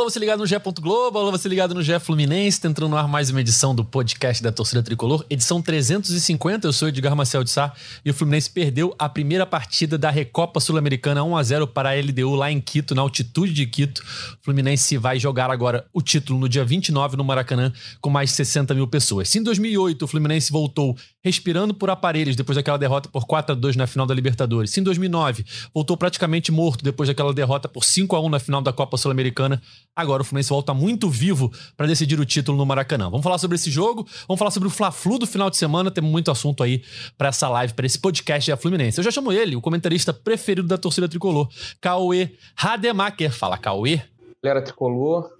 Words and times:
Alô, 0.00 0.08
você 0.08 0.18
ligado 0.18 0.38
no 0.38 0.46
GE. 0.46 0.54
Globo, 0.80 1.18
alô, 1.18 1.30
você 1.30 1.46
ligado 1.46 1.74
no 1.74 1.82
GE 1.82 2.00
Fluminense, 2.00 2.58
tá 2.58 2.68
entrando 2.68 2.88
no 2.88 2.96
ar 2.96 3.06
mais 3.06 3.28
uma 3.28 3.38
edição 3.38 3.74
do 3.74 3.84
podcast 3.84 4.42
da 4.42 4.50
Torcida 4.50 4.82
Tricolor, 4.82 5.26
edição 5.28 5.60
350. 5.60 6.66
Eu 6.66 6.72
sou 6.72 6.88
Edgar 6.88 7.14
Marcel 7.14 7.44
de 7.44 7.50
Sá 7.50 7.70
e 8.02 8.08
o 8.10 8.14
Fluminense 8.14 8.48
perdeu 8.48 8.94
a 8.98 9.10
primeira 9.10 9.44
partida 9.44 9.98
da 9.98 10.08
Recopa 10.08 10.58
Sul-Americana 10.58 11.22
1 11.22 11.36
a 11.36 11.42
0 11.42 11.66
para 11.66 11.90
a 11.90 12.00
LDU 12.00 12.34
lá 12.34 12.50
em 12.50 12.62
Quito, 12.62 12.94
na 12.94 13.02
altitude 13.02 13.52
de 13.52 13.66
Quito. 13.66 13.98
O 14.40 14.42
Fluminense 14.42 14.96
vai 14.96 15.18
jogar 15.18 15.50
agora 15.50 15.84
o 15.92 16.00
título 16.00 16.38
no 16.40 16.48
dia 16.48 16.64
29 16.64 17.18
no 17.18 17.24
Maracanã 17.24 17.70
com 18.00 18.08
mais 18.08 18.30
de 18.30 18.36
60 18.36 18.72
mil 18.72 18.88
pessoas. 18.88 19.28
Se 19.28 19.38
em 19.38 19.42
2008 19.42 20.02
o 20.02 20.08
Fluminense 20.08 20.50
voltou 20.50 20.96
respirando 21.22 21.74
por 21.74 21.90
aparelhos 21.90 22.36
depois 22.36 22.56
daquela 22.56 22.78
derrota 22.78 23.08
por 23.08 23.26
4 23.26 23.52
a 23.52 23.54
2 23.54 23.76
na 23.76 23.86
final 23.86 24.06
da 24.06 24.14
Libertadores, 24.14 24.76
em 24.76 24.82
2009 24.82 25.44
voltou 25.74 25.96
praticamente 25.96 26.50
morto 26.50 26.82
depois 26.84 27.08
daquela 27.08 27.32
derrota 27.32 27.68
por 27.68 27.84
5 27.84 28.16
a 28.16 28.20
1 28.20 28.28
na 28.28 28.38
final 28.38 28.62
da 28.62 28.72
Copa 28.72 28.96
Sul-Americana, 28.96 29.60
Agora 30.00 30.22
o 30.22 30.24
Fluminense 30.24 30.48
volta 30.48 30.72
muito 30.72 31.10
vivo 31.10 31.52
para 31.76 31.86
decidir 31.86 32.18
o 32.18 32.24
título 32.24 32.56
no 32.56 32.64
Maracanã. 32.64 33.10
Vamos 33.10 33.22
falar 33.22 33.36
sobre 33.36 33.56
esse 33.56 33.70
jogo, 33.70 34.06
vamos 34.26 34.38
falar 34.38 34.50
sobre 34.50 34.66
o 34.68 34.70
Fla-Flu 34.70 35.18
do 35.18 35.26
final 35.26 35.50
de 35.50 35.58
semana, 35.58 35.90
temos 35.90 36.10
muito 36.10 36.30
assunto 36.30 36.62
aí 36.62 36.82
para 37.18 37.28
essa 37.28 37.48
live, 37.50 37.74
para 37.74 37.84
esse 37.84 37.98
podcast 37.98 38.50
da 38.50 38.56
Fluminense. 38.56 38.98
Eu 38.98 39.04
já 39.04 39.10
chamo 39.10 39.30
ele, 39.30 39.56
o 39.56 39.60
comentarista 39.60 40.14
preferido 40.14 40.66
da 40.66 40.78
torcida 40.78 41.06
tricolor, 41.06 41.48
Cauê 41.80 42.30
Rademacher. 42.56 43.30
Fala, 43.30 43.58
Cauê. 43.58 44.00
Galera 44.42 44.64
tricolor, 44.64 45.30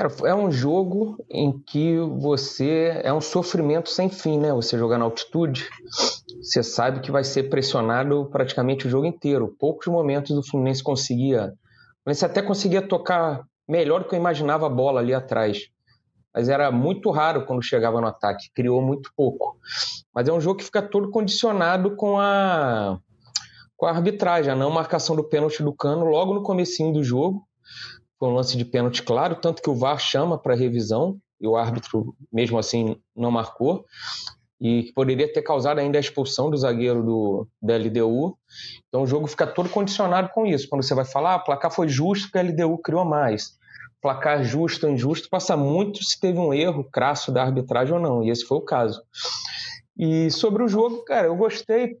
Cara, 0.00 0.30
é 0.30 0.34
um 0.34 0.50
jogo 0.50 1.22
em 1.28 1.52
que 1.52 1.98
você. 1.98 3.00
É 3.04 3.12
um 3.12 3.20
sofrimento 3.20 3.90
sem 3.90 4.08
fim, 4.08 4.38
né? 4.38 4.50
Você 4.54 4.78
jogar 4.78 4.96
na 4.96 5.04
altitude, 5.04 5.68
você 6.40 6.62
sabe 6.62 7.00
que 7.00 7.10
vai 7.10 7.22
ser 7.22 7.50
pressionado 7.50 8.26
praticamente 8.32 8.86
o 8.86 8.90
jogo 8.90 9.04
inteiro. 9.04 9.54
Poucos 9.58 9.88
momentos 9.88 10.30
o 10.30 10.42
Fluminense 10.42 10.82
conseguia 10.82 11.52
você 12.06 12.24
até 12.24 12.40
conseguia 12.40 12.80
tocar 12.80 13.44
melhor 13.68 14.00
do 14.00 14.08
que 14.08 14.14
eu 14.14 14.18
imaginava 14.18 14.66
a 14.66 14.70
bola 14.70 15.00
ali 15.00 15.12
atrás. 15.12 15.68
Mas 16.34 16.48
era 16.48 16.70
muito 16.70 17.10
raro 17.10 17.44
quando 17.44 17.62
chegava 17.62 18.00
no 18.00 18.06
ataque, 18.06 18.50
criou 18.54 18.80
muito 18.80 19.12
pouco. 19.14 19.58
Mas 20.14 20.28
é 20.28 20.32
um 20.32 20.40
jogo 20.40 20.60
que 20.60 20.64
fica 20.64 20.80
todo 20.80 21.10
condicionado 21.10 21.94
com 21.94 22.18
a 22.18 22.98
com 23.76 23.86
a 23.86 23.90
arbitragem, 23.90 24.50
a 24.50 24.56
não 24.56 24.70
marcação 24.70 25.14
do 25.14 25.24
pênalti 25.24 25.62
do 25.62 25.74
Cano 25.74 26.06
logo 26.06 26.32
no 26.32 26.42
comecinho 26.42 26.92
do 26.92 27.04
jogo. 27.04 27.46
Foi 28.20 28.28
um 28.28 28.34
lance 28.34 28.56
de 28.56 28.64
pênalti 28.64 29.02
claro, 29.02 29.34
tanto 29.34 29.62
que 29.62 29.70
o 29.70 29.74
VAR 29.74 29.98
chama 29.98 30.38
para 30.38 30.54
revisão 30.54 31.18
e 31.40 31.48
o 31.48 31.56
árbitro 31.56 32.14
mesmo 32.32 32.58
assim 32.58 32.96
não 33.16 33.30
marcou 33.30 33.84
e 34.60 34.92
poderia 34.94 35.32
ter 35.32 35.40
causado 35.40 35.78
ainda 35.78 35.98
a 35.98 36.00
expulsão 36.00 36.50
do 36.50 36.56
zagueiro 36.56 37.02
do, 37.02 37.48
da 37.62 37.76
LDU. 37.76 38.36
Então 38.88 39.02
o 39.02 39.06
jogo 39.06 39.26
fica 39.26 39.46
todo 39.46 39.70
condicionado 39.70 40.28
com 40.34 40.44
isso. 40.44 40.68
Quando 40.68 40.82
você 40.82 40.94
vai 40.94 41.06
falar, 41.06 41.36
ah, 41.36 41.38
placar 41.38 41.70
foi 41.72 41.88
justo 41.88 42.26
porque 42.26 42.38
a 42.38 42.42
LDU 42.42 42.76
criou 42.78 43.04
mais. 43.04 43.58
Placar 44.02 44.44
justo 44.44 44.86
ou 44.86 44.92
injusto 44.92 45.30
passa 45.30 45.56
muito 45.56 46.04
se 46.04 46.20
teve 46.20 46.38
um 46.38 46.52
erro 46.52 46.84
crasso 46.84 47.32
da 47.32 47.42
arbitragem 47.42 47.94
ou 47.94 48.00
não, 48.00 48.22
e 48.22 48.30
esse 48.30 48.44
foi 48.44 48.58
o 48.58 48.62
caso. 48.62 49.02
E 49.96 50.30
sobre 50.30 50.62
o 50.62 50.68
jogo, 50.68 51.04
cara, 51.04 51.26
eu 51.26 51.36
gostei. 51.36 51.96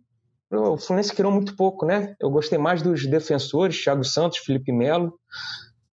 O 0.52 0.76
Fluminense 0.76 1.14
criou 1.14 1.32
muito 1.32 1.54
pouco, 1.56 1.86
né? 1.86 2.14
Eu 2.20 2.30
gostei 2.30 2.58
mais 2.58 2.82
dos 2.82 3.06
defensores, 3.06 3.82
Thiago 3.82 4.04
Santos, 4.04 4.38
Felipe 4.38 4.72
Melo. 4.72 5.14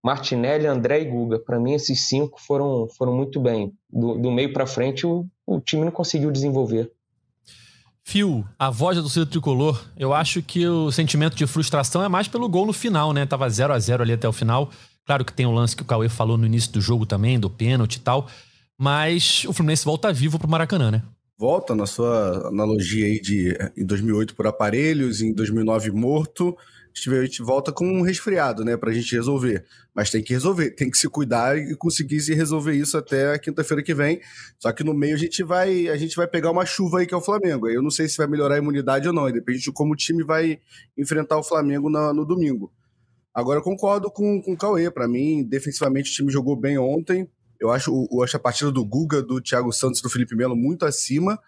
Martinelli, 0.05 0.67
André 0.67 1.01
e 1.01 1.05
Guga. 1.07 1.39
Para 1.39 1.59
mim, 1.59 1.73
esses 1.73 2.07
cinco 2.07 2.39
foram, 2.39 2.87
foram 2.99 3.17
muito 3.17 3.41
bem. 3.41 3.73
Do, 3.91 4.19
do 4.19 4.31
meio 4.31 4.53
para 4.53 4.67
frente, 4.67 5.07
o, 5.07 5.27
o 5.47 5.59
time 5.61 5.83
não 5.83 5.91
conseguiu 5.91 6.31
desenvolver. 6.31 6.93
Fio, 8.05 8.45
a 8.59 8.69
voz 8.69 8.99
do 8.99 9.03
torcida 9.03 9.25
tricolor, 9.25 9.83
eu 9.97 10.13
acho 10.13 10.43
que 10.43 10.67
o 10.67 10.93
sentimento 10.93 11.35
de 11.35 11.47
frustração 11.47 12.05
é 12.05 12.09
mais 12.09 12.29
pelo 12.29 12.47
gol 12.51 12.67
no 12.67 12.73
final, 12.75 13.15
né? 13.15 13.25
Tava 13.25 13.49
0 13.49 13.73
a 13.73 13.79
0 13.79 14.03
ali 14.03 14.13
até 14.13 14.29
o 14.29 14.33
final. 14.33 14.71
Claro 15.07 15.25
que 15.25 15.33
tem 15.33 15.47
o 15.47 15.51
lance 15.51 15.75
que 15.75 15.81
o 15.81 15.87
Cauê 15.87 16.11
falou 16.11 16.37
no 16.37 16.45
início 16.45 16.71
do 16.71 16.83
jogo 16.83 17.07
também, 17.07 17.41
do 17.41 17.49
pênalti 17.49 17.97
e 17.97 18.01
tal. 18.01 18.29
Mas 18.77 19.47
o 19.47 19.55
Fluminense 19.55 19.87
volta 19.87 20.13
vivo 20.13 20.39
pro 20.39 20.47
Maracanã, 20.47 20.91
né? 20.91 21.03
Volta 21.39 21.75
na 21.75 21.87
sua 21.87 22.49
analogia 22.49 23.07
aí 23.07 23.21
de 23.21 23.57
em 23.75 23.87
2008 23.87 24.35
por 24.35 24.47
aparelhos, 24.47 25.23
em 25.23 25.33
2009 25.33 25.91
morto 25.93 26.55
a 27.07 27.25
gente 27.25 27.43
volta 27.43 27.73
com 27.73 27.87
um 27.87 28.03
resfriado, 28.03 28.65
né, 28.65 28.77
pra 28.77 28.93
gente 28.93 29.15
resolver. 29.15 29.65
Mas 29.95 30.11
tem 30.11 30.23
que 30.23 30.33
resolver, 30.33 30.71
tem 30.71 30.91
que 30.91 30.97
se 30.97 31.09
cuidar 31.09 31.59
e 31.59 31.77
conseguir 31.77 32.21
se 32.21 32.33
resolver 32.35 32.73
isso 32.75 32.97
até 32.97 33.35
a 33.35 33.39
quinta-feira 33.39 33.83
que 33.83 33.93
vem. 33.93 34.21
Só 34.59 34.73
que 34.73 34.85
no 34.85 34.95
meio 34.95 35.15
a 35.15 35.19
gente 35.19 35.43
vai, 35.43 35.89
a 35.89 35.97
gente 35.97 36.17
vai 36.17 36.27
pegar 36.27 36.51
uma 36.51 36.65
chuva 36.65 37.01
aí 37.01 37.07
que 37.07 37.15
é 37.15 37.17
o 37.17 37.21
Flamengo. 37.21 37.69
Eu 37.69 37.83
não 37.83 37.91
sei 37.91 38.09
se 38.09 38.17
vai 38.17 38.27
melhorar 38.27 38.55
a 38.55 38.59
imunidade 38.59 39.09
ou 39.09 39.15
não, 39.15 39.31
depende 39.31 39.59
de 39.59 39.73
como 39.73 39.93
o 39.93 39.97
time 39.97 40.23
vai 40.23 40.61
enfrentar 40.97 41.37
o 41.37 41.43
Flamengo 41.43 41.91
no, 41.91 42.13
no 42.13 42.25
domingo. 42.25 42.73
Agora 43.35 43.59
eu 43.59 43.65
concordo 43.65 44.11
com, 44.11 44.41
com 44.41 44.53
o 44.53 44.57
Cauê, 44.57 44.91
para 44.91 45.09
mim, 45.09 45.43
defensivamente 45.43 46.11
o 46.11 46.15
time 46.15 46.31
jogou 46.31 46.55
bem 46.55 46.79
ontem. 46.79 47.29
Eu 47.61 47.71
acho, 47.71 48.09
eu 48.11 48.23
acho 48.23 48.37
a 48.37 48.41
partida 48.41 48.71
do 48.71 48.85
Guga, 48.85 49.21
do 49.21 49.41
Thiago 49.41 49.73
Santos, 49.73 50.01
do 50.01 50.09
Felipe 50.09 50.37
Melo 50.37 50.55
muito 50.55 50.85
acima 50.85 51.39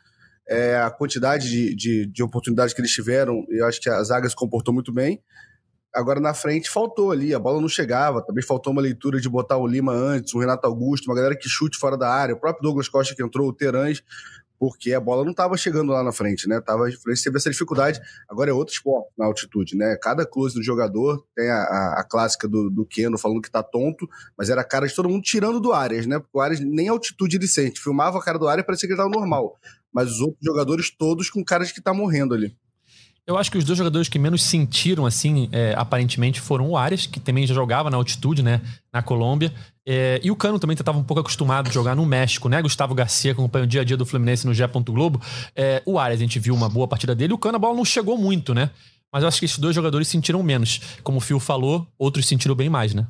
é, 0.48 0.76
a 0.76 0.90
quantidade 0.90 1.48
de, 1.48 1.74
de, 1.74 2.06
de, 2.06 2.22
oportunidades 2.22 2.72
que 2.72 2.80
eles 2.80 2.92
tiveram, 2.92 3.44
eu 3.48 3.66
acho 3.66 3.80
que 3.80 3.88
a 3.88 4.02
zaga 4.02 4.28
se 4.28 4.36
comportou 4.36 4.72
muito 4.72 4.92
bem. 4.92 5.20
Agora 5.94 6.20
na 6.20 6.34
frente 6.34 6.68
faltou 6.68 7.10
ali, 7.10 7.34
a 7.34 7.38
bola 7.38 7.60
não 7.60 7.68
chegava, 7.68 8.24
também 8.24 8.44
faltou 8.44 8.72
uma 8.72 8.82
leitura 8.82 9.18
de 9.18 9.28
botar 9.28 9.56
o 9.56 9.66
Lima 9.66 9.92
antes, 9.92 10.34
o 10.34 10.38
Renato 10.38 10.66
Augusto, 10.66 11.06
uma 11.08 11.16
galera 11.16 11.34
que 11.34 11.48
chute 11.48 11.78
fora 11.78 11.96
da 11.96 12.08
área, 12.08 12.34
o 12.34 12.38
próprio 12.38 12.62
Douglas 12.62 12.88
Costa 12.88 13.14
que 13.14 13.22
entrou, 13.22 13.48
o 13.48 13.52
Terãs, 13.52 14.02
porque 14.58 14.92
a 14.92 15.00
bola 15.00 15.24
não 15.24 15.30
estava 15.30 15.56
chegando 15.56 15.92
lá 15.92 16.02
na 16.02 16.12
frente, 16.12 16.48
né? 16.48 16.60
Tava, 16.60 16.84
teve 16.86 17.36
essa 17.36 17.50
dificuldade. 17.50 18.00
Agora 18.28 18.50
é 18.50 18.52
outro 18.52 18.74
esporte 18.74 19.08
na 19.16 19.26
altitude, 19.26 19.76
né? 19.76 19.96
Cada 20.00 20.26
close 20.26 20.54
do 20.54 20.62
jogador 20.62 21.24
tem 21.34 21.50
a, 21.50 21.62
a, 21.62 22.00
a 22.00 22.04
clássica 22.04 22.48
do, 22.48 22.70
do 22.70 22.86
Keno 22.86 23.18
falando 23.18 23.42
que 23.42 23.50
tá 23.50 23.62
tonto, 23.62 24.08
mas 24.36 24.50
era 24.50 24.60
a 24.60 24.64
cara 24.64 24.86
de 24.86 24.94
todo 24.94 25.08
mundo 25.08 25.22
tirando 25.22 25.60
do 25.60 25.72
Arias, 25.72 26.06
né? 26.06 26.18
Porque 26.18 26.36
o 26.36 26.40
Arias 26.40 26.60
nem 26.60 26.88
altitude 26.88 27.36
ele 27.36 27.48
sente. 27.48 27.80
Filmava 27.80 28.18
a 28.18 28.22
cara 28.22 28.38
do 28.38 28.48
Arias 28.48 28.64
e 28.64 28.66
parecia 28.66 28.88
que 28.88 28.92
ele 28.92 29.00
tava 29.00 29.10
normal 29.10 29.56
mas 29.96 30.10
os 30.10 30.20
outros 30.20 30.44
jogadores 30.44 30.90
todos 30.90 31.30
com 31.30 31.42
caras 31.42 31.72
que 31.72 31.80
tá 31.80 31.94
morrendo 31.94 32.34
ali. 32.34 32.54
Eu 33.26 33.36
acho 33.36 33.50
que 33.50 33.58
os 33.58 33.64
dois 33.64 33.76
jogadores 33.76 34.08
que 34.08 34.18
menos 34.18 34.42
sentiram, 34.42 35.04
assim, 35.04 35.48
é, 35.50 35.74
aparentemente, 35.76 36.40
foram 36.40 36.70
o 36.70 36.76
Arias, 36.76 37.06
que 37.06 37.18
também 37.18 37.44
já 37.46 37.54
jogava 37.54 37.90
na 37.90 37.96
altitude, 37.96 38.40
né, 38.40 38.60
na 38.92 39.02
Colômbia, 39.02 39.52
é, 39.88 40.20
e 40.22 40.30
o 40.32 40.36
Cano 40.36 40.58
também 40.58 40.74
estava 40.74 40.98
um 40.98 41.04
pouco 41.04 41.20
acostumado 41.20 41.68
a 41.68 41.72
jogar 41.72 41.94
no 41.94 42.04
México, 42.04 42.48
né? 42.48 42.60
Gustavo 42.60 42.92
Garcia 42.92 43.30
acompanha 43.30 43.64
o 43.64 43.68
dia 43.68 43.82
a 43.82 43.84
dia 43.84 43.96
do 43.96 44.04
Fluminense 44.04 44.44
no 44.44 44.52
G. 44.52 44.66
Globo. 44.66 45.22
É, 45.54 45.80
o 45.86 45.96
Arias, 45.96 46.20
a 46.20 46.24
gente 46.24 46.40
viu 46.40 46.54
uma 46.54 46.68
boa 46.68 46.88
partida 46.88 47.14
dele, 47.14 47.32
o 47.32 47.38
Cano 47.38 47.54
a 47.54 47.58
bola 47.58 47.76
não 47.76 47.84
chegou 47.84 48.18
muito, 48.18 48.52
né? 48.52 48.70
Mas 49.12 49.22
eu 49.22 49.28
acho 49.28 49.38
que 49.38 49.44
esses 49.44 49.58
dois 49.58 49.74
jogadores 49.74 50.08
sentiram 50.08 50.42
menos. 50.42 50.80
Como 51.04 51.18
o 51.18 51.20
Phil 51.20 51.38
falou, 51.38 51.86
outros 51.96 52.26
sentiram 52.26 52.56
bem 52.56 52.68
mais, 52.68 52.94
né? 52.94 53.06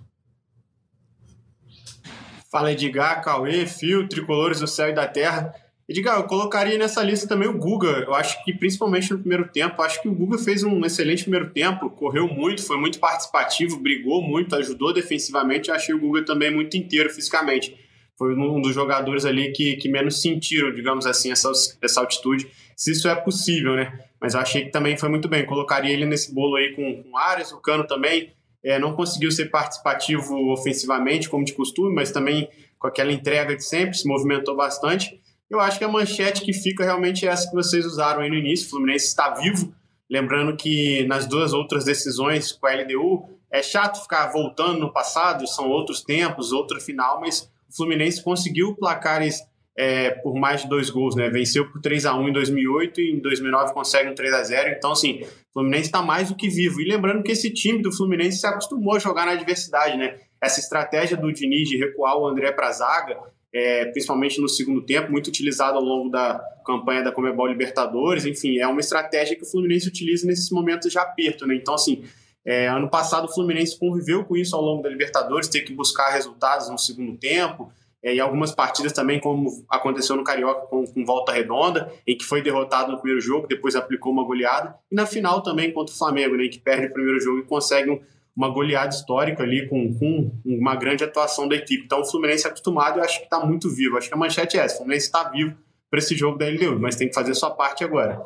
Fala 2.51 2.73
Edgar, 2.73 3.23
Cauê, 3.23 3.67
Phil, 3.67 4.07
Tricolores 4.07 4.61
do 4.61 4.67
Céu 4.67 4.91
e 4.91 4.95
da 4.95 5.07
Terra. 5.07 5.55
Edgar, 5.89 6.17
eu 6.17 6.25
colocaria 6.25 6.77
nessa 6.77 7.01
lista 7.01 7.29
também 7.29 7.49
o 7.49 7.57
Guga. 7.57 8.05
Eu 8.07 8.13
acho 8.13 8.43
que, 8.45 8.53
principalmente 8.53 9.13
no 9.13 9.21
primeiro 9.21 9.49
tempo, 9.49 9.81
acho 9.83 10.03
que 10.03 10.09
o 10.09 10.15
Guga 10.15 10.37
fez 10.37 10.65
um 10.65 10.85
excelente 10.85 11.23
primeiro 11.23 11.51
tempo, 11.51 11.89
correu 11.89 12.27
muito, 12.27 12.65
foi 12.65 12.77
muito 12.77 12.99
participativo, 12.99 13.79
brigou 13.79 14.21
muito, 14.21 14.57
ajudou 14.57 14.93
defensivamente. 14.93 15.71
Achei 15.71 15.95
o 15.95 16.01
Guga 16.01 16.25
também 16.25 16.53
muito 16.53 16.77
inteiro 16.77 17.09
fisicamente. 17.09 17.79
Foi 18.19 18.35
um 18.35 18.61
dos 18.61 18.75
jogadores 18.75 19.25
ali 19.25 19.53
que, 19.53 19.77
que 19.77 19.89
menos 19.89 20.21
sentiram, 20.21 20.73
digamos 20.73 21.07
assim, 21.07 21.31
essa, 21.31 21.53
essa 21.81 22.01
altitude, 22.01 22.49
se 22.75 22.91
isso 22.91 23.09
é 23.09 23.15
possível, 23.15 23.77
né? 23.77 24.01
Mas 24.21 24.35
achei 24.35 24.65
que 24.65 24.71
também 24.71 24.97
foi 24.97 25.09
muito 25.09 25.29
bem. 25.29 25.47
colocaria 25.47 25.93
ele 25.93 26.07
nesse 26.07 26.35
bolo 26.35 26.57
aí 26.57 26.75
com, 26.75 27.03
com 27.05 27.17
Arias, 27.17 27.53
o 27.53 27.61
Cano 27.61 27.87
também. 27.87 28.33
É, 28.65 28.77
não 28.79 28.97
conseguiu 28.97 29.31
ser 29.31 29.51
participativo 29.51 30.51
ofensivamente, 30.51 31.29
como 31.29 31.45
de 31.45 31.53
costume, 31.53 31.95
mas 31.95 32.11
também 32.11 32.49
com 32.77 32.89
aquela 32.89 33.13
entrega 33.13 33.55
de 33.55 33.63
sempre, 33.63 33.97
se 33.97 34.09
movimentou 34.09 34.57
bastante. 34.57 35.21
Eu 35.49 35.61
acho 35.61 35.79
que 35.79 35.85
a 35.85 35.89
manchete 35.89 36.43
que 36.43 36.53
fica 36.53 36.85
realmente 36.85 37.27
é 37.27 37.31
essa 37.31 37.49
que 37.49 37.55
vocês 37.55 37.87
usaram 37.87 38.21
aí 38.21 38.29
no 38.29 38.35
início. 38.35 38.67
O 38.67 38.71
Fluminense 38.71 39.07
está 39.07 39.31
vivo. 39.35 39.73
Lembrando 40.11 40.57
que 40.57 41.05
nas 41.07 41.27
duas 41.27 41.53
outras 41.53 41.85
decisões 41.85 42.53
com 42.53 42.67
a 42.67 42.75
LDU, 42.75 43.29
é 43.51 43.63
chato 43.63 44.03
ficar 44.03 44.29
voltando 44.33 44.79
no 44.79 44.93
passado, 44.93 45.47
são 45.47 45.69
outros 45.69 46.03
tempos, 46.03 46.53
outra 46.53 46.81
final, 46.81 47.21
mas 47.21 47.51
o 47.69 47.77
Fluminense 47.77 48.23
conseguiu 48.23 48.75
placares 48.75 49.41
é, 49.79 50.11
por 50.11 50.35
mais 50.35 50.63
de 50.63 50.69
dois 50.69 50.89
gols, 50.91 51.15
né? 51.15 51.29
Venceu 51.29 51.71
por 51.71 51.81
3 51.81 52.07
a 52.07 52.15
1 52.15 52.29
em 52.29 52.33
2008 52.33 53.01
e 53.01 53.11
em 53.13 53.21
2009 53.21 53.75
consegue 53.75 54.09
um 54.09 54.15
3 54.15 54.33
a 54.33 54.43
0 54.43 54.71
Então, 54.71 54.93
assim, 54.93 55.23
o 55.23 55.53
Fluminense 55.53 55.85
está 55.85 56.01
mais 56.01 56.29
do 56.29 56.35
que 56.35 56.49
vivo. 56.49 56.81
E 56.81 56.89
lembrando 56.89 57.23
que 57.23 57.33
esse 57.33 57.53
time 57.53 57.83
do 57.83 57.93
Fluminense 57.93 58.39
se 58.39 58.47
acostumou 58.47 58.97
a 58.97 58.99
jogar 58.99 59.27
na 59.27 59.33
adversidade, 59.33 59.99
né? 59.99 60.19
Essa 60.41 60.61
estratégia 60.61 61.17
do 61.17 61.33
Diniz 61.33 61.69
de 61.69 61.77
recuar 61.77 62.17
o 62.17 62.27
André 62.27 62.53
para 62.53 62.69
a 62.69 62.73
zaga 62.73 63.19
é, 63.57 63.87
principalmente 63.87 64.39
no 64.39 64.49
segundo 64.51 64.83
tempo, 64.83 65.11
muito 65.11 65.29
utilizado 65.29 65.79
ao 65.79 65.83
longo 65.83 66.11
da 66.11 66.39
campanha 66.65 67.03
da 67.03 67.11
Comebol 67.11 67.47
Libertadores. 67.47 68.27
Enfim, 68.27 68.59
é 68.59 68.67
uma 68.67 68.81
estratégia 68.81 69.35
que 69.35 69.45
o 69.45 69.47
Fluminense 69.47 69.89
utiliza 69.89 70.27
nesses 70.27 70.51
momentos 70.51 70.93
de 70.93 70.99
aperto. 70.99 71.47
Né? 71.47 71.55
Então, 71.55 71.73
assim, 71.73 72.05
é, 72.45 72.69
ano 72.69 72.91
passado 72.91 73.25
o 73.25 73.33
Fluminense 73.33 73.79
conviveu 73.79 74.25
com 74.25 74.37
isso 74.37 74.55
ao 74.55 74.61
longo 74.61 74.83
da 74.83 74.91
Libertadores, 74.91 75.49
ter 75.49 75.63
que 75.63 75.73
buscar 75.73 76.11
resultados 76.11 76.69
no 76.69 76.79
segundo 76.79 77.17
tempo. 77.17 77.73
É, 78.03 78.15
e 78.15 78.21
algumas 78.21 78.55
partidas 78.55 78.93
também, 78.93 79.19
como 79.19 79.65
aconteceu 79.71 80.17
no 80.17 80.23
Carioca 80.23 80.67
com, 80.67 80.87
com, 80.87 81.05
volta 81.07 81.33
redonda, 81.33 81.91
em 82.07 82.15
que 82.15 82.27
foi 82.27 82.43
derrotado 82.43 82.93
no 82.93 82.99
primeiro 82.99 83.23
jogo, 83.23 83.47
depois 83.49 83.75
aplicou 83.75 84.13
uma 84.13 84.23
goleada, 84.23 84.77
e 84.93 84.95
na 84.95 85.07
final 85.07 85.43
também 85.43 85.73
contra 85.73 85.95
o 85.95 85.99
Flamengo, 85.99 86.37
né, 86.37 86.47
que 86.47 86.59
perde 86.59 86.89
o 86.89 86.93
primeiro 86.93 87.19
jogo 87.21 87.39
e 87.39 87.43
consegue 87.45 87.91
um, 87.91 88.01
uma 88.37 88.49
goleada 88.49 88.95
histórica 88.95 89.43
ali 89.43 89.67
com, 89.69 89.95
com 89.95 90.31
uma 90.45 90.77
grande 90.77 91.03
atuação 91.03 91.49
da 91.49 91.57
equipe. 91.57 91.85
Então 91.85 92.03
o 92.03 92.05
Fluminense 92.05 92.47
é 92.47 92.51
acostumado 92.51 92.99
e 92.99 93.03
acho 93.03 93.19
que 93.19 93.25
está 93.25 93.45
muito 93.45 93.71
vivo. 93.71 93.97
Acho 93.97 94.09
que 94.09 94.15
a 94.15 94.19
manchete 94.19 94.59
é 94.59 94.61
essa: 94.61 94.75
o 94.75 94.79
Fluminense 94.79 95.07
está 95.07 95.29
vivo 95.31 95.57
para 95.91 95.99
esse 95.99 96.15
jogo 96.15 96.37
da 96.37 96.47
LDU, 96.47 96.79
mas 96.79 96.97
tem 96.97 97.09
que 97.09 97.15
fazer 97.15 97.35
sua 97.35 97.51
parte 97.51 97.83
agora. 97.83 98.21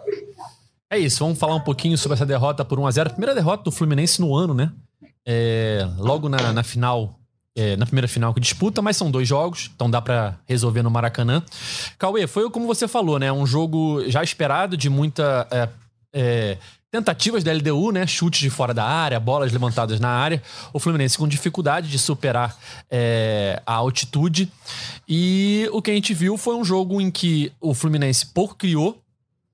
É 0.90 0.98
isso, 0.98 1.20
vamos 1.20 1.38
falar 1.38 1.54
um 1.54 1.60
pouquinho 1.60 1.96
sobre 1.96 2.16
essa 2.16 2.26
derrota 2.26 2.64
por 2.64 2.78
1x0. 2.78 3.10
Primeira 3.10 3.34
derrota 3.34 3.62
do 3.62 3.70
Fluminense 3.70 4.20
no 4.20 4.34
ano, 4.34 4.52
né? 4.52 4.72
É, 5.24 5.86
logo 5.98 6.28
na, 6.28 6.52
na 6.52 6.64
final 6.64 7.20
é, 7.54 7.76
na 7.76 7.84
primeira 7.84 8.08
final 8.08 8.32
que 8.32 8.40
disputa, 8.40 8.80
mas 8.80 8.96
são 8.96 9.10
dois 9.10 9.28
jogos, 9.28 9.70
então 9.74 9.90
dá 9.90 10.00
para 10.00 10.38
resolver 10.46 10.82
no 10.82 10.90
Maracanã. 10.90 11.42
Cauê, 11.98 12.26
foi 12.26 12.48
como 12.50 12.66
você 12.66 12.88
falou, 12.88 13.18
né? 13.18 13.30
Um 13.32 13.46
jogo 13.46 14.02
já 14.08 14.22
esperado, 14.22 14.76
de 14.76 14.88
muita 14.88 15.46
é, 15.50 15.68
é, 16.12 16.58
tentativas 16.90 17.44
da 17.44 17.52
LDU, 17.52 17.92
né? 17.92 18.06
Chutes 18.06 18.40
de 18.40 18.50
fora 18.50 18.74
da 18.74 18.84
área, 18.84 19.20
bolas 19.20 19.52
levantadas 19.52 20.00
na 20.00 20.08
área. 20.08 20.42
O 20.72 20.80
Fluminense 20.80 21.16
com 21.16 21.28
dificuldade 21.28 21.88
de 21.88 21.98
superar 21.98 22.56
é, 22.90 23.62
a 23.64 23.74
altitude. 23.74 24.50
E 25.08 25.68
o 25.72 25.80
que 25.80 25.90
a 25.90 25.94
gente 25.94 26.12
viu 26.12 26.36
foi 26.36 26.56
um 26.56 26.64
jogo 26.64 27.00
em 27.00 27.10
que 27.10 27.52
o 27.60 27.74
Fluminense 27.74 28.26
pouco 28.26 28.54
criou. 28.54 29.00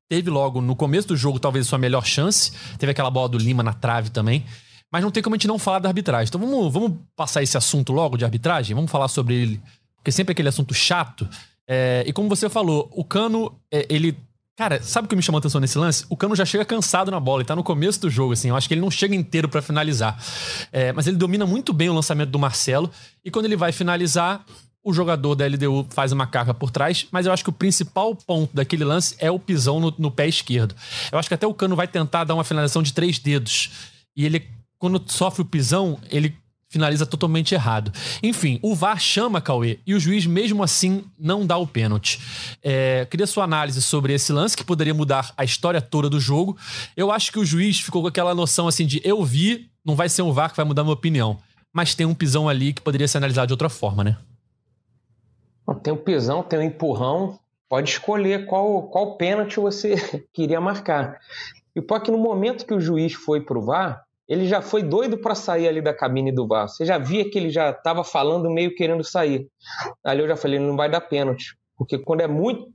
Teve 0.08 0.30
logo 0.30 0.60
no 0.60 0.76
começo 0.76 1.08
do 1.08 1.16
jogo 1.16 1.38
talvez 1.38 1.66
sua 1.66 1.78
melhor 1.78 2.06
chance. 2.06 2.52
Teve 2.78 2.92
aquela 2.92 3.10
bola 3.10 3.28
do 3.28 3.38
Lima 3.38 3.62
na 3.62 3.72
trave 3.72 4.10
também. 4.10 4.44
Mas 4.90 5.02
não 5.02 5.10
tem 5.10 5.22
como 5.22 5.34
a 5.34 5.36
gente 5.36 5.48
não 5.48 5.58
falar 5.58 5.80
da 5.80 5.88
arbitragem. 5.88 6.28
Então 6.28 6.40
vamos, 6.40 6.72
vamos 6.72 6.92
passar 7.14 7.42
esse 7.42 7.56
assunto 7.56 7.92
logo 7.92 8.16
de 8.16 8.24
arbitragem? 8.24 8.74
Vamos 8.74 8.90
falar 8.90 9.08
sobre 9.08 9.34
ele. 9.34 9.60
Porque 9.96 10.12
sempre 10.12 10.30
é 10.30 10.34
aquele 10.34 10.48
assunto 10.48 10.72
chato. 10.72 11.28
É, 11.68 12.04
e 12.06 12.12
como 12.12 12.28
você 12.28 12.48
falou, 12.48 12.88
o 12.92 13.04
Cano, 13.04 13.52
é, 13.70 13.84
ele. 13.90 14.16
Cara, 14.56 14.82
sabe 14.82 15.04
o 15.04 15.08
que 15.08 15.14
me 15.14 15.22
chamou 15.22 15.36
a 15.36 15.40
atenção 15.40 15.60
nesse 15.60 15.76
lance? 15.76 16.06
O 16.08 16.16
Cano 16.16 16.34
já 16.34 16.44
chega 16.46 16.64
cansado 16.64 17.10
na 17.10 17.20
bola, 17.20 17.42
ele 17.42 17.46
tá 17.46 17.54
no 17.54 17.62
começo 17.62 18.00
do 18.00 18.08
jogo, 18.08 18.32
assim. 18.32 18.48
Eu 18.48 18.56
acho 18.56 18.66
que 18.66 18.72
ele 18.72 18.80
não 18.80 18.90
chega 18.90 19.14
inteiro 19.14 19.48
para 19.48 19.60
finalizar. 19.60 20.18
É, 20.72 20.92
mas 20.92 21.06
ele 21.06 21.16
domina 21.16 21.44
muito 21.44 21.74
bem 21.74 21.90
o 21.90 21.92
lançamento 21.92 22.30
do 22.30 22.38
Marcelo. 22.38 22.90
E 23.22 23.30
quando 23.30 23.44
ele 23.44 23.56
vai 23.56 23.70
finalizar, 23.70 24.44
o 24.82 24.94
jogador 24.94 25.34
da 25.34 25.46
LDU 25.46 25.86
faz 25.90 26.10
uma 26.10 26.26
carga 26.26 26.54
por 26.54 26.70
trás, 26.70 27.06
mas 27.10 27.26
eu 27.26 27.32
acho 27.32 27.44
que 27.44 27.50
o 27.50 27.52
principal 27.52 28.14
ponto 28.14 28.54
daquele 28.54 28.84
lance 28.84 29.14
é 29.18 29.30
o 29.30 29.38
pisão 29.38 29.78
no, 29.78 29.94
no, 29.98 30.10
pé 30.10 30.26
esquerdo. 30.26 30.74
Eu 31.12 31.18
acho 31.18 31.28
que 31.28 31.34
até 31.34 31.46
o 31.46 31.52
Cano 31.52 31.76
vai 31.76 31.86
tentar 31.86 32.24
dar 32.24 32.34
uma 32.34 32.44
finalização 32.44 32.82
de 32.82 32.94
três 32.94 33.18
dedos. 33.18 33.70
E 34.16 34.24
ele 34.24 34.48
quando 34.78 35.02
sofre 35.06 35.42
o 35.42 35.44
pisão, 35.44 35.98
ele 36.10 36.36
finaliza 36.76 37.06
totalmente 37.06 37.54
errado. 37.54 37.90
Enfim, 38.22 38.58
o 38.62 38.74
VAR 38.74 39.00
chama 39.00 39.40
Cauê 39.40 39.78
e 39.86 39.94
o 39.94 40.00
juiz, 40.00 40.26
mesmo 40.26 40.62
assim, 40.62 41.04
não 41.18 41.46
dá 41.46 41.56
o 41.56 41.66
pênalti. 41.66 42.20
É, 42.62 43.06
queria 43.10 43.26
sua 43.26 43.44
análise 43.44 43.80
sobre 43.80 44.12
esse 44.12 44.32
lance, 44.32 44.56
que 44.56 44.64
poderia 44.64 44.92
mudar 44.92 45.32
a 45.36 45.44
história 45.44 45.80
toda 45.80 46.10
do 46.10 46.20
jogo. 46.20 46.56
Eu 46.96 47.10
acho 47.10 47.32
que 47.32 47.38
o 47.38 47.44
juiz 47.44 47.80
ficou 47.80 48.02
com 48.02 48.08
aquela 48.08 48.34
noção 48.34 48.68
assim 48.68 48.86
de 48.86 49.00
eu 49.02 49.24
vi, 49.24 49.70
não 49.84 49.96
vai 49.96 50.08
ser 50.08 50.22
um 50.22 50.32
VAR 50.32 50.50
que 50.50 50.56
vai 50.56 50.66
mudar 50.66 50.82
minha 50.82 50.94
opinião. 50.94 51.38
Mas 51.72 51.94
tem 51.94 52.06
um 52.06 52.14
pisão 52.14 52.48
ali 52.48 52.72
que 52.72 52.80
poderia 52.80 53.08
ser 53.08 53.18
analisado 53.18 53.48
de 53.48 53.52
outra 53.54 53.68
forma, 53.68 54.04
né? 54.04 54.16
Tem 55.82 55.92
o 55.92 55.96
pisão, 55.96 56.42
tem 56.42 56.58
o 56.58 56.62
empurrão. 56.62 57.38
Pode 57.68 57.90
escolher 57.90 58.46
qual, 58.46 58.84
qual 58.84 59.16
pênalti 59.16 59.58
você 59.58 59.96
queria 60.32 60.60
marcar. 60.60 61.18
E 61.74 61.82
pode 61.82 62.04
que 62.04 62.10
no 62.10 62.18
momento 62.18 62.64
que 62.64 62.72
o 62.72 62.80
juiz 62.80 63.12
foi 63.12 63.40
pro 63.40 63.60
VAR, 63.60 64.05
ele 64.28 64.46
já 64.46 64.60
foi 64.60 64.82
doido 64.82 65.18
para 65.18 65.34
sair 65.34 65.68
ali 65.68 65.80
da 65.80 65.94
cabine 65.94 66.32
do 66.32 66.46
VAR. 66.46 66.68
Você 66.68 66.84
já 66.84 66.98
via 66.98 67.28
que 67.28 67.38
ele 67.38 67.50
já 67.50 67.70
estava 67.70 68.02
falando 68.02 68.50
meio 68.50 68.74
querendo 68.74 69.04
sair. 69.04 69.48
Ali 70.02 70.20
eu 70.20 70.28
já 70.28 70.36
falei, 70.36 70.58
não 70.58 70.76
vai 70.76 70.90
dar 70.90 71.00
pênalti. 71.00 71.56
Porque 71.76 71.98
quando 71.98 72.22
é 72.22 72.26
muito, 72.26 72.68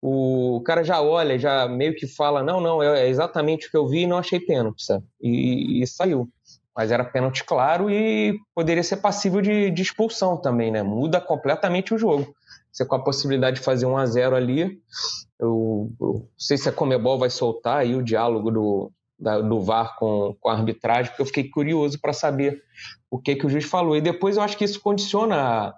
o 0.00 0.60
cara 0.64 0.82
já 0.82 1.00
olha, 1.00 1.38
já 1.38 1.68
meio 1.68 1.94
que 1.94 2.06
fala, 2.06 2.42
não, 2.42 2.60
não, 2.60 2.82
é 2.82 3.08
exatamente 3.08 3.68
o 3.68 3.70
que 3.70 3.76
eu 3.76 3.86
vi 3.86 4.00
e 4.00 4.06
não 4.06 4.18
achei 4.18 4.40
pênalti, 4.40 4.84
sabe? 4.84 5.04
E, 5.20 5.82
e 5.82 5.86
saiu. 5.86 6.28
Mas 6.74 6.90
era 6.90 7.04
pênalti 7.04 7.44
claro 7.44 7.88
e 7.90 8.36
poderia 8.54 8.82
ser 8.82 8.96
passível 8.96 9.40
de, 9.40 9.70
de, 9.70 9.82
expulsão 9.82 10.38
também, 10.38 10.72
né? 10.72 10.82
Muda 10.82 11.20
completamente 11.20 11.94
o 11.94 11.98
jogo. 11.98 12.34
Você 12.72 12.84
com 12.84 12.96
a 12.96 13.04
possibilidade 13.04 13.58
de 13.58 13.62
fazer 13.62 13.84
um 13.84 13.96
a 13.96 14.06
0 14.06 14.34
ali, 14.34 14.80
eu, 15.38 15.92
eu 16.00 16.12
não 16.14 16.28
sei 16.38 16.56
se 16.56 16.68
a 16.68 16.72
Comebol 16.72 17.18
vai 17.18 17.28
soltar 17.28 17.80
aí 17.80 17.94
o 17.94 18.02
diálogo 18.02 18.50
do, 18.50 18.90
da, 19.22 19.40
do 19.40 19.60
VAR 19.60 19.96
com, 19.96 20.36
com 20.40 20.48
a 20.48 20.54
arbitragem, 20.54 21.10
porque 21.10 21.22
eu 21.22 21.26
fiquei 21.26 21.48
curioso 21.48 22.00
para 22.00 22.12
saber 22.12 22.60
o 23.08 23.18
que, 23.18 23.36
que 23.36 23.46
o 23.46 23.48
juiz 23.48 23.64
falou. 23.64 23.96
E 23.96 24.00
depois 24.00 24.36
eu 24.36 24.42
acho 24.42 24.56
que 24.56 24.64
isso 24.64 24.80
condiciona 24.80 25.36
a, 25.36 25.74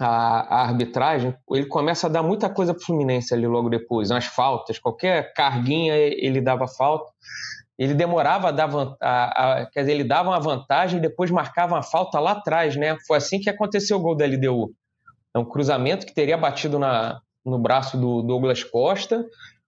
a, 0.00 0.56
a 0.56 0.62
arbitragem. 0.62 1.36
Ele 1.50 1.66
começa 1.66 2.06
a 2.06 2.10
dar 2.10 2.22
muita 2.22 2.48
coisa 2.48 2.72
para 2.72 2.80
o 2.80 2.84
Fluminense 2.84 3.34
ali 3.34 3.46
logo 3.46 3.68
depois, 3.68 4.10
umas 4.10 4.24
faltas, 4.24 4.78
qualquer 4.78 5.34
carguinha 5.34 5.94
ele 5.94 6.40
dava 6.40 6.66
falta. 6.66 7.12
Ele 7.76 7.92
demorava 7.92 8.48
a 8.48 8.52
dar 8.52 8.70
a, 9.00 9.62
a, 9.62 9.66
quer 9.66 9.80
dizer, 9.80 9.92
ele 9.92 10.04
dava 10.04 10.30
uma 10.30 10.40
vantagem 10.40 10.98
e 10.98 11.02
depois 11.02 11.30
marcava 11.30 11.74
uma 11.74 11.82
falta 11.82 12.20
lá 12.20 12.30
atrás, 12.30 12.76
né? 12.76 12.96
Foi 13.06 13.18
assim 13.18 13.40
que 13.40 13.50
aconteceu 13.50 13.98
o 13.98 14.00
gol 14.00 14.16
da 14.16 14.24
LDU. 14.24 14.72
É 15.34 15.38
um 15.40 15.44
cruzamento 15.44 16.06
que 16.06 16.14
teria 16.14 16.38
batido 16.38 16.78
na, 16.78 17.20
no 17.44 17.58
braço 17.58 17.98
do 17.98 18.22
Douglas 18.22 18.62
Costa 18.62 19.26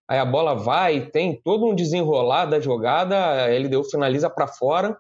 aí 0.09 0.19
a 0.19 0.25
bola 0.25 0.55
vai, 0.55 1.01
tem 1.01 1.41
todo 1.43 1.67
um 1.67 1.75
desenrolar 1.75 2.47
da 2.47 2.61
jogada, 2.61 3.17
a 3.17 3.59
LDU 3.59 3.85
finaliza 3.85 4.31
para 4.31 4.47
fora, 4.47 4.97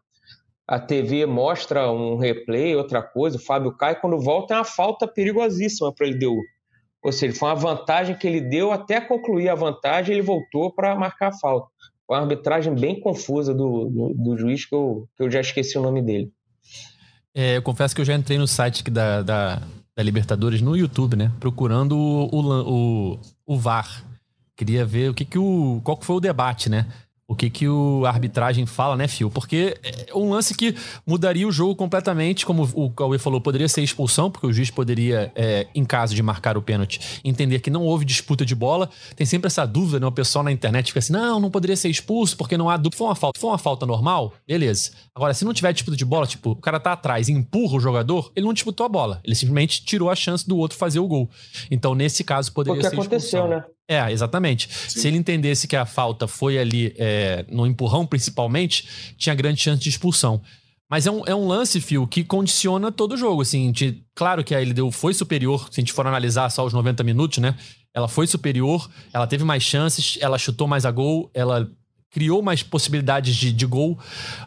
a 0.67 0.81
TV 0.81 1.26
mostra 1.26 1.91
um 1.91 2.17
replay, 2.17 2.75
outra 2.75 3.00
coisa, 3.00 3.37
o 3.37 3.41
Fábio 3.41 3.73
cai, 3.73 4.00
quando 4.00 4.19
volta 4.19 4.55
é 4.55 4.56
uma 4.56 4.64
falta 4.64 5.06
perigosíssima 5.06 5.93
para 5.93 6.06
a 6.06 6.11
LDU. 6.11 6.41
Ou 7.03 7.12
seja, 7.12 7.38
foi 7.38 7.49
uma 7.49 7.55
vantagem 7.55 8.17
que 8.17 8.26
ele 8.26 8.41
deu 8.41 8.73
até 8.73 9.00
concluir 9.00 9.49
a 9.49 9.55
vantagem, 9.55 10.14
ele 10.17 10.23
voltou 10.23 10.73
para 10.73 10.97
marcar 10.97 11.29
a 11.29 11.38
falta. 11.38 11.69
Uma 12.08 12.20
arbitragem 12.20 12.75
bem 12.75 12.99
confusa 12.99 13.55
do, 13.55 13.85
do, 13.88 14.14
do 14.14 14.37
juiz, 14.37 14.64
que 14.64 14.75
eu, 14.75 15.08
que 15.17 15.23
eu 15.23 15.31
já 15.31 15.41
esqueci 15.41 15.79
o 15.79 15.82
nome 15.82 16.03
dele. 16.03 16.32
É, 17.32 17.56
eu 17.56 17.62
confesso 17.62 17.94
que 17.94 18.00
eu 18.00 18.05
já 18.05 18.14
entrei 18.14 18.38
no 18.38 18.47
site 18.47 18.82
da, 18.91 19.23
da, 19.23 19.62
da 19.94 20.03
Libertadores 20.03 20.61
no 20.61 20.76
YouTube, 20.76 21.17
né? 21.17 21.31
Procurando 21.38 21.97
o, 21.97 22.29
o, 22.32 23.12
o, 23.14 23.20
o 23.47 23.56
VAR. 23.58 24.05
Queria 24.56 24.85
ver 24.85 25.11
o 25.11 25.14
que, 25.14 25.25
que 25.25 25.38
o. 25.38 25.81
qual 25.85 25.97
que 25.97 26.06
foi 26.06 26.17
o 26.17 26.20
debate, 26.20 26.70
né? 26.70 26.87
o 27.29 27.35
que, 27.35 27.50
que 27.50 27.69
o 27.69 28.06
arbitragem 28.06 28.67
fala, 28.67 28.97
né, 28.97 29.08
Fio? 29.08 29.29
Porque 29.29 29.76
é 29.82 30.14
um 30.14 30.31
lance 30.31 30.55
que 30.55 30.76
mudaria 31.05 31.47
o 31.47 31.50
jogo 31.50 31.75
completamente, 31.75 32.47
como 32.47 32.69
o 32.73 32.88
Cauê 32.91 33.19
falou, 33.19 33.41
poderia 33.41 33.69
ser 33.69 33.82
expulsão, 33.82 34.31
porque 34.31 34.47
o 34.47 34.53
juiz 34.53 34.70
poderia, 34.70 35.32
é, 35.35 35.67
em 35.75 35.85
caso 35.85 36.14
de 36.14 36.23
marcar 36.23 36.56
o 36.56 36.62
pênalti, 36.62 37.20
entender 37.25 37.58
que 37.58 37.69
não 37.69 37.82
houve 37.82 38.05
disputa 38.05 38.47
de 38.47 38.55
bola. 38.55 38.88
Tem 39.17 39.26
sempre 39.26 39.49
essa 39.49 39.67
dúvida, 39.67 39.99
né? 39.99 40.06
O 40.06 40.12
pessoal 40.12 40.44
na 40.44 40.53
internet 40.53 40.88
fica 40.88 41.00
assim: 41.00 41.12
não, 41.12 41.41
não 41.41 41.50
poderia 41.50 41.76
ser 41.76 41.88
expulso 41.88 42.37
porque 42.37 42.56
não 42.56 42.70
há 42.70 42.76
dúvida. 42.76 42.97
Foi 42.97 43.08
uma 43.08 43.17
falta. 43.17 43.41
Foi 43.41 43.50
uma 43.50 43.58
falta 43.58 43.85
normal? 43.85 44.32
Beleza. 44.47 44.93
Agora, 45.13 45.34
se 45.34 45.44
não 45.44 45.53
tiver 45.53 45.72
disputa 45.72 45.96
de 45.96 46.05
bola, 46.05 46.27
tipo, 46.27 46.53
o 46.53 46.56
cara 46.56 46.79
tá 46.79 46.93
atrás 46.93 47.29
e 47.29 47.32
empurra 47.32 47.77
o 47.77 47.81
jogador, 47.81 48.31
ele 48.36 48.46
não 48.46 48.53
disputou 48.53 48.86
a 48.86 48.89
bola. 48.89 49.20
Ele 49.25 49.34
simplesmente 49.34 49.84
tirou 49.84 50.10
a 50.10 50.15
chance 50.15 50.46
do 50.46 50.56
outro 50.56 50.79
fazer 50.79 51.01
o 51.01 51.08
gol. 51.08 51.29
Então, 51.72 51.93
nesse 51.93 52.22
caso, 52.22 52.53
poderia 52.53 52.81
Porque 52.81 52.89
ser 52.89 53.01
aconteceu, 53.01 53.41
expulsão. 53.41 53.48
né? 53.48 53.76
É, 53.88 54.10
exatamente. 54.10 54.69
Sim. 54.72 55.00
Se 55.00 55.08
ele 55.08 55.16
entendesse 55.16 55.69
que 55.69 55.76
a 55.76 55.86
falta 55.86 56.26
foi 56.26 56.58
ali 56.58 56.94
é, 56.98 57.44
no 57.48 57.66
empurrão, 57.66 58.05
principalmente, 58.06 59.14
tinha 59.16 59.34
grande 59.34 59.60
chance 59.60 59.81
de 59.81 59.88
expulsão. 59.88 60.43
Mas 60.88 61.06
é 61.06 61.10
um, 61.10 61.22
é 61.26 61.34
um 61.34 61.46
lance, 61.46 61.81
Fio, 61.81 62.06
que 62.06 62.22
condiciona 62.22 62.93
todo 62.93 63.12
o 63.12 63.16
jogo. 63.16 63.43
Assim, 63.43 63.72
de, 63.72 64.02
claro 64.14 64.44
que 64.44 64.55
a 64.55 64.60
LDU 64.60 64.90
foi 64.90 65.14
superior, 65.14 65.69
se 65.70 65.81
a 65.81 65.82
gente 65.82 65.93
for 65.93 66.06
analisar 66.06 66.48
só 66.50 66.64
os 66.64 66.72
90 66.72 67.02
minutos, 67.02 67.38
né? 67.38 67.56
Ela 67.94 68.08
foi 68.08 68.26
superior, 68.26 68.88
ela 69.12 69.26
teve 69.26 69.43
mais 69.43 69.62
chances, 69.62 70.19
ela 70.20 70.38
chutou 70.38 70.69
mais 70.69 70.84
a 70.84 70.90
gol, 70.90 71.31
ela 71.32 71.69
criou 72.10 72.41
mais 72.41 72.63
possibilidades 72.63 73.36
de, 73.36 73.53
de 73.53 73.67
gol, 73.67 73.98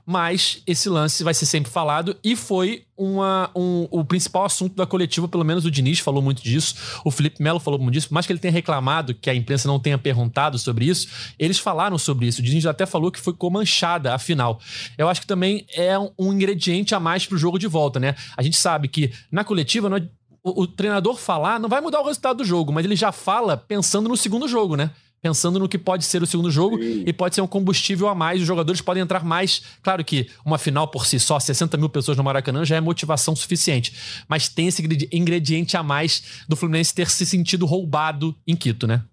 mas 0.05 0.61
esse 0.65 0.89
lance 0.89 1.23
vai 1.23 1.33
ser 1.33 1.45
sempre 1.45 1.71
falado 1.71 2.17
e 2.23 2.35
foi 2.35 2.83
uma, 2.97 3.49
um, 3.55 3.87
o 3.91 4.03
principal 4.03 4.45
assunto 4.45 4.75
da 4.75 4.85
coletiva, 4.85 5.27
pelo 5.27 5.45
menos 5.45 5.65
o 5.65 5.71
Diniz 5.71 5.99
falou 5.99 6.21
muito 6.21 6.41
disso, 6.41 6.75
o 7.05 7.11
Felipe 7.11 7.41
Melo 7.41 7.59
falou 7.59 7.79
muito 7.79 7.93
disso, 7.93 8.13
mais 8.13 8.25
que 8.25 8.33
ele 8.33 8.39
tenha 8.39 8.51
reclamado 8.51 9.13
que 9.13 9.29
a 9.29 9.35
imprensa 9.35 9.67
não 9.67 9.79
tenha 9.79 9.97
perguntado 9.97 10.57
sobre 10.57 10.85
isso, 10.85 11.07
eles 11.37 11.59
falaram 11.59 11.97
sobre 11.97 12.27
isso. 12.27 12.41
O 12.41 12.43
Diniz 12.43 12.65
até 12.65 12.85
falou 12.85 13.11
que 13.11 13.19
foi 13.19 13.35
manchada 13.51 14.13
a 14.13 14.19
final. 14.19 14.59
Eu 14.97 15.07
acho 15.07 15.21
que 15.21 15.27
também 15.27 15.65
é 15.73 15.97
um, 15.97 16.33
ingrediente 16.33 16.93
a 16.93 16.99
mais 16.99 17.25
para 17.25 17.35
o 17.35 17.37
jogo 17.37 17.57
de 17.57 17.67
volta, 17.67 17.99
né? 17.99 18.15
A 18.35 18.41
gente 18.41 18.57
sabe 18.57 18.87
que 18.87 19.11
na 19.31 19.43
coletiva 19.43 19.95
é, 19.97 20.01
o, 20.43 20.63
o 20.63 20.67
treinador 20.67 21.17
falar 21.17 21.59
não 21.59 21.69
vai 21.69 21.81
mudar 21.81 22.01
o 22.01 22.05
resultado 22.05 22.37
do 22.37 22.45
jogo, 22.45 22.71
mas 22.71 22.85
ele 22.85 22.95
já 22.95 23.11
fala 23.11 23.55
pensando 23.55 24.09
no 24.09 24.17
segundo 24.17 24.47
jogo, 24.47 24.75
né? 24.75 24.91
Pensando 25.21 25.59
no 25.59 25.67
que 25.67 25.77
pode 25.77 26.05
ser 26.05 26.23
o 26.23 26.25
segundo 26.27 26.49
jogo 26.49 26.81
Sim. 26.81 27.03
e 27.05 27.13
pode 27.13 27.35
ser 27.35 27.41
um 27.41 27.47
combustível 27.47 28.07
a 28.07 28.15
mais. 28.15 28.41
Os 28.41 28.47
jogadores 28.47 28.81
podem 28.81 29.03
entrar 29.03 29.23
mais. 29.23 29.61
Claro 29.81 30.03
que 30.03 30.29
uma 30.45 30.57
final 30.57 30.87
por 30.87 31.05
si 31.05 31.19
só, 31.19 31.39
60 31.39 31.77
mil 31.77 31.89
pessoas 31.89 32.17
no 32.17 32.23
Maracanã 32.23 32.63
já 32.65 32.75
é 32.75 32.81
motivação 32.81 33.35
suficiente. 33.35 33.93
Mas 34.27 34.47
tem 34.47 34.67
esse 34.67 34.81
ingrediente 35.11 35.77
a 35.77 35.83
mais 35.83 36.23
do 36.47 36.55
Fluminense 36.55 36.93
ter 36.93 37.09
se 37.09 37.25
sentido 37.25 37.65
roubado 37.65 38.35
em 38.47 38.55
Quito, 38.55 38.87
né? 38.87 39.03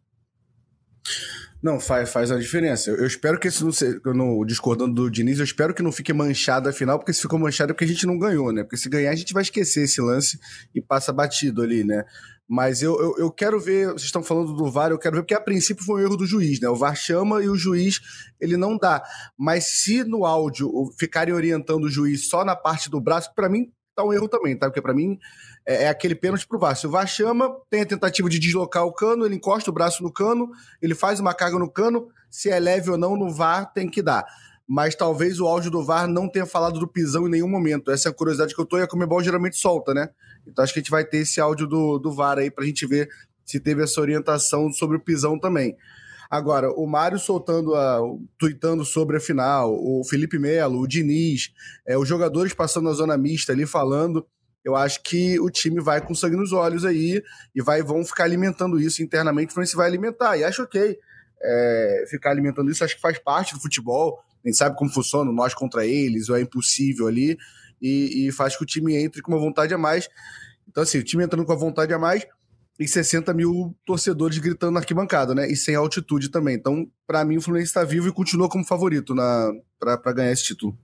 Não, 1.63 1.81
faz, 1.81 2.11
faz 2.11 2.31
a 2.31 2.39
diferença. 2.39 2.91
Eu, 2.91 3.07
espero 3.07 3.39
que 3.39 3.49
esse 3.49 3.65
não 3.65 3.73
seja, 3.73 3.99
no, 4.05 4.45
discordando 4.45 4.95
do 4.95 5.11
Diniz, 5.11 5.39
eu 5.39 5.45
espero 5.45 5.75
que 5.75 5.83
não 5.83 5.91
fique 5.91 6.13
manchado 6.13 6.69
a 6.69 6.73
final, 6.73 6.99
porque 6.99 7.13
se 7.13 7.23
ficou 7.23 7.39
manchado 7.39 7.71
é 7.71 7.75
porque 7.75 7.85
a 7.85 7.89
gente 7.89 8.07
não 8.07 8.19
ganhou, 8.19 8.53
né? 8.53 8.63
Porque 8.63 8.77
se 8.77 8.89
ganhar, 8.89 9.11
a 9.11 9.17
gente 9.17 9.33
vai 9.33 9.43
esquecer 9.43 9.85
esse 9.85 10.01
lance 10.01 10.39
e 10.75 10.81
passa 10.81 11.13
batido 11.13 11.63
ali, 11.63 11.83
né? 11.83 12.05
Mas 12.49 12.81
eu, 12.81 13.01
eu, 13.01 13.19
eu, 13.19 13.31
quero 13.31 13.59
ver, 13.59 13.89
vocês 13.89 14.03
estão 14.03 14.23
falando 14.23 14.55
do 14.55 14.71
VAR, 14.71 14.93
eu 14.93 14.99
quero 14.99 15.17
ver, 15.17 15.23
porque 15.23 15.35
a 15.35 15.41
princípio 15.41 15.85
foi 15.85 16.01
um 16.01 16.05
erro 16.05 16.17
do 16.17 16.27
juiz, 16.27 16.61
né? 16.61 16.69
O 16.69 16.77
VAR 16.77 16.95
chama 16.95 17.43
e 17.43 17.49
o 17.49 17.57
juiz, 17.57 18.01
ele 18.41 18.57
não 18.57 18.79
dá. 18.79 19.03
Mas 19.37 19.65
se 19.65 20.05
no 20.05 20.25
áudio 20.25 20.71
ficarem 20.99 21.35
orientando 21.35 21.85
o 21.85 21.91
juiz 21.91 22.29
só 22.29 22.45
na 22.45 22.55
parte 22.55 22.89
do 22.89 23.01
braço, 23.01 23.35
para 23.35 23.49
mim 23.49 23.73
tá 23.97 24.05
um 24.05 24.13
erro 24.13 24.29
também, 24.29 24.57
tá? 24.57 24.67
Porque 24.67 24.83
para 24.83 24.95
mim 24.95 25.19
é, 25.67 25.85
é, 25.85 25.89
aquele 25.89 26.15
pênalti 26.15 26.47
pro 26.47 26.59
VAR. 26.59 26.77
Se 26.77 26.87
o 26.87 26.91
VAR 26.91 27.07
chama, 27.07 27.51
tem 27.69 27.83
a 27.83 27.87
tentativa 27.87 28.31
de 28.31 28.39
deslocar 28.39 28.85
o 28.85 28.93
cano, 28.93 29.27
ele 29.27 29.35
encosta 29.35 29.69
o 29.69 29.73
braço 29.73 30.03
no 30.03 30.13
cano, 30.13 30.51
ele 30.81 30.95
faz 30.95 31.19
uma 31.19 31.35
carga 31.35 31.59
no 31.59 31.69
cano, 31.69 32.09
se 32.31 32.49
é 32.49 32.61
leve 32.61 32.91
ou 32.91 32.97
não 32.97 33.17
no 33.17 33.31
VAR, 33.31 33.73
tem 33.73 33.89
que 33.89 34.01
dar. 34.01 34.25
Mas 34.69 34.95
talvez 34.95 35.41
o 35.41 35.47
áudio 35.47 35.71
do 35.71 35.85
VAR 35.85 36.07
não 36.07 36.29
tenha 36.29 36.47
falado 36.47 36.79
do 36.79 36.89
pisão 36.89 37.27
em 37.27 37.31
nenhum 37.31 37.49
momento. 37.49 37.91
Essa 37.91 38.09
é 38.09 38.11
a 38.11 38.15
curiosidade 38.15 38.55
que 38.55 38.61
eu 38.61 38.67
tô 38.67 38.79
e 38.79 38.83
a 38.83 38.87
Comebol 38.87 39.23
geralmente 39.23 39.57
solta, 39.57 39.93
né? 39.93 40.09
Então 40.47 40.63
acho 40.63 40.73
que 40.73 40.79
a 40.79 40.83
gente 40.83 40.91
vai 40.91 41.05
ter 41.05 41.19
esse 41.19 41.41
áudio 41.41 41.67
do, 41.67 41.99
do 41.99 42.13
VAR 42.13 42.39
aí 42.39 42.51
pra 42.51 42.65
gente 42.65 42.87
ver 42.87 43.09
se 43.45 43.61
teve 43.61 43.83
essa 43.83 44.01
orientação 44.01 44.73
sobre 44.73 44.97
o 44.97 45.01
pisão 45.01 45.39
também. 45.39 45.77
Agora, 46.29 46.73
o 46.73 46.87
Mário 46.87 47.19
soltando, 47.19 47.75
a, 47.77 48.01
tweetando 48.37 48.85
sobre 48.85 49.17
a 49.17 49.21
final, 49.21 49.73
o 49.73 50.03
Felipe 50.05 50.39
Melo, 50.39 50.81
o 50.81 50.87
Diniz, 50.87 51.53
é, 51.87 51.97
os 51.97 52.09
jogadores 52.09 52.53
passando 52.53 52.87
na 52.87 52.93
zona 52.93 53.17
mista 53.17 53.53
ali 53.53 53.65
falando 53.65 54.27
eu 54.67 54.75
acho 54.75 55.01
que 55.01 55.39
o 55.39 55.49
time 55.49 55.81
vai 55.81 56.05
com 56.05 56.13
sangue 56.13 56.35
nos 56.35 56.53
olhos 56.53 56.85
aí 56.85 57.23
e 57.55 57.63
vai, 57.63 57.85
vão 57.85 58.05
ficar 58.05 58.25
alimentando 58.25 58.81
isso 58.81 59.01
internamente. 59.01 59.51
O 59.51 59.55
Fluminense 59.55 59.77
vai 59.77 59.87
alimentar. 59.87 60.37
E 60.37 60.43
acho 60.43 60.65
ok 60.65 60.99
é, 61.41 62.05
ficar 62.11 62.33
alimentando 62.33 62.69
isso, 62.69 62.83
acho 62.83 62.97
que 62.97 63.01
faz 63.01 63.17
parte 63.17 63.55
do 63.55 63.61
futebol. 63.61 64.19
A 64.45 64.49
gente 64.49 64.59
sabe 64.59 64.77
como 64.77 64.91
funciona, 64.91 65.31
nós 65.31 65.55
contra 65.55 65.87
eles, 65.87 66.29
ou 66.29 66.37
é 66.37 66.41
impossível 66.41 67.07
ali, 67.07 67.39
e, 67.81 68.27
e 68.27 68.33
faz 68.33 68.57
que 68.57 68.65
o 68.65 68.67
time 68.67 68.97
entre 68.97 69.23
com 69.23 69.31
uma 69.31 69.39
vontade 69.39 69.73
a 69.73 69.79
mais. 69.79 70.09
Então, 70.69 70.83
assim, 70.83 70.99
o 70.99 71.05
time 71.05 71.23
entrando 71.23 71.47
com 71.47 71.53
a 71.53 71.57
vontade 71.57 71.95
a 71.95 71.99
mais 71.99 72.27
e 72.77 72.89
60 72.89 73.33
mil 73.35 73.73
torcedores 73.87 74.37
gritando 74.39 74.73
na 74.73 74.81
arquibancada, 74.81 75.33
né? 75.33 75.49
E 75.49 75.55
sem 75.55 75.77
altitude 75.77 76.29
também. 76.29 76.57
Então, 76.57 76.91
para 77.07 77.25
mim, 77.25 77.37
o 77.37 77.41
Fluminense 77.41 77.71
está 77.71 77.85
vivo 77.85 78.09
e 78.09 78.13
continua 78.13 78.49
como 78.49 78.65
favorito 78.65 79.15
para 79.79 80.13
ganhar 80.13 80.33
esse 80.33 80.43
título. 80.43 80.77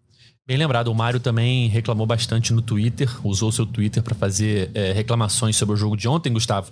Bem 0.44 0.56
lembrado, 0.56 0.88
o 0.88 0.94
Mário 0.94 1.20
também 1.20 1.68
reclamou 1.68 2.04
bastante 2.04 2.52
no 2.52 2.60
Twitter, 2.60 3.08
usou 3.24 3.52
seu 3.52 3.64
Twitter 3.64 4.02
para 4.02 4.14
fazer 4.14 4.72
é, 4.74 4.92
reclamações 4.92 5.56
sobre 5.56 5.74
o 5.74 5.76
jogo 5.76 5.96
de 5.96 6.08
ontem, 6.08 6.32
Gustavo. 6.32 6.68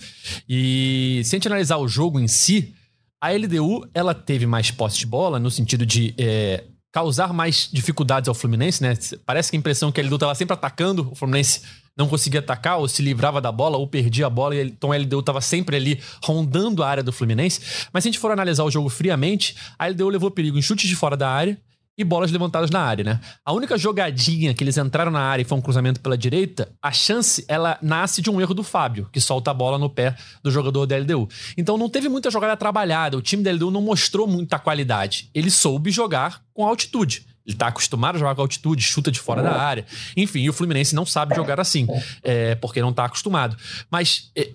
E 0.48 1.22
se 1.24 1.34
a 1.34 1.36
gente 1.36 1.46
analisar 1.46 1.76
o 1.76 1.86
jogo 1.86 2.18
em 2.18 2.26
si, 2.26 2.74
a 3.20 3.30
LDU 3.30 3.88
ela 3.94 4.12
teve 4.12 4.44
mais 4.44 4.72
posse 4.72 4.98
de 4.98 5.06
bola 5.06 5.38
no 5.38 5.52
sentido 5.52 5.86
de 5.86 6.12
é, 6.18 6.64
causar 6.92 7.32
mais 7.32 7.68
dificuldades 7.72 8.28
ao 8.28 8.34
Fluminense, 8.34 8.82
né? 8.82 8.98
Parece 9.24 9.50
que 9.50 9.56
a 9.56 9.60
impressão 9.60 9.92
que 9.92 10.00
a 10.00 10.04
LDU 10.04 10.16
estava 10.16 10.34
sempre 10.34 10.54
atacando, 10.54 11.08
o 11.12 11.14
Fluminense 11.14 11.62
não 11.96 12.08
conseguia 12.08 12.40
atacar, 12.40 12.78
ou 12.78 12.88
se 12.88 13.02
livrava 13.02 13.40
da 13.40 13.52
bola, 13.52 13.76
ou 13.76 13.86
perdia 13.86 14.26
a 14.26 14.30
bola, 14.30 14.56
então 14.56 14.90
a 14.90 14.96
LDU 14.96 15.20
estava 15.20 15.40
sempre 15.40 15.76
ali 15.76 16.00
rondando 16.24 16.82
a 16.82 16.88
área 16.88 17.04
do 17.04 17.12
Fluminense. 17.12 17.60
Mas 17.92 18.02
se 18.02 18.08
a 18.08 18.10
gente 18.10 18.18
for 18.18 18.32
analisar 18.32 18.64
o 18.64 18.70
jogo 18.70 18.88
friamente, 18.88 19.54
a 19.78 19.86
LDU 19.86 20.08
levou 20.08 20.28
perigo 20.28 20.58
em 20.58 20.62
chutes 20.62 20.88
de 20.88 20.96
fora 20.96 21.16
da 21.16 21.30
área, 21.30 21.56
e 21.96 22.04
bolas 22.04 22.30
levantadas 22.30 22.70
na 22.70 22.80
área, 22.80 23.04
né? 23.04 23.20
A 23.44 23.52
única 23.52 23.76
jogadinha 23.76 24.54
que 24.54 24.64
eles 24.64 24.78
entraram 24.78 25.10
na 25.10 25.20
área 25.20 25.42
e 25.42 25.44
foi 25.44 25.58
um 25.58 25.60
cruzamento 25.60 26.00
pela 26.00 26.16
direita, 26.16 26.68
a 26.82 26.90
chance, 26.90 27.44
ela 27.46 27.78
nasce 27.82 28.22
de 28.22 28.30
um 28.30 28.40
erro 28.40 28.54
do 28.54 28.62
Fábio, 28.62 29.08
que 29.12 29.20
solta 29.20 29.50
a 29.50 29.54
bola 29.54 29.78
no 29.78 29.90
pé 29.90 30.16
do 30.42 30.50
jogador 30.50 30.86
da 30.86 30.96
LDU. 30.96 31.28
Então 31.56 31.76
não 31.76 31.90
teve 31.90 32.08
muita 32.08 32.30
jogada 32.30 32.56
trabalhada, 32.56 33.16
o 33.16 33.22
time 33.22 33.42
da 33.42 33.52
LDU 33.52 33.70
não 33.70 33.82
mostrou 33.82 34.26
muita 34.26 34.58
qualidade. 34.58 35.30
Ele 35.34 35.50
soube 35.50 35.90
jogar 35.90 36.42
com 36.54 36.66
altitude. 36.66 37.26
Ele 37.46 37.56
tá 37.56 37.66
acostumado 37.66 38.16
a 38.16 38.18
jogar 38.18 38.34
com 38.34 38.42
altitude, 38.42 38.82
chuta 38.82 39.10
de 39.10 39.18
fora 39.18 39.42
da 39.42 39.60
área. 39.60 39.84
Enfim, 40.16 40.48
o 40.48 40.52
Fluminense 40.52 40.94
não 40.94 41.04
sabe 41.04 41.34
jogar 41.34 41.58
assim, 41.58 41.86
é, 42.22 42.54
porque 42.54 42.80
não 42.80 42.92
tá 42.92 43.04
acostumado. 43.04 43.56
Mas 43.90 44.30
é, 44.36 44.52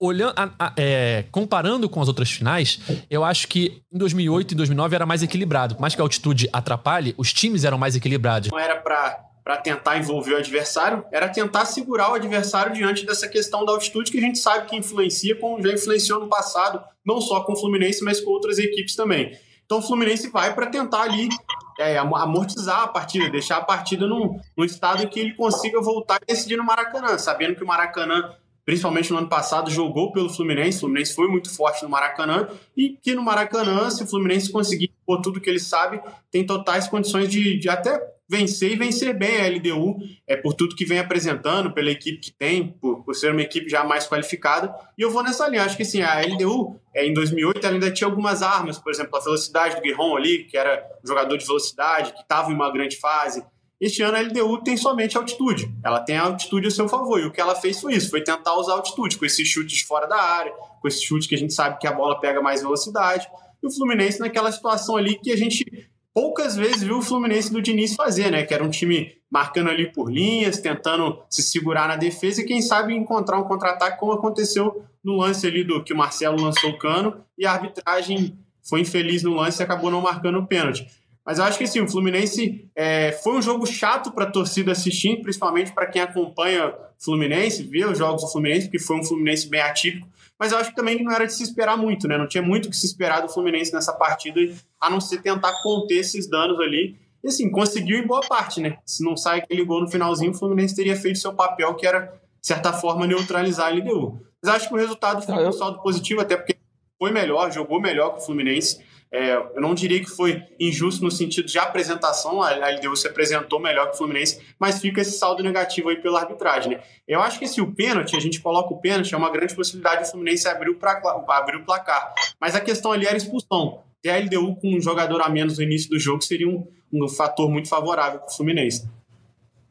olhando, 0.00 0.34
é, 0.76 1.24
comparando 1.30 1.88
com 1.88 2.00
as 2.00 2.08
outras 2.08 2.30
finais, 2.30 2.78
eu 3.10 3.24
acho 3.24 3.48
que 3.48 3.82
em 3.92 3.98
2008 3.98 4.52
e 4.52 4.54
2009 4.54 4.94
era 4.94 5.06
mais 5.06 5.22
equilibrado. 5.22 5.74
Por 5.74 5.80
mais 5.80 5.94
que 5.94 6.00
a 6.00 6.04
altitude 6.04 6.48
atrapalhe, 6.52 7.14
os 7.16 7.32
times 7.32 7.64
eram 7.64 7.78
mais 7.78 7.96
equilibrados. 7.96 8.50
Não 8.50 8.58
era 8.58 8.76
para 8.76 9.28
para 9.48 9.56
tentar 9.56 9.96
envolver 9.96 10.34
o 10.34 10.36
adversário, 10.36 11.02
era 11.10 11.26
tentar 11.26 11.64
segurar 11.64 12.10
o 12.10 12.14
adversário 12.16 12.70
diante 12.74 13.06
dessa 13.06 13.26
questão 13.26 13.64
da 13.64 13.72
altitude 13.72 14.12
que 14.12 14.18
a 14.18 14.20
gente 14.20 14.38
sabe 14.38 14.68
que 14.68 14.76
influencia, 14.76 15.34
como 15.36 15.62
já 15.62 15.72
influenciou 15.72 16.20
no 16.20 16.28
passado, 16.28 16.84
não 17.02 17.18
só 17.18 17.40
com 17.40 17.54
o 17.54 17.56
Fluminense, 17.56 18.04
mas 18.04 18.20
com 18.20 18.30
outras 18.30 18.58
equipes 18.58 18.94
também. 18.94 19.34
Então 19.64 19.78
o 19.78 19.82
Fluminense 19.82 20.28
vai 20.28 20.54
para 20.54 20.66
tentar 20.66 21.00
ali 21.00 21.30
é, 21.78 21.96
amortizar 21.96 22.82
a 22.82 22.88
partida, 22.88 23.30
deixar 23.30 23.56
a 23.56 23.64
partida 23.64 24.06
num, 24.06 24.38
num 24.54 24.64
estado 24.66 25.02
em 25.02 25.08
que 25.08 25.18
ele 25.18 25.32
consiga 25.32 25.80
voltar 25.80 26.18
e 26.22 26.26
decidir 26.26 26.58
no 26.58 26.64
Maracanã, 26.64 27.16
sabendo 27.16 27.54
que 27.54 27.64
o 27.64 27.66
Maracanã 27.66 28.30
principalmente 28.68 29.10
no 29.10 29.16
ano 29.16 29.28
passado, 29.30 29.70
jogou 29.70 30.12
pelo 30.12 30.28
Fluminense. 30.28 30.76
O 30.76 30.80
Fluminense 30.80 31.14
foi 31.14 31.26
muito 31.26 31.48
forte 31.48 31.82
no 31.82 31.88
Maracanã 31.88 32.46
e 32.76 32.98
que 33.00 33.14
no 33.14 33.22
Maracanã, 33.22 33.88
se 33.88 34.02
o 34.02 34.06
Fluminense 34.06 34.52
conseguir 34.52 34.92
por 35.06 35.22
tudo 35.22 35.40
que 35.40 35.48
ele 35.48 35.58
sabe, 35.58 35.98
tem 36.30 36.44
totais 36.44 36.86
condições 36.86 37.30
de, 37.30 37.58
de 37.58 37.66
até 37.70 37.98
vencer 38.28 38.72
e 38.72 38.76
vencer 38.76 39.16
bem 39.16 39.40
a 39.40 39.48
LDU, 39.48 39.96
é 40.26 40.36
por 40.36 40.52
tudo 40.52 40.76
que 40.76 40.84
vem 40.84 40.98
apresentando, 40.98 41.72
pela 41.72 41.90
equipe 41.90 42.18
que 42.18 42.30
tem, 42.30 42.68
por, 42.78 43.02
por 43.02 43.14
ser 43.14 43.32
uma 43.32 43.40
equipe 43.40 43.70
já 43.70 43.84
mais 43.84 44.06
qualificada. 44.06 44.70
E 44.98 45.00
eu 45.00 45.10
vou 45.10 45.22
nessa 45.22 45.48
linha. 45.48 45.62
Acho 45.62 45.74
que 45.74 45.84
sim, 45.86 46.02
a 46.02 46.20
LDU, 46.20 46.78
é, 46.94 47.06
em 47.06 47.14
2008, 47.14 47.64
ela 47.64 47.72
ainda 47.72 47.90
tinha 47.90 48.06
algumas 48.06 48.42
armas, 48.42 48.76
por 48.76 48.92
exemplo, 48.92 49.16
a 49.16 49.24
velocidade 49.24 49.76
do 49.76 49.80
Guerron 49.80 50.14
ali, 50.14 50.44
que 50.44 50.58
era 50.58 50.86
um 51.02 51.08
jogador 51.08 51.38
de 51.38 51.46
velocidade, 51.46 52.12
que 52.12 52.20
estava 52.20 52.52
em 52.52 52.54
uma 52.54 52.70
grande 52.70 52.98
fase. 52.98 53.42
Este 53.80 54.02
ano 54.02 54.16
a 54.16 54.20
LDU 54.20 54.62
tem 54.62 54.76
somente 54.76 55.16
altitude. 55.16 55.72
Ela 55.84 56.00
tem 56.00 56.16
altitude 56.16 56.66
a 56.66 56.70
seu 56.70 56.88
favor. 56.88 57.20
E 57.20 57.26
o 57.26 57.30
que 57.30 57.40
ela 57.40 57.54
fez 57.54 57.80
foi 57.80 57.94
isso: 57.94 58.10
foi 58.10 58.22
tentar 58.22 58.54
usar 58.56 58.72
altitude, 58.72 59.16
com 59.16 59.24
esses 59.24 59.46
chutes 59.46 59.82
fora 59.82 60.06
da 60.06 60.20
área, 60.20 60.52
com 60.80 60.88
esses 60.88 61.02
chutes 61.02 61.28
que 61.28 61.34
a 61.34 61.38
gente 61.38 61.54
sabe 61.54 61.78
que 61.78 61.86
a 61.86 61.92
bola 61.92 62.20
pega 62.20 62.42
mais 62.42 62.60
velocidade. 62.60 63.28
E 63.62 63.66
o 63.66 63.70
Fluminense 63.70 64.20
naquela 64.20 64.50
situação 64.50 64.96
ali 64.96 65.18
que 65.18 65.32
a 65.32 65.36
gente 65.36 65.64
poucas 66.12 66.56
vezes 66.56 66.82
viu 66.82 66.98
o 66.98 67.02
Fluminense 67.02 67.52
do 67.52 67.62
Diniz 67.62 67.94
fazer, 67.94 68.32
né? 68.32 68.44
Que 68.44 68.52
era 68.52 68.64
um 68.64 68.70
time 68.70 69.12
marcando 69.30 69.70
ali 69.70 69.92
por 69.92 70.10
linhas, 70.10 70.58
tentando 70.58 71.22
se 71.30 71.42
segurar 71.42 71.86
na 71.86 71.94
defesa 71.94 72.40
e 72.40 72.44
quem 72.44 72.60
sabe 72.60 72.92
encontrar 72.92 73.38
um 73.38 73.44
contra-ataque, 73.44 74.00
como 74.00 74.12
aconteceu 74.12 74.82
no 75.04 75.18
lance 75.18 75.46
ali 75.46 75.62
do 75.62 75.84
que 75.84 75.92
o 75.92 75.96
Marcelo 75.96 76.42
lançou 76.42 76.70
o 76.70 76.78
cano 76.78 77.24
e 77.38 77.46
a 77.46 77.52
arbitragem 77.52 78.36
foi 78.68 78.80
infeliz 78.80 79.22
no 79.22 79.34
lance 79.34 79.62
e 79.62 79.64
acabou 79.64 79.90
não 79.90 80.00
marcando 80.00 80.38
o 80.38 80.46
pênalti. 80.46 80.86
Mas 81.28 81.38
eu 81.38 81.44
acho 81.44 81.58
que 81.58 81.66
sim, 81.66 81.82
o 81.82 81.86
Fluminense 81.86 82.66
é, 82.74 83.12
foi 83.12 83.36
um 83.36 83.42
jogo 83.42 83.66
chato 83.66 84.10
para 84.10 84.24
a 84.24 84.30
torcida 84.30 84.72
assistir, 84.72 85.20
principalmente 85.20 85.72
para 85.72 85.84
quem 85.84 86.00
acompanha 86.00 86.68
o 86.68 86.72
Fluminense, 86.98 87.64
vê 87.64 87.84
os 87.84 87.98
jogos 87.98 88.22
do 88.22 88.28
Fluminense, 88.28 88.64
porque 88.64 88.78
foi 88.78 88.96
um 88.96 89.04
Fluminense 89.04 89.46
bem 89.46 89.60
atípico. 89.60 90.08
Mas 90.38 90.52
eu 90.52 90.58
acho 90.58 90.70
que 90.70 90.76
também 90.76 91.04
não 91.04 91.12
era 91.12 91.26
de 91.26 91.34
se 91.34 91.42
esperar 91.42 91.76
muito, 91.76 92.08
né? 92.08 92.16
Não 92.16 92.26
tinha 92.26 92.42
muito 92.42 92.70
que 92.70 92.76
se 92.76 92.86
esperar 92.86 93.20
do 93.20 93.28
Fluminense 93.28 93.74
nessa 93.74 93.92
partida, 93.92 94.40
a 94.80 94.88
não 94.88 95.02
ser 95.02 95.20
tentar 95.20 95.52
conter 95.62 95.98
esses 95.98 96.26
danos 96.30 96.58
ali. 96.60 96.96
E 97.22 97.28
assim, 97.28 97.50
conseguiu 97.50 97.98
em 97.98 98.06
boa 98.06 98.22
parte, 98.22 98.62
né? 98.62 98.78
Se 98.86 99.04
não 99.04 99.14
sai 99.14 99.40
aquele 99.40 99.66
gol 99.66 99.82
no 99.82 99.90
finalzinho, 99.90 100.30
o 100.30 100.34
Fluminense 100.34 100.74
teria 100.74 100.96
feito 100.96 101.18
seu 101.18 101.34
papel, 101.34 101.74
que 101.74 101.86
era, 101.86 102.06
de 102.40 102.46
certa 102.46 102.72
forma, 102.72 103.06
neutralizar 103.06 103.66
a 103.66 103.70
LDU. 103.70 104.18
Mas 104.42 104.54
acho 104.54 104.68
que 104.68 104.74
o 104.74 104.78
resultado 104.78 105.20
foi 105.20 105.46
um 105.46 105.52
saldo 105.52 105.82
positivo, 105.82 106.22
até 106.22 106.38
porque 106.38 106.56
foi 106.98 107.12
melhor, 107.12 107.52
jogou 107.52 107.78
melhor 107.78 108.14
que 108.14 108.22
o 108.22 108.24
Fluminense. 108.24 108.87
É, 109.10 109.34
eu 109.34 109.60
não 109.60 109.74
diria 109.74 110.00
que 110.00 110.10
foi 110.10 110.42
injusto 110.60 111.02
no 111.02 111.10
sentido 111.10 111.46
de 111.46 111.58
apresentação, 111.58 112.42
a 112.42 112.50
LDU 112.50 112.94
se 112.94 113.08
apresentou 113.08 113.58
melhor 113.58 113.86
que 113.86 113.94
o 113.94 113.96
Fluminense, 113.96 114.40
mas 114.58 114.80
fica 114.80 115.00
esse 115.00 115.18
saldo 115.18 115.42
negativo 115.42 115.88
aí 115.88 115.96
pela 115.96 116.20
arbitragem. 116.20 116.72
Né? 116.72 116.82
Eu 117.06 117.20
acho 117.22 117.38
que 117.38 117.48
se 117.48 117.60
o 117.60 117.72
pênalti, 117.72 118.16
a 118.16 118.20
gente 118.20 118.40
coloca 118.40 118.72
o 118.72 118.78
pênalti, 118.78 119.14
é 119.14 119.16
uma 119.16 119.30
grande 119.30 119.54
possibilidade 119.54 120.02
do 120.02 120.10
Fluminense 120.10 120.46
abrir 120.46 120.70
o, 120.70 120.74
placar, 120.74 121.24
abrir 121.28 121.56
o 121.56 121.64
placar. 121.64 122.12
Mas 122.38 122.54
a 122.54 122.60
questão 122.60 122.92
ali 122.92 123.06
era 123.06 123.16
expulsão. 123.16 123.80
Ter 124.02 124.10
a 124.10 124.18
LDU 124.18 124.56
com 124.56 124.76
um 124.76 124.80
jogador 124.80 125.22
a 125.22 125.28
menos 125.28 125.56
no 125.56 125.64
início 125.64 125.88
do 125.88 125.98
jogo 125.98 126.22
seria 126.22 126.48
um, 126.48 126.66
um 126.92 127.08
fator 127.08 127.50
muito 127.50 127.68
favorável 127.68 128.20
para 128.20 128.28
o 128.28 128.36
Fluminense. 128.36 128.88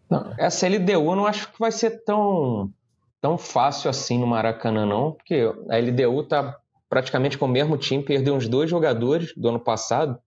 Não, 0.09 0.33
essa 0.37 0.67
LDU 0.67 1.11
eu 1.11 1.15
não 1.15 1.25
acho 1.25 1.51
que 1.51 1.59
vai 1.59 1.71
ser 1.71 2.03
tão, 2.03 2.71
tão 3.21 3.37
fácil 3.37 3.89
assim 3.89 4.17
no 4.17 4.25
Maracanã, 4.25 4.85
não, 4.85 5.11
porque 5.11 5.51
a 5.69 5.77
LDU 5.77 6.21
está 6.21 6.57
praticamente 6.89 7.37
com 7.37 7.45
o 7.45 7.49
mesmo 7.49 7.77
time, 7.77 8.03
perdeu 8.03 8.35
uns 8.35 8.47
dois 8.47 8.69
jogadores 8.69 9.33
do 9.35 9.49
ano 9.49 9.59
passado 9.59 10.17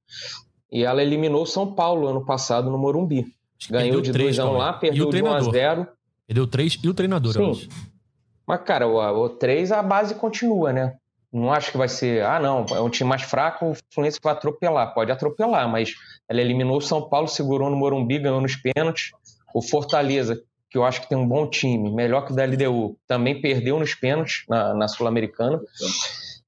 e 0.70 0.84
ela 0.84 1.02
eliminou 1.02 1.42
o 1.42 1.46
São 1.46 1.74
Paulo 1.74 2.06
ano 2.06 2.24
passado 2.24 2.70
no 2.70 2.78
Morumbi. 2.78 3.26
Ganhou 3.68 4.00
de 4.00 4.12
2 4.12 4.38
a 4.38 4.50
1 4.50 4.52
lá, 4.56 4.72
perdeu 4.72 5.10
de 5.10 5.22
1 5.22 5.26
a 5.26 5.40
0. 5.40 5.88
Perdeu 6.26 6.46
3 6.46 6.78
e 6.82 6.88
o 6.88 6.94
treinador, 6.94 7.32
Sim. 7.32 7.68
Mas, 8.46 8.62
cara, 8.62 8.86
o, 8.86 9.24
o 9.24 9.28
3 9.28 9.72
a 9.72 9.82
base 9.82 10.14
continua, 10.14 10.72
né? 10.72 10.96
Não 11.32 11.52
acho 11.52 11.70
que 11.70 11.78
vai 11.78 11.88
ser, 11.88 12.24
ah, 12.24 12.40
não, 12.40 12.66
é 12.70 12.80
um 12.80 12.88
time 12.88 13.08
mais 13.08 13.22
fraco, 13.22 13.70
o 13.70 13.76
Fluminense 13.92 14.18
vai 14.22 14.32
atropelar. 14.32 14.92
Pode 14.92 15.12
atropelar, 15.12 15.68
mas 15.68 15.94
ela 16.28 16.40
eliminou 16.40 16.78
o 16.78 16.80
São 16.80 17.08
Paulo, 17.08 17.28
segurou 17.28 17.70
no 17.70 17.76
Morumbi, 17.76 18.18
ganhou 18.18 18.40
nos 18.40 18.56
pênaltis. 18.56 19.10
O 19.54 19.62
Fortaleza, 19.62 20.40
que 20.68 20.76
eu 20.76 20.84
acho 20.84 21.00
que 21.00 21.08
tem 21.08 21.16
um 21.16 21.26
bom 21.26 21.48
time, 21.48 21.92
melhor 21.92 22.24
que 22.24 22.32
o 22.32 22.34
da 22.34 22.44
LDU, 22.44 22.96
também 23.06 23.40
perdeu 23.40 23.78
nos 23.78 23.94
pênaltis 23.94 24.44
na, 24.48 24.74
na 24.74 24.88
Sul-Americana. 24.88 25.60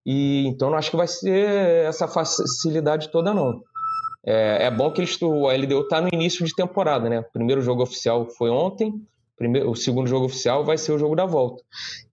E 0.05 0.47
então 0.47 0.71
não 0.71 0.79
acho 0.79 0.91
que 0.91 0.97
vai 0.97 1.07
ser 1.07 1.87
essa 1.87 2.09
facilidade 2.09 3.11
toda, 3.11 3.33
não. 3.33 3.63
É, 4.25 4.67
é 4.67 4.71
bom 4.71 4.91
que 4.93 5.01
eles, 5.01 5.21
o 5.21 5.49
LDU 5.49 5.83
está 5.83 6.01
no 6.01 6.09
início 6.13 6.45
de 6.45 6.55
temporada, 6.55 7.09
né? 7.09 7.23
Primeiro 7.33 7.61
jogo 7.61 7.83
oficial 7.83 8.29
foi 8.31 8.51
ontem, 8.51 8.95
primeiro, 9.37 9.71
o 9.71 9.75
segundo 9.75 10.07
jogo 10.07 10.27
oficial 10.27 10.65
vai 10.65 10.79
ser 10.79 10.93
o 10.93 10.99
jogo 10.99 11.17
da 11.17 11.27
volta. 11.27 11.63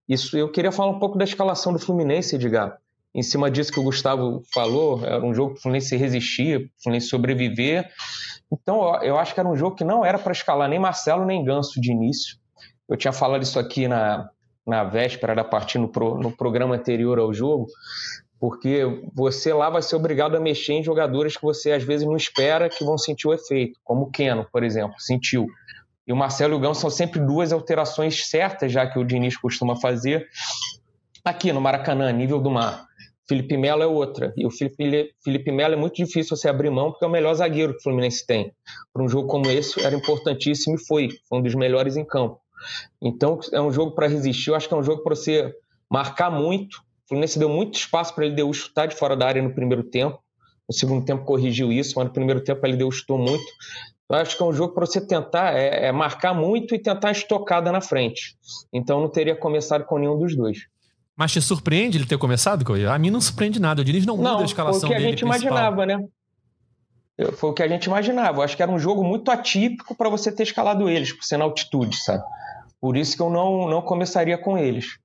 Isso 0.08 0.38
eu 0.38 0.52
queria 0.52 0.72
falar 0.72 0.92
um 0.92 1.00
pouco 1.00 1.18
da 1.18 1.24
escalação 1.24 1.72
do 1.72 1.80
Fluminense, 1.80 2.36
Edgar. 2.36 2.78
Em 3.14 3.22
cima 3.24 3.50
disso 3.50 3.72
que 3.72 3.80
o 3.80 3.84
Gustavo 3.84 4.44
falou, 4.54 5.04
era 5.04 5.24
um 5.24 5.34
jogo 5.34 5.54
que 5.54 5.60
o 5.60 5.62
Fluminense 5.62 5.96
resistir, 5.96 6.58
o 6.58 6.84
Fluminense 6.84 7.08
sobreviver. 7.08 7.90
Então 8.52 8.96
eu 9.04 9.18
acho 9.18 9.34
que 9.34 9.40
era 9.40 9.50
um 9.50 9.56
jogo 9.56 9.76
que 9.76 9.84
não 9.84 10.04
era 10.04 10.18
para 10.18 10.32
escalar 10.32 10.70
nem 10.70 10.80
Marcelo 10.80 11.26
nem 11.26 11.44
Ganso 11.44 11.80
de 11.80 11.92
início. 11.92 12.38
Eu 12.88 12.98
tinha 12.98 13.14
falado 13.14 13.44
isso 13.44 13.60
aqui 13.60 13.88
na, 13.88 14.30
na 14.70 14.84
véspera 14.84 15.34
da 15.36 15.44
partida, 15.44 15.82
no, 15.82 15.90
pro, 15.90 16.18
no 16.18 16.32
programa 16.32 16.76
anterior 16.76 17.18
ao 17.18 17.34
jogo, 17.34 17.68
porque 18.40 18.84
você 19.14 19.52
lá 19.52 19.70
vai 19.70 19.82
ser 19.82 19.96
obrigado 19.96 20.38
a 20.38 20.40
mexer 20.40 20.74
em 20.74 20.84
jogadores 20.84 21.36
que 21.36 21.42
você 21.42 21.72
às 21.72 21.84
vezes 21.84 22.08
não 22.08 22.16
espera 22.16 22.70
que 22.70 22.84
vão 22.84 22.98
sentir 22.98 23.28
o 23.28 23.34
efeito, 23.34 23.80
como 23.84 24.04
o 24.04 24.12
Keno, 24.12 24.48
por 24.52 24.64
exemplo, 24.64 24.94
sentiu. 25.00 25.48
E 26.08 26.14
o 26.14 26.16
Marcelo 26.16 26.54
e 26.54 26.58
o 26.58 26.60
Gão 26.60 26.74
são 26.74 26.90
sempre 26.90 27.20
duas 27.20 27.52
alterações 27.52 28.28
certas, 28.28 28.72
já 28.72 28.88
que 28.88 28.98
o 28.98 29.04
Diniz 29.04 29.36
costuma 29.38 29.76
fazer. 29.76 30.28
Aqui 31.26 31.52
no 31.52 31.60
Maracanã, 31.60 32.12
nível 32.12 32.40
do 32.40 32.50
mar. 32.50 32.86
Felipe 33.28 33.58
Melo 33.58 33.84
é 33.84 33.88
outra. 33.88 34.34
E 34.36 34.46
o 34.46 34.50
Felipe, 34.50 35.14
Felipe 35.24 35.52
Melo 35.52 35.76
é 35.76 35.78
muito 35.78 35.96
difícil 35.96 36.36
você 36.36 36.50
abrir 36.50 36.72
mão, 36.72 36.92
porque 36.92 37.06
é 37.06 37.08
o 37.08 37.12
melhor 37.12 37.34
zagueiro 37.36 37.74
que 37.74 37.80
o 37.80 37.84
Fluminense 37.84 38.26
tem. 38.26 38.52
Para 38.92 39.04
um 39.04 39.08
jogo 39.08 39.28
como 39.28 39.48
esse, 39.52 39.80
era 39.86 39.96
importantíssimo 39.96 40.76
e 40.76 40.80
foi. 40.80 41.10
Foi 41.28 41.38
um 41.38 41.44
dos 41.44 41.54
melhores 41.54 41.96
em 41.96 42.04
campo. 42.04 42.40
Então, 43.02 43.40
é 43.52 43.62
um 43.62 43.72
jogo 43.72 43.92
para 43.92 44.08
resistir. 44.08 44.50
Eu 44.50 44.56
acho 44.56 44.68
que 44.68 44.74
é 44.74 44.78
um 44.78 44.84
jogo 44.84 45.04
para 45.04 45.16
você 45.16 45.54
marcar 45.90 46.30
muito. 46.30 46.78
O 46.78 47.10
Fluminense 47.10 47.40
deu 47.40 47.50
muito 47.50 47.78
espaço 47.78 48.14
para 48.14 48.26
ele 48.26 48.36
deu 48.36 48.52
chutar 48.54 48.88
de 48.88 48.96
fora 48.96 49.16
da 49.16 49.28
área 49.28 49.42
no 49.42 49.54
primeiro 49.54 49.84
tempo. 49.84 50.20
No 50.68 50.76
segundo 50.76 51.04
tempo 51.04 51.26
corrigiu 51.26 51.72
isso, 51.72 51.94
mas 51.96 52.06
no 52.06 52.14
primeiro 52.14 52.44
tempo 52.44 52.64
ele 52.66 52.78
deu 52.78 52.92
chutou 52.92 53.18
muito. 53.18 53.44
Eu 54.10 54.16
acho 54.18 54.38
que 54.38 54.44
é 54.44 54.46
um 54.46 54.54
jogo 54.54 54.74
para 54.74 54.86
você 54.86 55.00
tentar 55.00 55.56
é, 55.56 55.88
é, 55.88 55.92
marcar 55.92 56.34
muito 56.34 56.74
e 56.74 56.80
tentar 56.80 57.12
estocada 57.12 57.72
na 57.72 57.82
frente. 57.82 58.36
Então 58.74 59.00
não 59.00 59.10
teria 59.10 59.36
começado 59.36 59.86
com 59.86 59.98
nenhum 59.98 60.18
dos 60.18 60.36
dois. 60.36 60.60
Mas 61.16 61.32
te 61.32 61.42
surpreende 61.42 61.98
ele 61.98 62.06
ter 62.06 62.18
começado, 62.18 62.64
Cauê? 62.64 62.86
A 62.86 62.98
mim 62.98 63.10
não 63.10 63.20
surpreende 63.20 63.60
nada. 63.60 63.82
O 63.82 63.86
Diniz 63.86 64.06
não 64.06 64.18
muda 64.18 64.30
não, 64.30 64.40
a 64.40 64.46
escalação 64.46 64.90
dele. 64.90 64.94
Foi 64.94 64.98
o 64.98 65.02
que 65.02 65.06
a 65.06 65.10
gente 65.10 65.26
principal. 65.26 65.58
imaginava, 65.58 65.86
né? 65.86 66.08
Foi 67.34 67.50
o 67.50 67.54
que 67.54 67.64
a 67.64 67.68
gente 67.68 67.86
imaginava. 67.86 68.38
Eu 68.38 68.42
acho 68.44 68.56
que 68.56 68.64
era 68.64 68.72
um 68.72 68.80
jogo 68.80 69.04
muito 69.04 69.30
atípico 69.30 69.94
para 69.94 70.10
você 70.10 70.32
ter 70.32 70.44
escalado 70.44 70.88
eles, 70.88 71.12
por 71.12 71.24
ser 71.24 71.38
na 71.38 71.44
altitude, 71.44 71.98
sabe? 71.98 72.24
Por 72.82 72.96
isso 72.96 73.16
que 73.16 73.22
eu 73.22 73.30
não, 73.30 73.68
não 73.68 73.82
começaria 73.82 74.38
com 74.38 74.58
eles. 74.58 74.98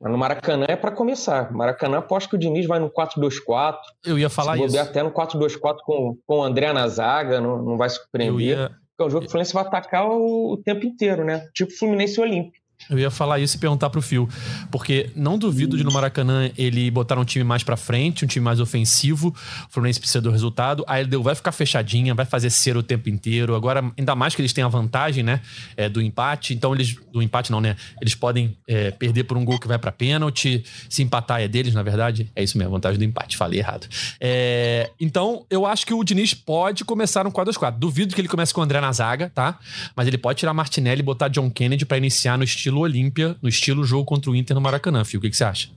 Mas 0.00 0.12
no 0.12 0.18
Maracanã 0.18 0.66
é 0.68 0.76
para 0.76 0.90
começar. 0.90 1.50
Maracanã, 1.52 1.98
aposto 1.98 2.28
que 2.28 2.36
o 2.36 2.38
Diniz 2.38 2.66
vai 2.66 2.78
no 2.78 2.90
4-2-4. 2.90 3.76
Eu 4.04 4.18
ia 4.18 4.28
falar 4.28 4.56
se 4.56 4.64
isso. 4.64 4.78
até 4.78 5.02
no 5.02 5.10
4-2-4 5.10 5.78
com, 5.84 6.18
com 6.26 6.38
o 6.40 6.42
André 6.42 6.72
na 6.72 6.86
zaga, 6.88 7.40
não, 7.40 7.62
não 7.62 7.76
vai 7.76 7.88
surpreender. 7.88 8.58
Ia... 8.58 8.68
Porque 8.68 9.02
é 9.02 9.04
um 9.06 9.10
jogo 9.10 9.22
que 9.22 9.28
o 9.28 9.30
Fluminense 9.30 9.54
vai 9.54 9.64
atacar 9.64 10.06
o, 10.06 10.52
o 10.52 10.56
tempo 10.58 10.86
inteiro, 10.86 11.24
né? 11.24 11.48
Tipo 11.54 11.72
Fluminense 11.72 12.20
Olímpio. 12.20 12.60
Eu 12.90 12.98
ia 12.98 13.10
falar 13.10 13.38
isso 13.38 13.56
e 13.56 13.58
perguntar 13.58 13.90
pro 13.90 14.02
Fio. 14.02 14.28
Porque 14.70 15.10
não 15.16 15.38
duvido 15.38 15.76
de 15.76 15.84
no 15.84 15.92
Maracanã 15.92 16.50
ele 16.56 16.90
botar 16.90 17.18
um 17.18 17.24
time 17.24 17.44
mais 17.44 17.62
pra 17.62 17.76
frente, 17.76 18.24
um 18.24 18.28
time 18.28 18.44
mais 18.44 18.60
ofensivo. 18.60 19.28
O 19.28 19.70
Fluminense 19.70 19.98
precisa 19.98 20.20
do 20.20 20.30
resultado. 20.30 20.84
A 20.86 20.98
LDU 20.98 21.22
vai 21.22 21.34
ficar 21.34 21.52
fechadinha, 21.52 22.14
vai 22.14 22.26
fazer 22.26 22.50
ser 22.50 22.76
o 22.76 22.82
tempo 22.82 23.08
inteiro. 23.08 23.54
Agora, 23.54 23.92
ainda 23.96 24.14
mais 24.14 24.34
que 24.34 24.42
eles 24.42 24.52
têm 24.52 24.62
a 24.62 24.68
vantagem, 24.68 25.22
né? 25.22 25.40
É, 25.76 25.88
do 25.88 26.00
empate. 26.00 26.54
Então, 26.54 26.74
eles. 26.74 26.96
Do 27.12 27.22
empate 27.22 27.50
não, 27.50 27.60
né? 27.60 27.76
Eles 28.00 28.14
podem 28.14 28.56
é, 28.68 28.90
perder 28.90 29.24
por 29.24 29.36
um 29.36 29.44
gol 29.44 29.58
que 29.58 29.66
vai 29.66 29.78
pra 29.78 29.90
pênalti. 29.90 30.64
Se 30.88 31.02
empatar 31.02 31.40
é 31.40 31.48
deles, 31.48 31.74
na 31.74 31.82
verdade. 31.82 32.30
É 32.36 32.42
isso 32.42 32.58
mesmo, 32.58 32.72
a 32.72 32.76
vantagem 32.76 32.98
do 32.98 33.04
empate. 33.04 33.36
Falei 33.36 33.60
errado. 33.60 33.86
É, 34.20 34.90
então, 35.00 35.46
eu 35.48 35.64
acho 35.64 35.86
que 35.86 35.94
o 35.94 36.04
Diniz 36.04 36.34
pode 36.34 36.84
começar 36.84 37.26
um 37.26 37.30
4-2-4. 37.30 37.78
Duvido 37.78 38.14
que 38.14 38.20
ele 38.20 38.28
comece 38.28 38.52
com 38.52 38.60
o 38.60 38.64
André 38.64 38.80
na 38.80 38.92
zaga, 38.92 39.30
tá? 39.34 39.58
Mas 39.96 40.06
ele 40.06 40.18
pode 40.18 40.38
tirar 40.38 40.52
Martinelli 40.52 41.00
e 41.00 41.02
botar 41.02 41.28
John 41.28 41.50
Kennedy 41.50 41.86
para 41.86 41.96
iniciar 41.96 42.36
no 42.36 42.44
estilo 42.44 42.73
Olímpia, 42.80 43.36
no 43.42 43.48
estilo 43.48 43.84
jogo 43.84 44.04
contra 44.04 44.30
o 44.30 44.36
Inter 44.36 44.54
no 44.54 44.60
Maracanã, 44.60 45.04
Fio. 45.04 45.18
O 45.18 45.20
que, 45.20 45.30
que 45.30 45.36
você 45.36 45.44
acha? 45.44 45.70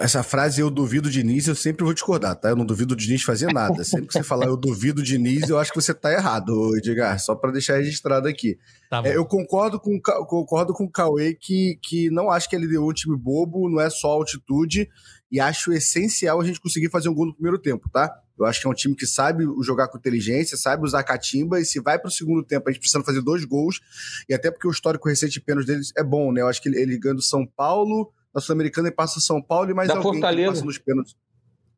Essa 0.00 0.22
frase 0.22 0.62
eu 0.62 0.70
duvido 0.70 1.10
de 1.10 1.22
Diniz, 1.22 1.46
eu 1.46 1.54
sempre 1.54 1.84
vou 1.84 1.92
discordar, 1.92 2.34
tá? 2.34 2.48
Eu 2.48 2.56
não 2.56 2.64
duvido 2.64 2.96
de 2.96 3.04
Diniz 3.04 3.22
fazer 3.22 3.52
nada. 3.52 3.84
Sempre 3.84 4.06
que 4.06 4.14
você 4.14 4.22
falar 4.22 4.46
eu 4.46 4.56
duvido 4.56 5.02
de 5.02 5.10
Diniz, 5.10 5.50
eu 5.50 5.58
acho 5.58 5.70
que 5.70 5.78
você 5.78 5.92
tá 5.92 6.10
errado, 6.10 6.74
Edgar, 6.78 7.20
só 7.20 7.34
para 7.34 7.52
deixar 7.52 7.76
registrado 7.76 8.26
aqui. 8.26 8.56
Tá 8.88 9.02
é, 9.04 9.14
eu 9.14 9.26
concordo 9.26 9.78
com, 9.78 10.00
concordo 10.00 10.72
com 10.72 10.84
o 10.84 10.90
Cauê 10.90 11.34
que, 11.34 11.78
que 11.82 12.08
não 12.08 12.30
acho 12.30 12.48
que 12.48 12.56
ele 12.56 12.66
deu 12.66 12.86
um 12.86 12.92
time 12.92 13.18
bobo, 13.18 13.68
não 13.68 13.78
é 13.78 13.90
só 13.90 14.12
altitude, 14.12 14.88
e 15.30 15.38
acho 15.38 15.70
essencial 15.74 16.40
a 16.40 16.44
gente 16.46 16.58
conseguir 16.58 16.88
fazer 16.88 17.10
um 17.10 17.14
gol 17.14 17.26
no 17.26 17.34
primeiro 17.34 17.58
tempo, 17.58 17.90
tá? 17.92 18.10
Eu 18.38 18.44
acho 18.44 18.60
que 18.60 18.66
é 18.66 18.70
um 18.70 18.74
time 18.74 18.94
que 18.94 19.06
sabe 19.06 19.44
jogar 19.62 19.88
com 19.88 19.98
inteligência, 19.98 20.56
sabe 20.56 20.84
usar 20.84 21.02
catimba, 21.02 21.60
e 21.60 21.64
se 21.64 21.80
vai 21.80 21.98
para 21.98 22.08
o 22.08 22.10
segundo 22.10 22.44
tempo, 22.44 22.68
a 22.68 22.72
gente 22.72 22.80
precisa 22.80 23.02
fazer 23.02 23.22
dois 23.22 23.44
gols, 23.44 23.80
e 24.28 24.34
até 24.34 24.50
porque 24.50 24.68
o 24.68 24.70
histórico 24.70 25.08
recente 25.08 25.32
de 25.32 25.40
pênaltis 25.40 25.66
deles 25.66 25.92
é 25.96 26.04
bom, 26.04 26.32
né? 26.32 26.42
Eu 26.42 26.48
acho 26.48 26.60
que 26.60 26.68
ele, 26.68 26.80
ele 26.80 26.98
ganha 26.98 27.14
do 27.14 27.22
São 27.22 27.46
Paulo, 27.46 28.12
na 28.34 28.40
Sul-Americana, 28.40 28.88
e 28.88 28.92
passa 28.92 29.20
São 29.20 29.40
Paulo 29.40 29.70
e 29.70 29.74
mais 29.74 29.88
da 29.88 29.96
alguém 29.96 30.12
Fortaleza. 30.12 30.52
passa 30.52 30.64
nos 30.64 30.78
pênaltis. 30.78 31.14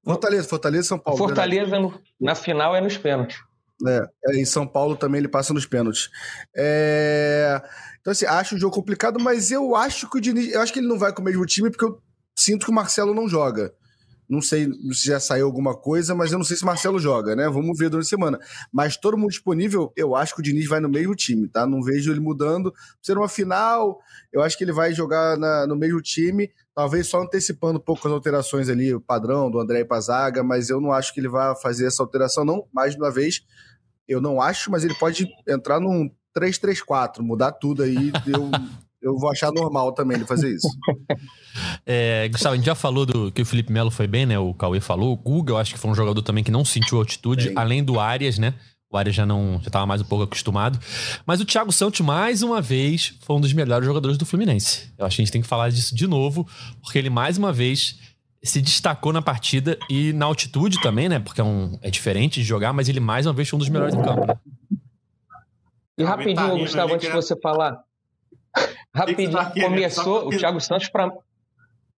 Fortaleza, 0.04 0.48
Fortaleza 0.48 0.88
São 0.88 0.98
Paulo. 0.98 1.18
Fortaleza 1.18 1.78
no, 1.78 2.00
na 2.20 2.34
final 2.34 2.74
é 2.74 2.80
nos 2.80 2.96
pênaltis. 2.96 3.38
É, 3.86 4.08
é, 4.26 4.36
em 4.36 4.44
São 4.44 4.66
Paulo 4.66 4.96
também 4.96 5.20
ele 5.20 5.28
passa 5.28 5.54
nos 5.54 5.66
pênaltis. 5.66 6.10
É... 6.56 7.62
Então, 8.00 8.10
assim, 8.10 8.26
acho 8.26 8.56
o 8.56 8.58
jogo 8.58 8.74
complicado, 8.74 9.20
mas 9.20 9.52
eu 9.52 9.76
acho 9.76 10.08
que 10.10 10.18
o 10.18 10.20
Diniz. 10.20 10.52
Eu 10.52 10.60
acho 10.60 10.72
que 10.72 10.80
ele 10.80 10.88
não 10.88 10.98
vai 10.98 11.12
com 11.12 11.22
o 11.22 11.24
mesmo 11.24 11.44
time, 11.46 11.70
porque 11.70 11.84
eu 11.84 12.00
sinto 12.36 12.64
que 12.64 12.72
o 12.72 12.74
Marcelo 12.74 13.14
não 13.14 13.28
joga. 13.28 13.72
Não 14.28 14.42
sei 14.42 14.68
se 14.92 15.06
já 15.06 15.18
saiu 15.18 15.46
alguma 15.46 15.74
coisa, 15.74 16.14
mas 16.14 16.30
eu 16.30 16.38
não 16.38 16.44
sei 16.44 16.56
se 16.56 16.64
Marcelo 16.64 16.98
joga, 16.98 17.34
né? 17.34 17.48
Vamos 17.48 17.78
ver 17.78 17.88
durante 17.88 18.06
a 18.06 18.08
semana. 18.08 18.38
Mas 18.70 18.96
todo 18.96 19.16
mundo 19.16 19.30
disponível, 19.30 19.90
eu 19.96 20.14
acho 20.14 20.34
que 20.34 20.40
o 20.40 20.42
Diniz 20.42 20.68
vai 20.68 20.80
no 20.80 20.88
mesmo 20.88 21.14
time, 21.14 21.48
tá? 21.48 21.66
Não 21.66 21.82
vejo 21.82 22.10
ele 22.10 22.20
mudando. 22.20 22.72
Ser 23.00 23.16
uma 23.16 23.28
final, 23.28 23.98
eu 24.30 24.42
acho 24.42 24.58
que 24.58 24.64
ele 24.64 24.72
vai 24.72 24.92
jogar 24.92 25.38
na, 25.38 25.66
no 25.66 25.74
mesmo 25.74 26.02
time, 26.02 26.50
talvez 26.74 27.06
só 27.06 27.22
antecipando 27.22 27.78
um 27.78 27.82
pouco 27.82 28.06
as 28.06 28.12
alterações 28.12 28.68
ali, 28.68 28.94
o 28.94 29.00
padrão 29.00 29.50
do 29.50 29.58
André 29.58 29.84
para 29.84 30.00
zaga, 30.00 30.44
mas 30.44 30.68
eu 30.68 30.80
não 30.80 30.92
acho 30.92 31.14
que 31.14 31.20
ele 31.20 31.28
vai 31.28 31.56
fazer 31.56 31.86
essa 31.86 32.02
alteração, 32.02 32.44
não. 32.44 32.66
Mais 32.72 32.94
uma 32.94 33.10
vez, 33.10 33.40
eu 34.06 34.20
não 34.20 34.42
acho, 34.42 34.70
mas 34.70 34.84
ele 34.84 34.94
pode 34.94 35.26
entrar 35.46 35.80
num 35.80 36.10
3-3-4, 36.38 37.20
mudar 37.20 37.52
tudo 37.52 37.82
aí. 37.82 38.12
Eu, 38.26 38.50
eu 39.00 39.16
vou 39.16 39.30
achar 39.30 39.52
normal 39.52 39.92
também 39.92 40.16
ele 40.16 40.26
fazer 40.26 40.54
isso. 40.54 40.68
É, 41.84 42.28
Gustavo, 42.28 42.52
a 42.52 42.56
gente 42.56 42.66
já 42.66 42.74
falou 42.74 43.04
do 43.04 43.32
que 43.32 43.42
o 43.42 43.44
Felipe 43.44 43.72
Melo 43.72 43.90
foi 43.90 44.06
bem, 44.06 44.24
né? 44.24 44.38
O 44.38 44.54
Cauê 44.54 44.78
falou. 44.78 45.12
O 45.12 45.16
Guga, 45.16 45.52
eu 45.52 45.58
acho 45.58 45.72
que 45.72 45.80
foi 45.80 45.90
um 45.90 45.94
jogador 45.94 46.22
também 46.22 46.44
que 46.44 46.50
não 46.50 46.64
sentiu 46.64 46.98
altitude, 46.98 47.46
bem. 47.46 47.58
além 47.58 47.82
do 47.82 47.98
Arias, 47.98 48.38
né? 48.38 48.54
O 48.90 48.96
Arias 48.96 49.16
já 49.16 49.26
não 49.26 49.58
já 49.60 49.66
estava 49.68 49.84
mais 49.86 50.00
um 50.00 50.04
pouco 50.04 50.24
acostumado. 50.24 50.78
Mas 51.26 51.40
o 51.40 51.44
Thiago 51.44 51.72
Santos, 51.72 52.00
mais 52.00 52.42
uma 52.42 52.60
vez, 52.60 53.14
foi 53.22 53.36
um 53.36 53.40
dos 53.40 53.52
melhores 53.52 53.86
jogadores 53.86 54.16
do 54.16 54.24
Fluminense. 54.24 54.92
Eu 54.96 55.04
acho 55.04 55.16
que 55.16 55.22
a 55.22 55.24
gente 55.24 55.32
tem 55.32 55.42
que 55.42 55.48
falar 55.48 55.70
disso 55.70 55.96
de 55.96 56.06
novo, 56.06 56.46
porque 56.80 56.98
ele, 56.98 57.10
mais 57.10 57.36
uma 57.38 57.52
vez, 57.52 57.98
se 58.42 58.62
destacou 58.62 59.12
na 59.12 59.20
partida 59.20 59.76
e 59.90 60.12
na 60.12 60.26
altitude 60.26 60.80
também, 60.80 61.08
né? 61.08 61.18
Porque 61.18 61.40
é, 61.40 61.44
um, 61.44 61.76
é 61.82 61.90
diferente 61.90 62.40
de 62.40 62.46
jogar, 62.46 62.72
mas 62.72 62.88
ele, 62.88 63.00
mais 63.00 63.26
uma 63.26 63.32
vez, 63.32 63.48
foi 63.48 63.56
um 63.56 63.60
dos 63.60 63.68
melhores 63.68 63.94
em 63.94 64.02
campo, 64.02 64.26
né? 64.26 64.38
E 65.98 66.04
rapidinho, 66.04 66.58
Gustavo, 66.58 66.94
antes 66.94 67.08
de 67.08 67.14
você 67.14 67.34
falar. 67.40 67.87
Rapidinho, 68.94 69.38
começou 69.60 70.28
o 70.28 70.30
Thiago 70.30 70.60
Santos 70.60 70.88
para 70.88 71.10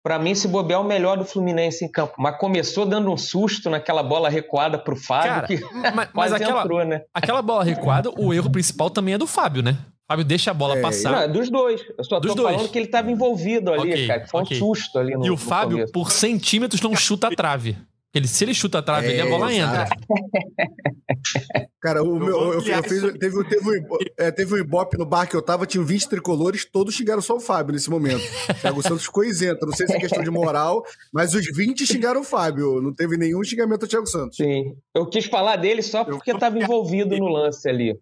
para 0.01 0.17
mim, 0.17 0.33
se 0.33 0.47
bobear, 0.47 0.79
é 0.79 0.83
o 0.83 0.87
melhor 0.87 1.17
do 1.17 1.25
Fluminense 1.25 1.83
em 1.83 1.91
campo. 1.91 2.13
Mas 2.17 2.37
começou 2.37 2.85
dando 2.85 3.11
um 3.11 3.17
susto 3.17 3.69
naquela 3.69 4.01
bola 4.01 4.29
recuada 4.29 4.77
pro 4.77 4.95
Fábio, 4.95 5.29
Cara, 5.29 5.47
que 5.47 5.59
mas, 5.93 6.09
mas 6.13 6.33
aquela, 6.33 6.61
entrou, 6.61 6.85
né? 6.85 7.01
Aquela 7.13 7.41
bola 7.41 7.63
recuada, 7.63 8.09
o 8.17 8.33
erro 8.33 8.49
principal 8.49 8.89
também 8.89 9.15
é 9.15 9.17
do 9.17 9.27
Fábio, 9.27 9.61
né? 9.61 9.71
O 9.71 10.13
Fábio 10.13 10.25
deixa 10.25 10.51
a 10.51 10.53
bola 10.53 10.77
é, 10.77 10.81
passar. 10.81 11.11
Não, 11.11 11.19
é 11.19 11.27
dos 11.27 11.51
dois. 11.51 11.81
Eu 11.97 12.03
só 12.03 12.19
dos 12.19 12.33
tô 12.33 12.41
dois. 12.41 12.55
falando 12.55 12.71
que 12.71 12.77
ele 12.77 12.85
estava 12.85 13.11
envolvido 13.11 13.71
ali, 13.71 13.91
okay, 13.91 14.07
cara. 14.07 14.25
Foi 14.25 14.41
okay. 14.41 14.57
um 14.57 14.59
susto 14.59 14.97
ali 14.97 15.13
no 15.15 15.25
E 15.25 15.29
o 15.29 15.37
Fábio, 15.37 15.77
começo. 15.77 15.93
por 15.93 16.11
centímetros, 16.11 16.81
não 16.81 16.95
chuta 16.95 17.27
a 17.27 17.35
trave. 17.35 17.77
Ele, 18.13 18.27
se 18.27 18.43
ele 18.43 18.55
chuta 18.55 18.79
a 18.79 18.81
trave, 18.81 19.13
é, 19.13 19.21
a 19.21 19.25
bola 19.25 19.53
entra. 19.53 19.87
Cara, 21.79 22.03
o 22.03 22.19
meu, 22.19 22.53
eu, 22.53 22.53
eu 22.53 22.61
fiz, 22.61 23.01
teve, 23.19 23.43
teve, 23.47 23.69
um, 23.69 23.97
é, 24.17 24.31
teve 24.31 24.53
um 24.55 24.57
ibope 24.57 24.97
no 24.97 25.05
bar 25.05 25.27
que 25.27 25.35
eu 25.35 25.41
tava, 25.41 25.67
tinha 25.67 25.83
20 25.83 26.09
tricolores, 26.09 26.65
todos 26.65 26.95
xingaram 26.95 27.21
só 27.21 27.35
o 27.35 27.39
Fábio 27.39 27.71
nesse 27.71 27.89
momento. 27.89 28.23
O 28.49 28.53
Thiago 28.55 28.81
Santos 28.81 29.03
ficou 29.05 29.23
isento, 29.23 29.65
não 29.65 29.73
sei 29.73 29.85
se 29.85 29.95
é 29.95 29.99
questão 29.99 30.23
de 30.23 30.31
moral, 30.31 30.83
mas 31.13 31.35
os 31.35 31.45
20 31.55 31.85
xingaram 31.85 32.21
o 32.21 32.23
Fábio, 32.23 32.81
não 32.81 32.93
teve 32.93 33.15
nenhum 33.15 33.43
xingamento 33.43 33.83
ao 33.83 33.89
Thiago 33.89 34.07
Santos. 34.07 34.37
Sim, 34.37 34.75
eu 34.95 35.05
quis 35.07 35.25
falar 35.25 35.57
dele 35.57 35.83
só 35.83 36.03
porque 36.03 36.31
eu... 36.31 36.39
tava 36.39 36.57
envolvido 36.57 37.15
no 37.15 37.27
lance 37.27 37.69
ali. 37.69 37.95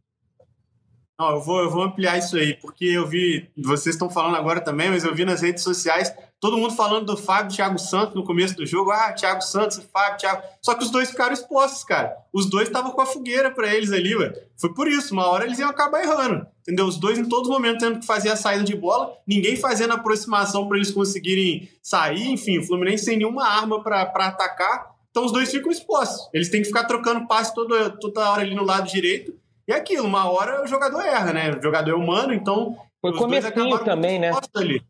Não, 1.20 1.32
eu 1.32 1.42
vou, 1.42 1.60
eu 1.62 1.70
vou 1.72 1.82
ampliar 1.82 2.18
isso 2.18 2.38
aí, 2.38 2.54
porque 2.54 2.86
eu 2.86 3.08
vi, 3.08 3.50
vocês 3.58 3.96
estão 3.96 4.10
falando 4.10 4.36
agora 4.36 4.62
também, 4.62 4.90
mas 4.90 5.04
eu 5.04 5.16
vi 5.16 5.26
nas 5.26 5.42
redes 5.42 5.64
sociais 5.64 6.14
todo 6.40 6.58
mundo 6.58 6.76
falando 6.76 7.06
do 7.06 7.18
Fábio 7.18 7.56
Thiago 7.56 7.80
Santos 7.80 8.16
no 8.16 8.24
começo 8.24 8.56
do 8.56 8.66
jogo. 8.66 8.92
Ah, 8.92 9.12
Thiago 9.14 9.42
Santos, 9.42 9.82
Fábio, 9.92 10.18
Thiago. 10.18 10.44
Só 10.62 10.76
que 10.76 10.84
os 10.84 10.92
dois 10.92 11.10
ficaram 11.10 11.34
expostos, 11.34 11.84
cara. 11.84 12.16
Os 12.32 12.50
dois 12.50 12.68
estavam 12.68 12.92
com 12.92 13.02
a 13.02 13.06
fogueira 13.06 13.52
para 13.52 13.74
eles 13.74 13.92
ali, 13.92 14.16
ué. 14.16 14.34
Foi 14.56 14.74
por 14.74 14.88
isso, 14.88 15.14
uma 15.14 15.28
hora 15.28 15.46
eles 15.46 15.60
iam 15.60 15.70
acabar 15.70 16.04
errando. 16.04 16.46
Entendeu? 16.62 16.86
Os 16.86 16.98
dois 16.98 17.18
em 17.18 17.26
todos 17.26 17.50
os 17.50 17.54
momentos 17.54 17.84
tendo 17.84 18.00
que 18.00 18.06
fazer 18.06 18.30
a 18.30 18.36
saída 18.36 18.64
de 18.64 18.76
bola, 18.76 19.14
ninguém 19.26 19.56
fazendo 19.56 19.94
aproximação 19.94 20.68
para 20.68 20.78
eles 20.78 20.92
conseguirem 20.92 21.70
sair. 21.82 22.30
Enfim, 22.30 22.60
o 22.60 22.64
Fluminense 22.64 23.06
sem 23.06 23.18
nenhuma 23.18 23.48
arma 23.48 23.82
para 23.82 24.02
atacar. 24.02 24.96
Então 25.10 25.26
os 25.26 25.32
dois 25.32 25.50
ficam 25.50 25.72
expostos. 25.72 26.30
Eles 26.32 26.50
têm 26.50 26.62
que 26.62 26.68
ficar 26.68 26.84
trocando 26.84 27.28
passe 27.28 27.54
toda, 27.56 27.90
toda 27.90 28.30
hora 28.30 28.42
ali 28.42 28.54
no 28.54 28.64
lado 28.64 28.88
direito. 28.88 29.34
E 29.68 29.74
aquilo, 29.74 30.06
uma 30.06 30.30
hora 30.32 30.64
o 30.64 30.68
jogador 30.68 31.02
erra, 31.02 31.34
né? 31.34 31.52
O 31.52 31.62
jogador 31.62 31.92
é 31.92 31.96
humano, 31.96 32.34
então. 32.34 32.78
Foi 33.02 33.14
comecinho 33.16 33.80
também, 33.80 34.18
né? 34.18 34.32
Ali. 34.56 34.82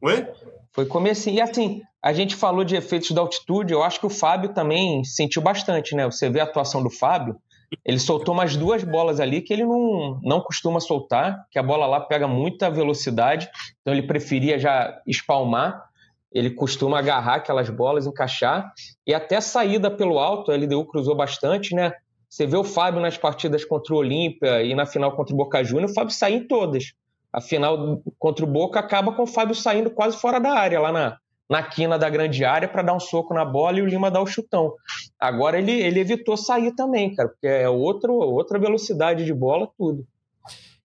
Oi? 0.00 0.28
Foi 0.72 0.86
comecinho. 0.86 1.36
E 1.36 1.40
assim, 1.40 1.82
a 2.02 2.12
gente 2.12 2.36
falou 2.36 2.64
de 2.64 2.76
efeitos 2.76 3.10
da 3.12 3.20
altitude, 3.20 3.72
eu 3.72 3.82
acho 3.82 3.98
que 3.98 4.06
o 4.06 4.10
Fábio 4.10 4.52
também 4.52 5.04
sentiu 5.04 5.40
bastante, 5.40 5.94
né? 5.94 6.04
Você 6.04 6.28
vê 6.28 6.40
a 6.40 6.44
atuação 6.44 6.82
do 6.82 6.90
Fábio, 6.90 7.36
ele 7.84 7.98
soltou 7.98 8.34
umas 8.34 8.56
duas 8.56 8.84
bolas 8.84 9.20
ali 9.20 9.40
que 9.40 9.52
ele 9.52 9.64
não, 9.64 10.20
não 10.22 10.40
costuma 10.40 10.80
soltar, 10.80 11.46
que 11.50 11.58
a 11.58 11.62
bola 11.62 11.86
lá 11.86 12.00
pega 12.00 12.28
muita 12.28 12.70
velocidade, 12.70 13.48
então 13.80 13.94
ele 13.94 14.06
preferia 14.06 14.58
já 14.58 15.00
espalmar. 15.06 15.90
Ele 16.30 16.50
costuma 16.50 16.98
agarrar 16.98 17.36
aquelas 17.36 17.68
bolas, 17.68 18.06
encaixar, 18.06 18.72
e 19.06 19.12
até 19.12 19.38
saída 19.40 19.90
pelo 19.90 20.18
alto, 20.18 20.50
a 20.50 20.56
LDU 20.56 20.86
cruzou 20.86 21.14
bastante, 21.14 21.74
né? 21.74 21.92
Você 22.32 22.46
vê 22.46 22.56
o 22.56 22.64
Fábio 22.64 22.98
nas 22.98 23.18
partidas 23.18 23.62
contra 23.62 23.92
o 23.92 23.98
Olímpia 23.98 24.62
e 24.62 24.74
na 24.74 24.86
final 24.86 25.14
contra 25.14 25.34
o 25.34 25.36
Boca 25.36 25.62
Juniors, 25.62 25.90
o 25.90 25.94
Fábio 25.94 26.14
sai 26.14 26.32
em 26.32 26.46
todas 26.46 26.94
a 27.32 27.40
final 27.40 28.02
contra 28.18 28.44
o 28.44 28.48
Boca 28.48 28.78
acaba 28.78 29.12
com 29.12 29.22
o 29.22 29.26
Fábio 29.26 29.54
saindo 29.54 29.90
quase 29.90 30.18
fora 30.18 30.38
da 30.38 30.52
área, 30.52 30.78
lá 30.78 30.92
na, 30.92 31.16
na 31.48 31.62
quina 31.62 31.98
da 31.98 32.10
grande 32.10 32.44
área, 32.44 32.68
para 32.68 32.82
dar 32.82 32.94
um 32.94 33.00
soco 33.00 33.32
na 33.32 33.44
bola 33.44 33.78
e 33.78 33.82
o 33.82 33.86
Lima 33.86 34.10
dar 34.10 34.20
o 34.20 34.26
chutão. 34.26 34.74
Agora 35.18 35.58
ele, 35.58 35.72
ele 35.72 35.98
evitou 35.98 36.36
sair 36.36 36.72
também, 36.74 37.14
cara, 37.14 37.30
porque 37.30 37.46
é 37.46 37.68
outro, 37.68 38.12
outra 38.12 38.58
velocidade 38.58 39.24
de 39.24 39.32
bola, 39.32 39.66
tudo. 39.78 40.06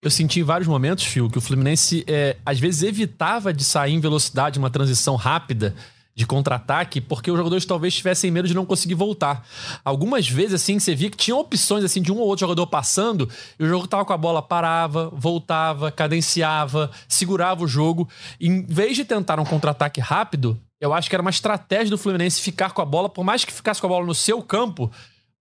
Eu 0.01 0.11
senti 0.11 0.39
em 0.39 0.43
vários 0.43 0.67
momentos, 0.67 1.03
Phil, 1.03 1.29
que 1.29 1.37
o 1.37 1.41
Fluminense 1.41 2.05
é, 2.07 2.37
às 2.45 2.59
vezes 2.59 2.83
evitava 2.83 3.51
de 3.51 3.63
sair 3.63 3.93
em 3.93 3.99
velocidade, 3.99 4.57
uma 4.57 4.69
transição 4.69 5.15
rápida 5.15 5.75
de 6.17 6.25
contra-ataque, 6.25 6.99
porque 6.99 7.29
os 7.29 7.37
jogadores 7.37 7.63
talvez 7.63 7.93
tivessem 7.93 8.31
medo 8.31 8.47
de 8.47 8.53
não 8.55 8.65
conseguir 8.65 8.95
voltar. 8.95 9.47
Algumas 9.85 10.27
vezes, 10.27 10.55
assim, 10.55 10.79
você 10.79 10.95
via 10.95 11.11
que 11.11 11.15
tinha 11.15 11.37
opções, 11.37 11.83
assim, 11.83 12.01
de 12.01 12.11
um 12.11 12.17
ou 12.17 12.25
outro 12.25 12.39
jogador 12.39 12.65
passando, 12.65 13.29
e 13.59 13.63
o 13.63 13.67
jogo 13.67 13.87
tava 13.87 14.03
com 14.03 14.13
a 14.13 14.17
bola, 14.17 14.41
parava, 14.41 15.11
voltava, 15.13 15.91
cadenciava, 15.91 16.89
segurava 17.07 17.63
o 17.63 17.67
jogo. 17.67 18.09
E, 18.39 18.47
em 18.47 18.65
vez 18.65 18.95
de 18.95 19.05
tentar 19.05 19.39
um 19.39 19.45
contra-ataque 19.45 20.01
rápido, 20.01 20.59
eu 20.81 20.91
acho 20.91 21.07
que 21.07 21.15
era 21.15 21.21
uma 21.21 21.29
estratégia 21.29 21.91
do 21.91 21.99
Fluminense 21.99 22.41
ficar 22.41 22.71
com 22.71 22.81
a 22.81 22.85
bola, 22.85 23.07
por 23.07 23.23
mais 23.23 23.45
que 23.45 23.53
ficasse 23.53 23.79
com 23.79 23.85
a 23.85 23.91
bola 23.91 24.07
no 24.07 24.15
seu 24.15 24.41
campo, 24.41 24.91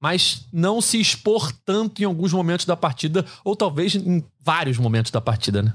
mas 0.01 0.45
não 0.51 0.81
se 0.81 0.99
expor 0.99 1.53
tanto 1.65 2.01
em 2.01 2.05
alguns 2.05 2.33
momentos 2.33 2.65
da 2.65 2.75
partida, 2.75 3.25
ou 3.45 3.55
talvez 3.55 3.95
em 3.95 4.21
vários 4.43 4.77
momentos 4.77 5.09
da 5.09 5.21
partida, 5.21 5.61
né? 5.61 5.73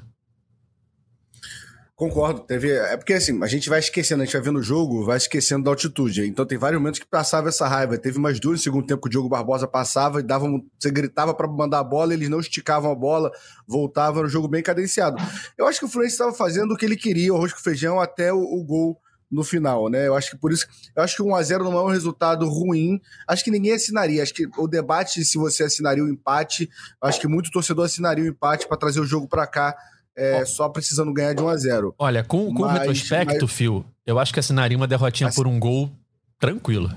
Concordo. 2.00 2.40
Teve, 2.40 2.72
é 2.72 2.96
porque 2.96 3.12
assim, 3.12 3.44
a 3.44 3.46
gente 3.46 3.68
vai 3.68 3.78
esquecendo, 3.78 4.22
a 4.22 4.24
gente 4.24 4.32
vai 4.32 4.40
vendo 4.40 4.58
o 4.58 4.62
jogo, 4.62 5.04
vai 5.04 5.18
esquecendo 5.18 5.64
da 5.64 5.70
altitude. 5.70 6.26
Então 6.26 6.46
tem 6.46 6.56
vários 6.56 6.80
momentos 6.80 6.98
que 6.98 7.06
passava 7.06 7.50
essa 7.50 7.68
raiva. 7.68 7.98
Teve 7.98 8.16
umas 8.16 8.40
duas 8.40 8.58
no 8.58 8.62
segundo 8.62 8.86
tempo 8.86 9.02
que 9.02 9.08
o 9.08 9.10
Diogo 9.10 9.28
Barbosa 9.28 9.68
passava 9.68 10.18
e 10.18 10.22
dava 10.22 10.46
você 10.78 10.90
gritava 10.90 11.34
para 11.34 11.46
mandar 11.46 11.80
a 11.80 11.84
bola, 11.84 12.14
eles 12.14 12.30
não 12.30 12.40
esticavam 12.40 12.90
a 12.90 12.94
bola, 12.94 13.30
voltavam, 13.68 14.22
no 14.22 14.30
jogo 14.30 14.48
bem 14.48 14.62
cadenciado. 14.62 15.22
Eu 15.58 15.66
acho 15.66 15.78
que 15.78 15.84
o 15.84 15.88
Fluminense 15.90 16.14
estava 16.14 16.32
fazendo 16.32 16.72
o 16.72 16.76
que 16.78 16.86
ele 16.86 16.96
queria, 16.96 17.34
o 17.34 17.36
arroz 17.36 17.52
com 17.52 17.60
feijão, 17.60 18.00
até 18.00 18.32
o, 18.32 18.40
o 18.40 18.64
gol 18.64 18.98
no 19.30 19.44
final, 19.44 19.90
né? 19.90 20.08
Eu 20.08 20.14
acho 20.14 20.30
que 20.30 20.38
por 20.38 20.52
isso, 20.52 20.66
eu 20.96 21.02
acho 21.02 21.14
que 21.14 21.22
1 21.22 21.34
a 21.34 21.42
0 21.42 21.64
não 21.64 21.76
é 21.76 21.82
um 21.82 21.90
resultado 21.90 22.48
ruim. 22.48 22.98
Acho 23.28 23.44
que 23.44 23.50
ninguém 23.50 23.74
assinaria. 23.74 24.22
Acho 24.22 24.32
que 24.32 24.48
o 24.56 24.66
debate 24.66 25.22
se 25.22 25.36
você 25.36 25.64
assinaria 25.64 26.02
o 26.02 26.08
empate, 26.08 26.66
acho 27.02 27.20
que 27.20 27.28
muito 27.28 27.50
torcedor 27.50 27.84
assinaria 27.84 28.24
o 28.24 28.28
empate 28.28 28.66
para 28.66 28.78
trazer 28.78 29.00
o 29.00 29.06
jogo 29.06 29.28
para 29.28 29.46
cá 29.46 29.76
é, 30.20 30.44
só 30.44 30.68
precisando 30.68 31.12
ganhar 31.12 31.34
de 31.34 31.42
1 31.42 31.48
a 31.48 31.56
0 31.56 31.94
Olha, 31.98 32.22
com, 32.22 32.52
com 32.52 32.62
mas, 32.62 32.78
retrospecto, 32.78 33.46
mas... 33.46 33.52
Phil, 33.52 33.84
eu 34.06 34.18
acho 34.18 34.32
que 34.32 34.40
assinaria 34.40 34.76
uma 34.76 34.86
derrotinha 34.86 35.28
Ass... 35.28 35.34
por 35.34 35.46
um 35.46 35.58
gol 35.58 35.90
tranquilo. 36.38 36.90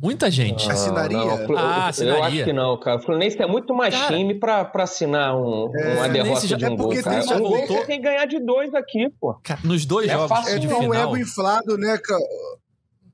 Muita 0.00 0.28
gente. 0.30 0.66
Não, 0.66 0.72
assinaria? 0.72 1.16
Não, 1.16 1.56
ah, 1.56 1.86
assinaria. 1.86 2.18
Eu 2.18 2.24
acho 2.24 2.44
que 2.44 2.52
não, 2.52 2.76
cara. 2.80 2.96
O 2.96 3.02
Fluminense 3.02 3.40
é 3.40 3.46
muito 3.46 3.72
mais 3.72 3.94
cara, 3.94 4.16
time 4.16 4.34
pra, 4.34 4.64
pra 4.64 4.82
assinar 4.82 5.36
um, 5.36 5.70
é, 5.76 5.94
uma 5.94 6.08
derrota 6.08 6.44
já, 6.44 6.56
de 6.56 6.64
um 6.64 6.72
é 6.72 6.76
gol, 6.76 7.02
cara. 7.02 7.22
Já 7.22 7.38
voltou... 7.38 7.84
tem 7.84 7.98
que 8.00 8.08
ganhar 8.08 8.26
de 8.26 8.40
dois 8.40 8.74
aqui, 8.74 9.08
pô. 9.20 9.34
Cara, 9.44 9.60
nos 9.62 9.86
dois 9.86 10.08
é 10.08 10.14
jogos 10.14 10.28
fácil, 10.28 10.58
de 10.58 10.66
é 10.66 10.70
final... 10.70 10.82
É 10.82 10.88
um 10.88 10.94
ego 10.94 11.16
inflado, 11.18 11.78
né, 11.78 11.96
cara? 11.98 12.20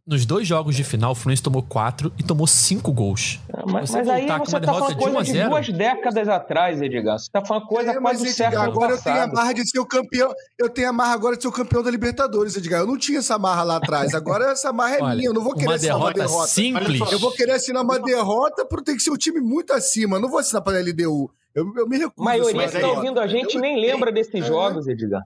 Nos 0.08 0.24
dois 0.24 0.48
jogos 0.48 0.74
de 0.74 0.82
final, 0.82 1.12
o 1.12 1.14
Fluminense 1.14 1.42
tomou 1.42 1.62
quatro 1.62 2.10
e 2.18 2.22
tomou 2.22 2.46
cinco 2.46 2.90
gols. 2.90 3.38
É, 3.46 3.70
mas, 3.70 3.90
mas 3.90 4.08
aí 4.08 4.26
você 4.26 4.58
tá 4.58 4.72
falando 4.72 4.96
coisa 4.96 5.22
de, 5.22 5.32
de, 5.32 5.44
duas 5.44 5.68
décadas 5.68 6.28
atrás, 6.30 6.80
Edgar. 6.80 7.18
Você 7.18 7.30
tá 7.30 7.44
falando 7.44 7.66
coisa 7.66 7.90
é, 7.90 8.00
quase 8.00 8.24
do 8.24 8.30
século 8.30 8.62
agora 8.62 8.92
passado. 8.94 9.08
eu 9.08 9.12
tenho 9.12 9.24
a 9.24 9.34
marra 9.34 9.52
de 9.52 9.68
ser 9.68 9.78
o 9.78 9.84
campeão. 9.84 10.32
Eu 10.58 10.70
tenho 10.70 10.88
a 10.88 10.92
marra 10.94 11.12
agora 11.12 11.36
de 11.36 11.42
ser 11.42 11.48
o 11.48 11.52
campeão 11.52 11.82
da 11.82 11.90
Libertadores, 11.90 12.56
Edgar. 12.56 12.80
Eu 12.80 12.86
não 12.86 12.96
tinha 12.96 13.18
essa 13.18 13.38
marra 13.38 13.62
lá 13.62 13.76
atrás. 13.76 14.14
Agora 14.14 14.46
essa 14.52 14.72
marra 14.72 14.96
é 14.96 15.02
Olha, 15.02 15.14
minha. 15.14 15.28
Eu 15.28 15.34
não 15.34 15.42
vou 15.42 15.54
querer 15.54 15.74
assinar 15.74 15.98
uma 15.98 16.12
derrota. 16.14 16.48
Simples. 16.48 17.12
Eu 17.12 17.18
vou 17.18 17.32
querer 17.32 17.52
assinar 17.52 17.82
uma 17.84 17.98
derrota 17.98 18.64
porque 18.64 18.84
tem 18.86 18.96
que 18.96 19.02
ser 19.02 19.10
um 19.10 19.16
time 19.18 19.40
muito 19.40 19.74
acima. 19.74 20.16
Eu 20.16 20.22
não 20.22 20.30
vou 20.30 20.38
assinar 20.38 20.62
para 20.62 20.78
a 20.78 20.80
LDU. 20.80 21.30
Eu, 21.54 21.70
eu 21.76 21.86
me 21.86 21.98
recuso. 21.98 22.14
A 22.18 22.24
maioria 22.24 22.66
que 22.66 22.80
tá 22.80 22.88
ouvindo 22.88 23.20
a 23.20 23.26
gente 23.26 23.56
eu, 23.56 23.60
nem 23.60 23.78
lembra 23.78 24.10
desses 24.10 24.42
é. 24.42 24.42
jogos, 24.42 24.88
Edgar. 24.88 25.22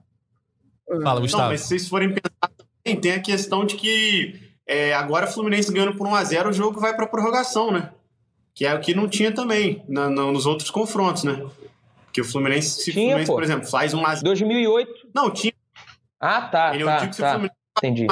Fala, 1.01 1.21
Gustavo. 1.21 1.43
Não, 1.43 1.51
mas 1.51 1.61
se 1.61 1.67
vocês 1.69 1.87
forem 1.87 2.09
pensar 2.09 2.51
tem 2.83 3.13
a 3.13 3.21
questão 3.21 3.65
de 3.65 3.77
que 3.77 4.52
é, 4.67 4.93
agora 4.93 5.25
o 5.25 5.31
Fluminense 5.31 5.71
ganhando 5.71 5.95
por 5.95 6.07
1x0, 6.07 6.49
o 6.49 6.53
jogo 6.53 6.79
vai 6.79 6.95
para 6.95 7.07
prorrogação, 7.07 7.71
né? 7.71 7.91
Que 8.53 8.65
é 8.65 8.73
o 8.73 8.79
que 8.79 8.93
não 8.93 9.07
tinha 9.07 9.31
também 9.31 9.83
na, 9.87 10.09
na, 10.09 10.23
nos 10.31 10.45
outros 10.45 10.69
confrontos, 10.69 11.23
né? 11.23 11.45
Que 12.11 12.21
o 12.21 12.25
Fluminense, 12.25 12.83
se 12.83 12.91
tinha, 12.91 13.07
Fluminense, 13.07 13.27
pô. 13.27 13.33
por 13.35 13.43
exemplo, 13.43 13.67
faz 13.67 13.93
1x0. 13.93 14.23
2008. 14.23 15.07
Não, 15.13 15.31
tinha. 15.31 15.53
Ah, 16.19 16.41
tá. 16.41 16.75
Ele, 16.75 16.85
tá, 16.85 16.95
eu 16.95 16.99
digo 17.01 17.11
que 17.11 17.17
tá. 17.17 17.23
se 17.23 17.29
o 17.29 17.31
Fluminense 17.31 17.63
Entendi. 17.77 18.07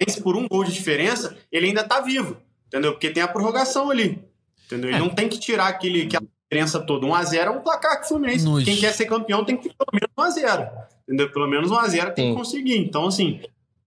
vence 0.00 0.20
por 0.20 0.36
um 0.36 0.48
gol 0.48 0.64
de 0.64 0.72
diferença, 0.72 1.36
ele 1.50 1.68
ainda 1.68 1.84
tá 1.84 2.00
vivo. 2.00 2.36
Entendeu? 2.66 2.92
Porque 2.92 3.10
tem 3.10 3.22
a 3.22 3.28
prorrogação 3.28 3.90
ali. 3.90 4.22
Entendeu? 4.66 4.90
Ele 4.90 4.96
é. 4.96 5.00
não 5.00 5.08
tem 5.08 5.28
que 5.28 5.38
tirar 5.38 5.68
aquele, 5.68 6.02
aquela 6.02 6.26
diferença 6.42 6.80
toda. 6.80 7.06
1x0 7.06 7.36
é 7.36 7.50
um 7.50 7.60
placar 7.60 7.98
que 8.00 8.06
o 8.06 8.08
Fluminense. 8.08 8.44
Nos... 8.44 8.64
Quem 8.64 8.76
quer 8.76 8.92
ser 8.92 9.06
campeão 9.06 9.44
tem 9.44 9.56
que 9.56 9.68
ter 9.68 9.74
pelo 9.74 9.90
menos 9.92 10.36
1x0. 10.36 10.70
Entendeu? 11.06 11.30
Pelo 11.30 11.46
menos 11.46 11.70
1x0 11.70 12.12
tem 12.12 12.30
que 12.30 12.36
conseguir. 12.36 12.78
Então, 12.78 13.06
assim, 13.06 13.40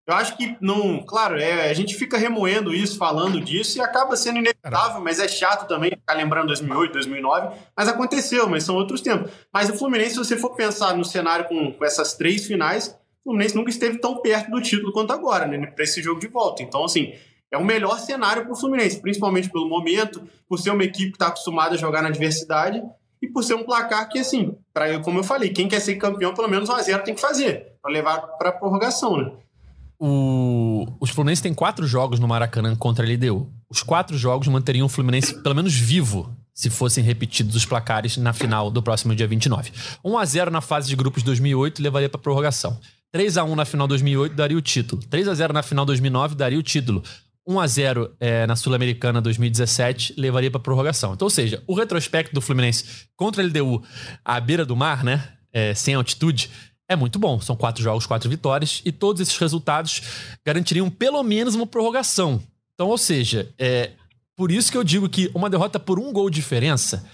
eu 0.07 0.13
acho 0.13 0.37
que 0.37 0.55
não, 0.61 1.03
claro, 1.03 1.37
é, 1.37 1.69
a 1.69 1.73
gente 1.73 1.93
fica 1.93 2.17
remoendo 2.17 2.73
isso, 2.73 2.97
falando 2.97 3.41
disso 3.41 3.77
e 3.77 3.81
acaba 3.81 4.15
sendo 4.15 4.37
inevitável, 4.37 5.01
mas 5.01 5.19
é 5.19 5.27
chato 5.27 5.67
também 5.67 5.91
ficar 5.91 6.13
lembrando 6.13 6.47
2008, 6.47 6.93
2009, 6.93 7.57
mas 7.75 7.89
aconteceu, 7.89 8.47
mas 8.47 8.63
são 8.63 8.75
outros 8.75 9.01
tempos. 9.01 9.29
Mas 9.53 9.69
o 9.69 9.77
Fluminense, 9.77 10.11
se 10.11 10.17
você 10.17 10.37
for 10.37 10.55
pensar 10.55 10.95
no 10.95 11.03
cenário 11.03 11.43
com, 11.49 11.73
com 11.73 11.83
essas 11.83 12.13
três 12.13 12.45
finais, 12.47 12.97
o 13.19 13.31
Fluminense 13.31 13.53
nunca 13.53 13.69
esteve 13.69 13.97
tão 13.97 14.21
perto 14.21 14.49
do 14.49 14.61
título 14.61 14.93
quanto 14.93 15.11
agora, 15.11 15.45
né, 15.45 15.67
para 15.67 15.83
esse 15.83 16.01
jogo 16.01 16.21
de 16.21 16.27
volta. 16.27 16.63
Então, 16.63 16.85
assim, 16.85 17.13
é 17.51 17.57
o 17.57 17.65
melhor 17.65 17.99
cenário 17.99 18.43
para 18.43 18.53
o 18.53 18.55
Fluminense, 18.55 19.01
principalmente 19.01 19.49
pelo 19.49 19.67
momento, 19.67 20.25
por 20.47 20.57
ser 20.57 20.69
uma 20.69 20.85
equipe 20.85 21.09
que 21.09 21.15
está 21.15 21.27
acostumada 21.27 21.75
a 21.75 21.77
jogar 21.77 22.01
na 22.01 22.07
adversidade 22.07 22.81
e 23.21 23.27
por 23.27 23.43
ser 23.43 23.55
um 23.55 23.63
placar 23.63 24.07
que, 24.07 24.19
assim, 24.19 24.57
pra, 24.73 24.99
como 24.99 25.19
eu 25.19 25.23
falei, 25.23 25.49
quem 25.49 25.67
quer 25.67 25.81
ser 25.81 25.95
campeão, 25.95 26.33
pelo 26.33 26.47
menos 26.47 26.69
1 26.69 26.73
a 26.73 26.81
0 26.81 27.03
tem 27.03 27.13
que 27.13 27.19
fazer, 27.19 27.73
para 27.81 27.91
levar 27.91 28.21
para 28.21 28.53
prorrogação, 28.53 29.17
né? 29.17 29.31
O, 29.99 30.85
os 30.99 31.09
Fluminense 31.09 31.41
tem 31.41 31.53
quatro 31.53 31.87
jogos 31.87 32.19
no 32.19 32.27
Maracanã 32.27 32.75
contra 32.75 33.05
a 33.05 33.09
LDU. 33.09 33.51
Os 33.69 33.81
quatro 33.81 34.17
jogos 34.17 34.47
manteriam 34.47 34.85
o 34.85 34.89
Fluminense 34.89 35.41
pelo 35.41 35.55
menos 35.55 35.73
vivo 35.73 36.31
se 36.53 36.69
fossem 36.69 37.03
repetidos 37.03 37.55
os 37.55 37.65
placares 37.65 38.17
na 38.17 38.33
final 38.33 38.71
do 38.71 38.81
próximo 38.81 39.15
dia 39.15 39.27
29. 39.27 39.71
1 40.03 40.17
a 40.17 40.25
0 40.25 40.51
na 40.51 40.61
fase 40.61 40.87
de 40.87 40.95
grupos 40.95 41.21
de 41.21 41.25
2008 41.25 41.81
levaria 41.81 42.09
para 42.09 42.19
prorrogação. 42.19 42.79
3 43.11 43.37
a 43.37 43.43
1 43.43 43.55
na 43.55 43.65
final 43.65 43.87
2008 43.87 44.35
daria 44.35 44.57
o 44.57 44.61
título. 44.61 45.01
3 45.09 45.27
a 45.27 45.33
0 45.33 45.53
na 45.53 45.63
final 45.63 45.85
2009 45.85 46.35
daria 46.35 46.59
o 46.59 46.63
título. 46.63 47.03
1 47.47 47.59
a 47.59 47.67
0 47.67 48.15
é, 48.19 48.45
na 48.45 48.55
Sul-Americana 48.55 49.21
2017 49.21 50.15
levaria 50.17 50.51
para 50.51 50.59
prorrogação. 50.59 51.13
Então, 51.13 51.25
ou 51.25 51.29
seja, 51.29 51.63
o 51.65 51.73
retrospecto 51.73 52.33
do 52.33 52.41
Fluminense 52.41 53.07
contra 53.15 53.41
a 53.41 53.45
LDU 53.45 53.81
à 54.25 54.39
beira 54.39 54.65
do 54.65 54.75
mar, 54.75 55.03
né, 55.03 55.29
é, 55.53 55.73
sem 55.73 55.93
altitude, 55.93 56.49
é 56.89 56.95
muito 56.95 57.19
bom. 57.19 57.39
São 57.39 57.55
quatro 57.55 57.83
jogos, 57.83 58.05
quatro 58.05 58.29
vitórias, 58.29 58.81
e 58.85 58.91
todos 58.91 59.21
esses 59.21 59.37
resultados 59.37 60.01
garantiriam 60.45 60.89
pelo 60.89 61.21
menos 61.23 61.55
uma 61.55 61.67
prorrogação. 61.67 62.41
Então, 62.73 62.87
ou 62.87 62.97
seja, 62.97 63.51
é 63.57 63.91
por 64.35 64.51
isso 64.51 64.71
que 64.71 64.77
eu 64.77 64.83
digo 64.83 65.09
que 65.09 65.31
uma 65.33 65.49
derrota 65.49 65.79
por 65.79 65.99
um 65.99 66.13
gol 66.13 66.29
de 66.29 66.35
diferença 66.35 67.05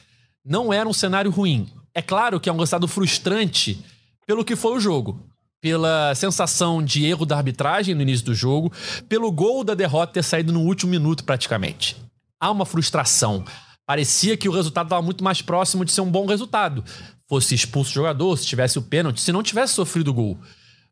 não 0.45 0.73
era 0.73 0.87
um 0.87 0.93
cenário 0.93 1.31
ruim. 1.31 1.69
É 1.93 2.01
claro 2.01 2.39
que 2.39 2.49
é 2.49 2.53
um 2.53 2.57
resultado 2.57 2.87
frustrante 2.87 3.83
pelo 4.27 4.43
que 4.43 4.55
foi 4.55 4.75
o 4.75 4.79
jogo. 4.79 5.25
Pela 5.61 6.13
sensação 6.15 6.83
de 6.83 7.05
erro 7.05 7.25
da 7.25 7.37
arbitragem 7.37 7.95
no 7.95 8.01
início 8.01 8.25
do 8.25 8.35
jogo, 8.35 8.71
pelo 9.07 9.31
gol 9.31 9.63
da 9.63 9.73
derrota 9.73 10.11
ter 10.11 10.23
saído 10.23 10.51
no 10.51 10.59
último 10.59 10.91
minuto 10.91 11.23
praticamente. 11.23 11.95
Há 12.37 12.51
uma 12.51 12.65
frustração. 12.65 13.45
Parecia 13.85 14.35
que 14.35 14.49
o 14.49 14.51
resultado 14.51 14.87
estava 14.87 15.01
muito 15.01 15.23
mais 15.23 15.41
próximo 15.41 15.85
de 15.85 15.93
ser 15.93 16.01
um 16.01 16.11
bom 16.11 16.25
resultado. 16.25 16.83
Fosse 17.27 17.55
expulso 17.55 17.91
o 17.91 17.93
jogador, 17.93 18.37
se 18.37 18.45
tivesse 18.45 18.77
o 18.77 18.81
pênalti, 18.81 19.21
se 19.21 19.31
não 19.31 19.43
tivesse 19.43 19.73
sofrido 19.73 20.09
o 20.09 20.13
gol. 20.13 20.37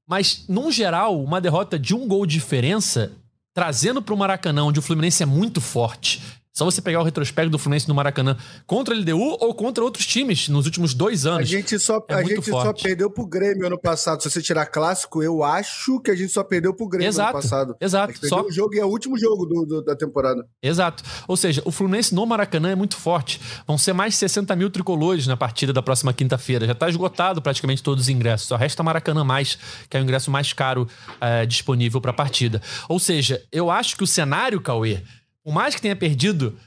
Mas, 0.07 0.45
num 0.47 0.71
geral, 0.71 1.23
uma 1.23 1.39
derrota 1.39 1.77
de 1.77 1.93
um 1.93 2.07
gol 2.07 2.25
de 2.25 2.33
diferença, 2.33 3.11
trazendo 3.53 4.01
para 4.01 4.13
o 4.13 4.17
Maracanã, 4.17 4.63
onde 4.63 4.79
o 4.79 4.81
Fluminense 4.81 5.23
é 5.23 5.25
muito 5.25 5.61
forte, 5.61 6.21
só 6.53 6.65
você 6.65 6.81
pegar 6.81 6.99
o 6.99 7.03
retrospecto 7.03 7.49
do 7.49 7.57
Fluminense 7.57 7.87
no 7.87 7.95
Maracanã 7.95 8.35
contra 8.67 8.93
a 8.93 8.97
LDU 8.97 9.37
ou 9.39 9.55
contra 9.55 9.83
outros 9.83 10.05
times 10.05 10.49
nos 10.49 10.65
últimos 10.65 10.93
dois 10.93 11.25
anos. 11.25 11.41
A 11.41 11.43
gente 11.43 11.79
só, 11.79 12.03
é 12.09 12.13
a 12.15 12.23
gente 12.23 12.49
só 12.49 12.73
perdeu 12.73 13.09
pro 13.09 13.25
Grêmio 13.25 13.65
ano 13.65 13.79
passado. 13.79 14.21
Se 14.21 14.29
você 14.29 14.41
tirar 14.41 14.65
clássico, 14.65 15.23
eu 15.23 15.43
acho 15.43 15.99
que 16.01 16.11
a 16.11 16.15
gente 16.15 16.31
só 16.31 16.43
perdeu 16.43 16.73
pro 16.73 16.89
Grêmio 16.89 17.07
exato, 17.07 17.29
ano 17.29 17.41
passado. 17.41 17.75
Exato. 17.79 18.27
Só 18.27 18.41
o 18.41 18.51
jogo 18.51 18.75
e 18.75 18.79
é 18.79 18.85
o 18.85 18.89
último 18.89 19.17
jogo 19.17 19.45
do, 19.45 19.65
do, 19.65 19.81
da 19.81 19.95
temporada. 19.95 20.45
Exato. 20.61 21.03
Ou 21.25 21.37
seja, 21.37 21.61
o 21.63 21.71
Fluminense 21.71 22.13
no 22.13 22.25
Maracanã 22.25 22.71
é 22.71 22.75
muito 22.75 22.97
forte. 22.97 23.39
Vão 23.65 23.77
ser 23.77 23.93
mais 23.93 24.13
de 24.13 24.19
60 24.19 24.53
mil 24.57 24.69
tricolores 24.69 25.27
na 25.27 25.37
partida 25.37 25.71
da 25.71 25.81
próxima 25.81 26.13
quinta-feira. 26.13 26.65
Já 26.65 26.73
está 26.73 26.89
esgotado 26.89 27.41
praticamente 27.41 27.81
todos 27.81 28.03
os 28.03 28.09
ingressos. 28.09 28.47
Só 28.47 28.57
resta 28.57 28.83
Maracanã 28.83 29.23
mais, 29.23 29.57
que 29.89 29.95
é 29.95 30.01
o 30.01 30.03
ingresso 30.03 30.29
mais 30.29 30.51
caro 30.51 30.85
é, 31.21 31.45
disponível 31.45 32.01
para 32.01 32.11
a 32.11 32.13
partida. 32.13 32.61
Ou 32.89 32.99
seja, 32.99 33.41
eu 33.53 33.71
acho 33.71 33.95
que 33.95 34.03
o 34.03 34.07
cenário, 34.07 34.59
Cauê, 34.59 35.01
por 35.43 35.53
mais 35.53 35.75
que 35.75 35.81
tenha 35.81 35.95
perdido 35.95 36.57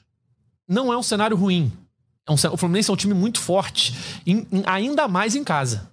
não 0.68 0.92
é 0.92 0.96
um 0.96 1.02
cenário 1.02 1.37
ruim. 1.37 1.72
É 2.26 2.32
um, 2.32 2.34
o 2.34 2.56
Fluminense 2.56 2.90
é 2.90 2.92
um 2.92 2.96
time 2.96 3.14
muito 3.14 3.40
forte, 3.40 3.94
em, 4.26 4.46
em, 4.50 4.62
ainda 4.66 5.06
mais 5.06 5.37
em 5.37 5.44
casa. 5.44 5.90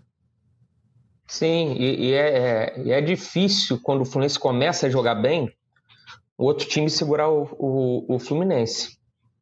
Sim, 1.27 1.73
e, 1.73 2.07
e 2.07 2.13
é, 2.13 2.73
é, 2.77 2.89
é 2.89 3.01
difícil 3.01 3.79
quando 3.81 4.01
o 4.01 4.05
Fluminense 4.05 4.39
começa 4.39 4.87
a 4.87 4.89
jogar 4.89 5.15
bem, 5.15 5.51
o 6.37 6.45
outro 6.45 6.67
time 6.67 6.89
segurar 6.89 7.29
o, 7.29 7.43
o, 7.59 8.15
o 8.15 8.19
Fluminense. 8.19 8.97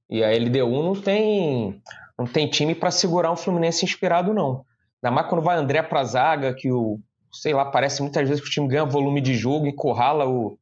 E 0.09 0.23
a 0.23 0.31
LDU 0.31 0.83
não 0.83 0.95
tem, 0.95 1.81
não 2.17 2.25
tem 2.25 2.49
time 2.49 2.73
para 2.73 2.91
segurar 2.91 3.31
um 3.31 3.35
Fluminense 3.35 3.85
inspirado, 3.85 4.33
não. 4.33 4.65
Ainda 5.01 5.15
mais 5.15 5.27
quando 5.27 5.43
vai 5.43 5.57
André 5.57 5.81
pra 5.83 6.03
zaga, 6.03 6.53
que 6.53 6.71
o, 6.71 6.99
sei 7.31 7.53
lá, 7.53 7.65
parece 7.65 8.01
muitas 8.01 8.27
vezes 8.27 8.43
que 8.43 8.49
o 8.49 8.51
time 8.51 8.67
ganha 8.67 8.85
volume 8.85 9.21
de 9.21 9.35
jogo 9.35 9.67
e 9.67 9.73
corrala 9.73 10.27
o, 10.27 10.57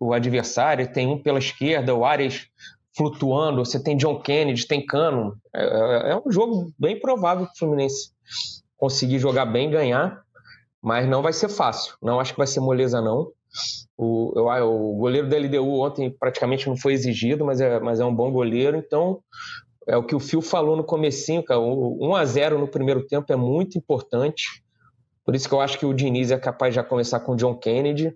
o, 0.00 0.12
adversário. 0.12 0.92
Tem 0.92 1.06
um 1.06 1.18
pela 1.18 1.38
esquerda, 1.38 1.94
o 1.94 2.04
Arias 2.04 2.46
flutuando, 2.96 3.64
você 3.64 3.82
tem 3.82 3.96
John 3.96 4.20
Kennedy, 4.20 4.66
tem 4.66 4.84
Cano. 4.84 5.36
É, 5.54 5.64
é, 5.64 6.10
é 6.12 6.16
um 6.16 6.30
jogo 6.30 6.72
bem 6.78 6.98
provável 6.98 7.46
que 7.46 7.52
o 7.52 7.58
Fluminense 7.58 8.10
conseguir 8.76 9.18
jogar 9.18 9.46
bem, 9.46 9.70
ganhar, 9.70 10.22
mas 10.80 11.08
não 11.08 11.22
vai 11.22 11.32
ser 11.32 11.48
fácil. 11.48 11.94
Não 12.02 12.20
acho 12.20 12.32
que 12.32 12.38
vai 12.38 12.46
ser 12.46 12.60
moleza, 12.60 13.00
não. 13.00 13.30
O, 13.96 14.32
eu, 14.36 14.46
o 14.68 14.96
goleiro 14.96 15.28
da 15.28 15.38
LDU 15.38 15.80
ontem 15.80 16.10
praticamente 16.10 16.68
não 16.68 16.76
foi 16.76 16.92
exigido, 16.92 17.44
mas 17.44 17.60
é, 17.60 17.78
mas 17.80 18.00
é 18.00 18.04
um 18.04 18.14
bom 18.14 18.30
goleiro, 18.30 18.76
então 18.76 19.20
é 19.86 19.96
o 19.96 20.02
que 20.02 20.14
o 20.14 20.20
Fio 20.20 20.40
falou 20.40 20.76
no 20.76 20.84
comecinho, 20.84 21.42
cara, 21.42 21.60
1 21.60 22.14
a 22.14 22.24
0 22.24 22.58
no 22.58 22.66
primeiro 22.66 23.06
tempo 23.06 23.32
é 23.32 23.36
muito 23.36 23.78
importante. 23.78 24.63
Por 25.24 25.34
isso 25.34 25.48
que 25.48 25.54
eu 25.54 25.60
acho 25.60 25.78
que 25.78 25.86
o 25.86 25.94
Diniz 25.94 26.30
é 26.30 26.38
capaz 26.38 26.72
de 26.72 26.76
já 26.76 26.84
começar 26.84 27.20
com 27.20 27.32
o 27.32 27.36
John 27.36 27.54
Kennedy. 27.56 28.14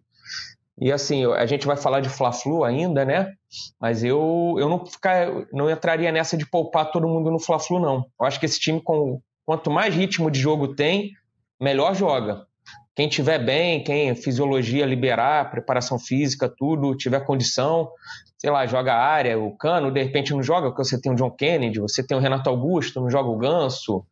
E 0.80 0.92
assim, 0.92 1.24
a 1.24 1.46
gente 1.46 1.66
vai 1.66 1.76
falar 1.76 2.00
de 2.00 2.08
Fla-Flu 2.08 2.62
ainda, 2.62 3.04
né? 3.04 3.32
Mas 3.80 4.04
eu, 4.04 4.54
eu 4.58 4.68
não, 4.68 4.84
ficar, 4.86 5.26
não 5.52 5.68
entraria 5.68 6.12
nessa 6.12 6.36
de 6.36 6.48
poupar 6.48 6.92
todo 6.92 7.08
mundo 7.08 7.30
no 7.30 7.40
Fla-Flu, 7.40 7.80
não. 7.80 8.06
Eu 8.20 8.26
acho 8.26 8.38
que 8.38 8.46
esse 8.46 8.60
time, 8.60 8.80
com, 8.80 9.20
quanto 9.44 9.70
mais 9.70 9.94
ritmo 9.94 10.30
de 10.30 10.38
jogo 10.38 10.74
tem, 10.74 11.12
melhor 11.60 11.94
joga. 11.94 12.46
Quem 12.94 13.08
tiver 13.08 13.38
bem, 13.38 13.82
quem 13.82 14.14
fisiologia 14.14 14.84
liberar, 14.84 15.50
preparação 15.50 15.98
física, 15.98 16.48
tudo, 16.48 16.96
tiver 16.96 17.24
condição, 17.24 17.90
sei 18.36 18.50
lá, 18.50 18.66
joga 18.66 18.92
a 18.92 19.04
área, 19.04 19.38
o 19.38 19.56
Cano, 19.56 19.90
de 19.90 20.02
repente 20.02 20.32
não 20.32 20.42
joga, 20.42 20.68
porque 20.68 20.84
você 20.84 21.00
tem 21.00 21.12
o 21.12 21.14
John 21.14 21.30
Kennedy, 21.30 21.80
você 21.80 22.04
tem 22.04 22.16
o 22.16 22.20
Renato 22.20 22.50
Augusto, 22.50 23.00
não 23.00 23.10
joga 23.10 23.28
o 23.28 23.38
Ganso, 23.38 24.04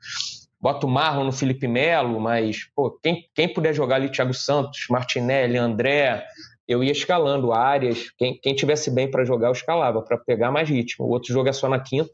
bota 0.60 0.86
o 0.86 0.90
Marlon 0.90 1.24
no 1.24 1.32
Felipe 1.32 1.68
Melo, 1.68 2.20
mas, 2.20 2.64
pô, 2.74 2.90
quem, 3.02 3.28
quem 3.34 3.52
puder 3.52 3.74
jogar 3.74 3.96
ali, 3.96 4.10
Thiago 4.10 4.34
Santos, 4.34 4.86
Martinelli, 4.90 5.56
André, 5.56 6.24
eu 6.66 6.82
ia 6.82 6.92
escalando 6.92 7.52
áreas. 7.52 8.10
Quem, 8.16 8.38
quem 8.38 8.54
tivesse 8.54 8.90
bem 8.90 9.10
para 9.10 9.24
jogar, 9.24 9.48
eu 9.48 9.52
escalava, 9.52 10.02
para 10.02 10.18
pegar 10.18 10.50
mais 10.50 10.68
ritmo. 10.68 11.06
O 11.06 11.10
outro 11.10 11.32
jogo 11.32 11.48
é 11.48 11.52
só 11.52 11.68
na 11.68 11.78
quinta. 11.78 12.10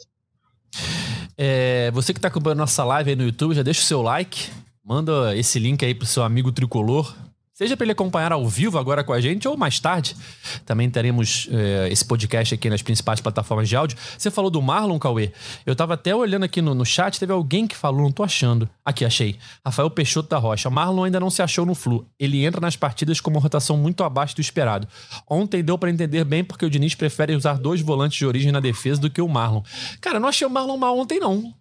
É, 1.37 1.91
você 1.93 2.13
que 2.13 2.19
está 2.19 2.29
acompanhando 2.29 2.59
nossa 2.59 2.85
live 2.85 3.11
aí 3.11 3.17
no 3.17 3.25
YouTube, 3.25 3.55
já 3.55 3.63
deixa 3.63 3.81
o 3.81 3.85
seu 3.85 4.03
like, 4.03 4.51
manda 4.85 5.37
esse 5.37 5.59
link 5.59 5.85
aí 5.85 5.95
pro 5.95 6.07
seu 6.07 6.23
amigo 6.23 6.53
tricolor, 6.53 7.15
Seja 7.55 7.77
para 7.77 7.85
ele 7.85 7.93
acompanhar 7.93 8.33
ao 8.33 8.49
vivo 8.49 8.79
agora 8.79 9.05
com 9.05 9.13
a 9.13 9.21
gente 9.21 9.47
ou 9.47 9.59
mais 9.59 9.79
tarde. 9.79 10.17
Também 10.65 10.89
teremos 10.89 11.49
é, 11.51 11.89
esse 11.93 12.03
podcast 12.03 12.55
aqui 12.55 12.71
nas 12.71 12.81
principais 12.81 13.21
plataformas 13.21 13.69
de 13.69 13.77
áudio. 13.77 13.99
Você 14.17 14.31
falou 14.31 14.51
do 14.51 14.63
Marlon, 14.63 14.99
Cauê. 14.99 15.33
Eu 15.67 15.77
tava 15.77 15.93
até 15.93 16.17
olhando 16.17 16.45
aqui 16.45 16.63
no, 16.63 16.75
no 16.75 16.87
chat, 16.87 17.21
teve 17.21 17.31
alguém 17.31 17.67
que 17.67 17.77
falou, 17.77 18.01
não 18.01 18.11
tô 18.11 18.23
achando. 18.23 18.67
Aqui, 18.83 19.05
achei. 19.05 19.37
Rafael 19.65 19.91
Peixoto 19.91 20.31
da 20.31 20.39
Rocha. 20.39 20.71
Marlon 20.71 21.05
ainda 21.05 21.21
não 21.21 21.29
se 21.29 21.43
achou 21.43 21.67
no 21.67 21.75
Flu. 21.75 22.07
Ele 22.19 22.43
entra 22.43 22.59
nas 22.59 22.75
partidas 22.75 23.21
com 23.21 23.31
uma 23.31 23.41
rotação 23.41 23.77
muito 23.77 24.03
abaixo 24.03 24.35
do 24.35 24.41
esperado. 24.41 24.89
Ontem 25.29 25.63
deu 25.63 25.77
para 25.77 25.91
entender 25.91 26.25
bem 26.25 26.43
porque 26.43 26.65
o 26.65 26.71
Diniz 26.71 26.95
prefere 26.95 27.37
usar 27.37 27.59
dois 27.59 27.83
volantes 27.83 28.17
de 28.17 28.25
origem 28.25 28.51
na 28.51 28.61
defesa 28.61 28.99
do 28.99 29.11
que 29.11 29.21
o 29.21 29.29
Marlon. 29.29 29.63
Cara, 30.01 30.19
não 30.19 30.29
achei 30.29 30.47
o 30.47 30.51
Marlon 30.51 30.79
mal 30.79 30.99
ontem, 30.99 31.21
não. 31.21 31.53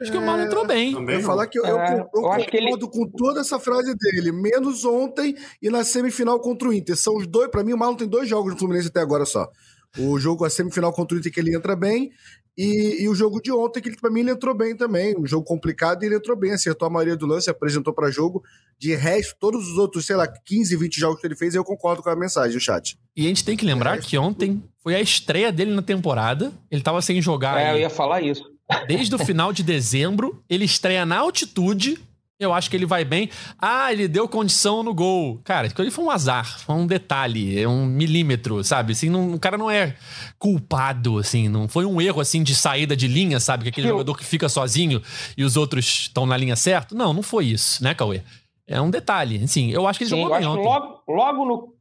Acho 0.00 0.10
que 0.10 0.18
o 0.18 0.20
Marlon 0.20 0.44
entrou 0.44 0.66
bem. 0.66 0.92
Eu 0.92 1.20
falar 1.20 1.46
que 1.46 1.58
eu, 1.58 1.64
eu, 1.64 1.78
é, 1.78 1.94
eu, 1.94 1.98
eu 1.98 2.04
concordo 2.06 2.46
ele... 2.52 2.78
com 2.88 3.08
toda 3.08 3.40
essa 3.40 3.58
frase 3.60 3.94
dele, 3.94 4.32
menos 4.32 4.84
ontem 4.84 5.36
e 5.62 5.70
na 5.70 5.84
semifinal 5.84 6.40
contra 6.40 6.68
o 6.68 6.72
Inter. 6.72 6.96
São 6.96 7.16
os 7.16 7.26
dois, 7.26 7.48
para 7.48 7.62
mim, 7.62 7.72
o 7.72 7.78
Marlon 7.78 7.96
tem 7.96 8.08
dois 8.08 8.28
jogos 8.28 8.52
no 8.52 8.58
Fluminense 8.58 8.88
até 8.88 9.00
agora 9.00 9.24
só. 9.24 9.48
O 9.96 10.18
jogo, 10.18 10.44
a 10.44 10.50
semifinal 10.50 10.92
contra 10.92 11.16
o 11.16 11.20
Inter, 11.20 11.32
que 11.32 11.38
ele 11.38 11.54
entra 11.54 11.76
bem, 11.76 12.10
e, 12.56 13.02
e 13.02 13.08
o 13.08 13.14
jogo 13.14 13.40
de 13.42 13.50
ontem, 13.50 13.80
que 13.80 14.00
para 14.00 14.10
mim 14.10 14.20
ele 14.20 14.30
entrou 14.30 14.54
bem 14.54 14.76
também. 14.76 15.14
Um 15.18 15.26
jogo 15.26 15.44
complicado 15.44 16.02
e 16.02 16.06
ele 16.06 16.16
entrou 16.16 16.36
bem, 16.36 16.52
acertou 16.52 16.86
a 16.86 16.90
maioria 16.90 17.16
do 17.16 17.26
lance, 17.26 17.50
apresentou 17.50 17.92
para 17.92 18.10
jogo. 18.10 18.42
De 18.78 18.94
resto, 18.94 19.36
todos 19.40 19.68
os 19.68 19.76
outros, 19.76 20.06
sei 20.06 20.16
lá, 20.16 20.26
15, 20.26 20.76
20 20.76 21.00
jogos 21.00 21.20
que 21.20 21.26
ele 21.26 21.36
fez, 21.36 21.54
eu 21.54 21.64
concordo 21.64 22.02
com 22.02 22.10
a 22.10 22.16
mensagem, 22.16 22.56
o 22.56 22.60
chat. 22.60 22.96
E 23.16 23.24
a 23.24 23.28
gente 23.28 23.44
tem 23.44 23.56
que 23.56 23.64
lembrar 23.64 23.98
que 23.98 24.16
ontem 24.16 24.62
foi 24.82 24.94
a 24.94 25.00
estreia 25.00 25.50
dele 25.50 25.74
na 25.74 25.82
temporada. 25.82 26.52
Ele 26.70 26.82
tava 26.82 27.02
sem 27.02 27.20
jogar. 27.20 27.60
É, 27.60 27.70
aí. 27.70 27.76
eu 27.76 27.80
ia 27.80 27.90
falar 27.90 28.20
isso. 28.20 28.53
Desde 28.86 29.14
o 29.14 29.18
final 29.18 29.52
de 29.52 29.62
dezembro, 29.62 30.42
ele 30.48 30.64
estreia 30.64 31.04
na 31.04 31.18
altitude. 31.18 31.98
Eu 32.38 32.52
acho 32.52 32.68
que 32.68 32.76
ele 32.76 32.86
vai 32.86 33.04
bem. 33.04 33.30
Ah, 33.58 33.92
ele 33.92 34.08
deu 34.08 34.28
condição 34.28 34.82
no 34.82 34.92
gol. 34.92 35.40
Cara, 35.44 35.66
aquilo 35.66 35.82
ali 35.82 35.90
foi 35.90 36.04
um 36.04 36.10
azar, 36.10 36.58
foi 36.60 36.74
um 36.74 36.86
detalhe, 36.86 37.60
é 37.60 37.68
um 37.68 37.86
milímetro, 37.86 38.62
sabe? 38.64 38.92
Assim, 38.92 39.08
não, 39.08 39.34
o 39.34 39.38
cara 39.38 39.56
não 39.56 39.70
é 39.70 39.96
culpado, 40.38 41.18
assim, 41.18 41.48
não 41.48 41.68
foi 41.68 41.84
um 41.84 42.00
erro 42.00 42.20
assim 42.20 42.42
de 42.42 42.54
saída 42.54 42.96
de 42.96 43.06
linha, 43.06 43.38
sabe? 43.38 43.64
Que 43.64 43.68
aquele 43.68 43.86
Eu... 43.86 43.92
jogador 43.92 44.16
que 44.16 44.24
fica 44.24 44.48
sozinho 44.48 45.00
e 45.38 45.44
os 45.44 45.56
outros 45.56 45.84
estão 45.86 46.26
na 46.26 46.36
linha 46.36 46.56
certa. 46.56 46.94
Não, 46.94 47.12
não 47.12 47.22
foi 47.22 47.46
isso, 47.46 47.82
né, 47.82 47.94
Cauê? 47.94 48.20
É 48.66 48.80
um 48.80 48.90
detalhe. 48.90 49.42
Assim, 49.44 49.70
eu 49.70 49.86
acho 49.86 49.98
que 49.98 50.04
ele 50.04 50.10
Sim, 50.10 50.22
jogou 50.22 50.36
bem 50.36 50.46
ontem. 50.46 50.64
Logo, 50.64 51.02
logo 51.08 51.44
no 51.44 51.74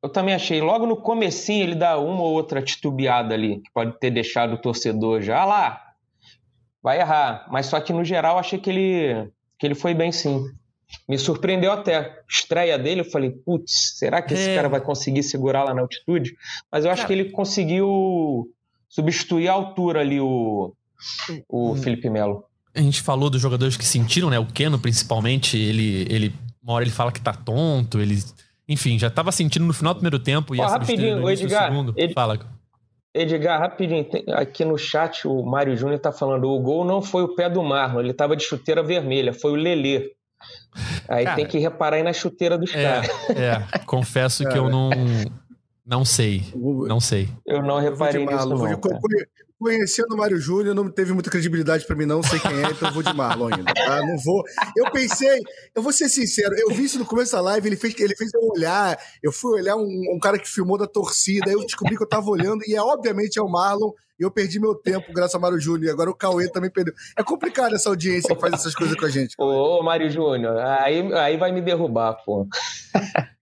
eu 0.00 0.08
também 0.08 0.32
achei. 0.32 0.60
Logo 0.60 0.86
no 0.86 0.96
comecinho 0.96 1.64
ele 1.64 1.74
dá 1.74 1.98
uma 1.98 2.22
ou 2.22 2.32
outra 2.32 2.62
titubeada 2.62 3.34
ali, 3.34 3.56
que 3.56 3.70
pode 3.74 3.98
ter 3.98 4.12
deixado 4.12 4.54
o 4.54 4.58
torcedor 4.58 5.20
já 5.22 5.40
ah 5.40 5.44
lá 5.44 5.91
vai 6.82 7.00
errar. 7.00 7.46
Mas 7.50 7.66
só 7.66 7.80
que 7.80 7.92
no 7.92 8.04
geral 8.04 8.38
achei 8.38 8.58
que 8.58 8.70
ele, 8.70 9.30
que 9.58 9.66
ele 9.66 9.74
foi 9.74 9.94
bem 9.94 10.10
sim. 10.10 10.44
Me 11.08 11.16
surpreendeu 11.18 11.72
até. 11.72 12.20
Estreia 12.28 12.78
dele, 12.78 13.00
eu 13.00 13.10
falei, 13.10 13.30
putz, 13.30 13.94
será 13.98 14.20
que 14.20 14.34
esse 14.34 14.50
é. 14.50 14.54
cara 14.54 14.68
vai 14.68 14.80
conseguir 14.80 15.22
segurar 15.22 15.64
lá 15.64 15.74
na 15.74 15.82
altitude? 15.82 16.34
Mas 16.70 16.84
eu 16.84 16.90
acho 16.90 17.06
que 17.06 17.12
ele 17.12 17.30
conseguiu 17.30 18.50
substituir 18.88 19.48
a 19.48 19.52
altura 19.52 20.00
ali 20.00 20.20
o, 20.20 20.74
o 21.48 21.72
hum. 21.72 21.76
Felipe 21.76 22.10
Melo. 22.10 22.44
A 22.74 22.80
gente 22.80 23.02
falou 23.02 23.28
dos 23.28 23.40
jogadores 23.40 23.76
que 23.76 23.84
sentiram, 23.84 24.30
né? 24.30 24.38
O 24.38 24.46
Keno, 24.46 24.78
principalmente, 24.78 25.58
ele, 25.58 26.06
ele. 26.10 26.34
Uma 26.62 26.74
hora 26.74 26.84
ele 26.84 26.92
fala 26.92 27.12
que 27.12 27.20
tá 27.20 27.32
tonto, 27.32 28.00
ele. 28.00 28.22
Enfim, 28.68 28.98
já 28.98 29.10
tava 29.10 29.32
sentindo 29.32 29.66
no 29.66 29.72
final 29.72 29.92
do 29.92 29.98
primeiro 29.98 30.18
tempo 30.18 30.54
e 30.54 30.58
Pô, 30.58 30.64
rapidinho, 30.64 31.20
no 31.20 31.30
Edgar, 31.30 31.70
segundo. 31.70 31.92
Ele, 31.96 32.12
Fala. 32.14 32.38
Edgar, 33.14 33.60
rapidinho, 33.60 34.06
aqui 34.32 34.64
no 34.64 34.78
chat 34.78 35.28
o 35.28 35.42
Mário 35.42 35.76
Júnior 35.76 35.96
está 35.96 36.10
falando: 36.10 36.48
o 36.48 36.60
gol 36.60 36.84
não 36.84 37.02
foi 37.02 37.22
o 37.22 37.34
pé 37.34 37.50
do 37.50 37.62
Marlon, 37.62 38.00
ele 38.00 38.10
estava 38.10 38.34
de 38.34 38.42
chuteira 38.42 38.82
vermelha, 38.82 39.34
foi 39.34 39.52
o 39.52 39.56
Lelê. 39.56 40.12
Aí 41.08 41.24
cara, 41.24 41.36
tem 41.36 41.46
que 41.46 41.58
reparar 41.58 41.96
aí 41.96 42.02
na 42.02 42.12
chuteira 42.12 42.56
dos 42.56 42.74
é, 42.74 42.82
caras. 42.82 43.10
É, 43.30 43.78
confesso 43.86 44.48
que 44.48 44.56
eu 44.56 44.70
não, 44.70 44.90
não 45.84 46.04
sei. 46.04 46.42
Não 46.54 47.00
sei. 47.00 47.28
Eu 47.46 47.62
não 47.62 47.78
reparei 47.78 48.24
nisso. 48.24 48.48
Não, 48.48 48.80
Conhecendo 49.62 50.14
o 50.14 50.16
Mário 50.16 50.40
Júnior, 50.40 50.74
não 50.74 50.90
teve 50.90 51.12
muita 51.12 51.30
credibilidade 51.30 51.86
para 51.86 51.94
mim, 51.94 52.04
não 52.04 52.20
sei 52.20 52.40
quem 52.40 52.50
é, 52.64 52.70
então 52.70 52.88
eu 52.88 52.94
vou 52.94 53.02
de 53.02 53.14
Marlon 53.14 53.48
ainda, 53.54 53.72
tá? 53.72 54.00
Não 54.00 54.18
vou. 54.18 54.42
Eu 54.76 54.90
pensei, 54.90 55.40
eu 55.72 55.80
vou 55.80 55.92
ser 55.92 56.08
sincero, 56.08 56.52
eu 56.58 56.74
vi 56.74 56.84
isso 56.84 56.98
no 56.98 57.06
começo 57.06 57.32
da 57.32 57.40
live, 57.40 57.68
ele 57.68 57.76
fez, 57.76 57.94
ele 58.00 58.16
fez 58.16 58.34
eu 58.34 58.40
olhar, 58.54 58.98
eu 59.22 59.30
fui 59.30 59.60
olhar 59.60 59.76
um, 59.76 60.14
um 60.14 60.18
cara 60.18 60.36
que 60.36 60.48
filmou 60.48 60.76
da 60.76 60.86
torcida, 60.86 61.46
aí 61.46 61.52
eu 61.52 61.60
descobri 61.60 61.96
que 61.96 62.02
eu 62.02 62.08
tava 62.08 62.28
olhando, 62.28 62.62
e 62.66 62.74
é, 62.74 62.82
obviamente 62.82 63.38
é 63.38 63.42
o 63.42 63.48
Marlon, 63.48 63.92
e 64.18 64.24
eu 64.24 64.30
perdi 64.32 64.58
meu 64.58 64.74
tempo 64.74 65.12
graças 65.12 65.36
a 65.36 65.38
Mário 65.38 65.60
Júnior, 65.60 65.84
e 65.84 65.90
agora 65.90 66.10
o 66.10 66.14
Cauê 66.14 66.50
também 66.50 66.70
perdeu. 66.70 66.92
É 67.16 67.22
complicado 67.22 67.74
essa 67.74 67.88
audiência 67.88 68.34
que 68.34 68.40
faz 68.40 68.54
essas 68.54 68.74
coisas 68.74 68.96
com 68.96 69.04
a 69.04 69.10
gente. 69.10 69.36
Ô, 69.38 69.80
Mário 69.82 70.10
Júnior, 70.10 70.56
aí, 70.58 71.12
aí 71.14 71.36
vai 71.36 71.52
me 71.52 71.60
derrubar, 71.60 72.16
pô. 72.24 72.48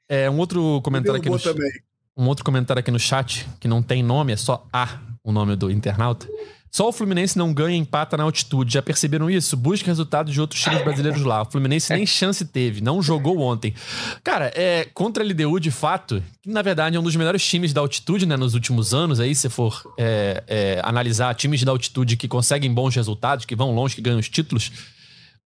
É, 0.07 0.29
um 0.29 0.39
outro 0.39 0.83
comentário 0.83 1.19
aqui 1.19 1.31
no... 1.31 1.39
também. 1.39 1.71
Um 2.17 2.27
outro 2.29 2.45
comentário 2.45 2.81
aqui 2.81 2.91
no 2.91 2.99
chat, 2.99 3.49
que 3.59 3.67
não 3.67 3.83
tem 3.83 4.03
nome, 4.03 4.33
é 4.33 4.37
só 4.37 4.67
A 4.73 5.10
o 5.23 5.33
nome 5.33 5.57
do 5.57 5.71
internauta. 5.71 6.27
Só 6.71 6.89
o 6.89 6.93
Fluminense 6.93 7.37
não 7.37 7.53
ganha 7.53 7.77
empata 7.77 8.17
na 8.17 8.23
altitude. 8.23 8.75
Já 8.75 8.81
perceberam 8.81 9.29
isso? 9.29 9.57
Busca 9.57 9.87
resultados 9.87 10.33
de 10.33 10.41
outros 10.41 10.63
times 10.63 10.83
brasileiros 10.83 11.23
lá. 11.23 11.43
O 11.43 11.45
Fluminense 11.45 11.93
nem 11.93 12.07
chance 12.07 12.45
teve, 12.45 12.81
não 12.81 13.03
jogou 13.03 13.41
ontem. 13.41 13.75
Cara, 14.23 14.53
é 14.55 14.87
contra 14.95 15.25
a 15.25 15.27
LDU, 15.27 15.59
de 15.59 15.73
fato, 15.73 16.23
que 16.41 16.49
na 16.49 16.63
verdade 16.63 16.97
é 16.97 17.01
um 17.01 17.03
dos 17.03 17.17
melhores 17.17 17.45
times 17.45 17.73
da 17.73 17.81
altitude, 17.81 18.25
né, 18.25 18.37
nos 18.37 18.55
últimos 18.55 18.95
anos. 18.95 19.19
Aí, 19.19 19.35
se 19.35 19.49
for 19.49 19.83
é, 19.99 20.45
é, 20.47 20.81
analisar 20.85 21.35
times 21.35 21.65
da 21.65 21.73
altitude 21.73 22.17
que 22.17 22.29
conseguem 22.29 22.73
bons 22.73 22.95
resultados, 22.95 23.45
que 23.45 23.57
vão 23.57 23.75
longe, 23.75 23.97
que 23.97 24.03
ganham 24.03 24.21
os 24.21 24.29
títulos. 24.29 24.71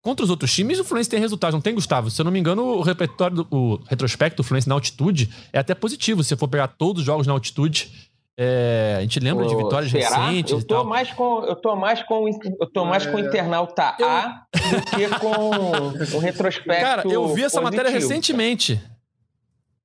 Contra 0.02 0.22
os 0.22 0.28
outros 0.28 0.52
times, 0.52 0.78
o 0.78 0.84
Fluminense 0.84 1.08
tem 1.08 1.18
resultados, 1.18 1.54
não 1.54 1.62
tem, 1.62 1.74
Gustavo? 1.74 2.10
Se 2.10 2.20
eu 2.20 2.26
não 2.26 2.32
me 2.32 2.38
engano, 2.38 2.62
o 2.62 2.82
repertório, 2.82 3.36
do, 3.38 3.46
o 3.50 3.80
retrospecto 3.88 4.36
do 4.42 4.44
Fluminense 4.44 4.68
na 4.68 4.74
altitude 4.74 5.30
é 5.50 5.58
até 5.58 5.74
positivo. 5.74 6.22
Se 6.22 6.36
for 6.36 6.48
pegar 6.48 6.68
todos 6.68 7.00
os 7.00 7.06
jogos 7.06 7.26
na 7.26 7.32
altitude, 7.32 7.90
é, 8.36 8.96
a 8.98 9.00
gente 9.02 9.20
lembra 9.20 9.46
de 9.46 9.54
vitórias 9.54 9.90
será? 9.90 10.26
recentes. 10.26 10.52
Eu 10.52 10.66
tô 10.66 10.84
mais 10.84 11.12
com, 11.12 11.44
eu 11.44 11.54
tô 11.54 11.76
mais 11.76 12.02
com, 12.02 12.28
eu 12.60 12.66
tô 12.66 12.84
mais 12.84 13.06
é... 13.06 13.10
com 13.10 13.16
o 13.16 13.20
internauta 13.20 13.94
eu... 13.98 14.08
A 14.08 14.46
do 14.52 14.96
que 14.96 15.18
com 15.20 16.16
o 16.16 16.20
retrospecto. 16.20 16.82
Cara, 16.82 17.02
eu 17.06 17.28
vi 17.28 17.44
essa 17.44 17.60
positivo. 17.60 17.62
matéria 17.62 17.90
recentemente. 17.90 18.80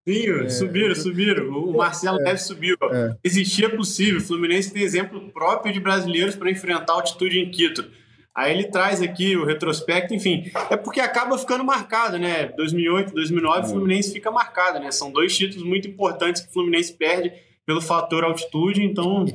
Sim, 0.07 0.45
é, 0.45 0.49
subiram, 0.49 0.95
subiram. 0.95 1.49
O 1.49 1.77
Marcelo 1.77 2.19
é, 2.21 2.23
Neves 2.23 2.43
subiu. 2.43 2.75
É. 2.91 3.15
Existia 3.23 3.69
possível. 3.69 4.19
O 4.19 4.23
Fluminense 4.23 4.73
tem 4.73 4.81
exemplo 4.81 5.29
próprio 5.31 5.71
de 5.71 5.79
brasileiros 5.79 6.35
para 6.35 6.49
enfrentar 6.49 6.93
a 6.93 6.95
altitude 6.95 7.39
em 7.39 7.51
Quito. 7.51 7.85
Aí 8.33 8.53
ele 8.53 8.63
traz 8.63 9.01
aqui 9.01 9.35
o 9.35 9.45
retrospecto, 9.45 10.13
enfim. 10.15 10.49
É 10.71 10.77
porque 10.77 10.99
acaba 10.99 11.37
ficando 11.37 11.63
marcado, 11.63 12.17
né? 12.17 12.45
2008, 12.55 13.13
2009, 13.13 13.67
o 13.67 13.69
Fluminense 13.69 14.11
fica 14.11 14.31
marcado, 14.31 14.79
né? 14.79 14.91
São 14.91 15.11
dois 15.11 15.37
títulos 15.37 15.63
muito 15.63 15.87
importantes 15.87 16.41
que 16.41 16.49
o 16.49 16.53
Fluminense 16.53 16.93
perde 16.93 17.31
pelo 17.69 17.81
fator 17.83 18.23
altitude, 18.23 18.83
então, 18.83 19.25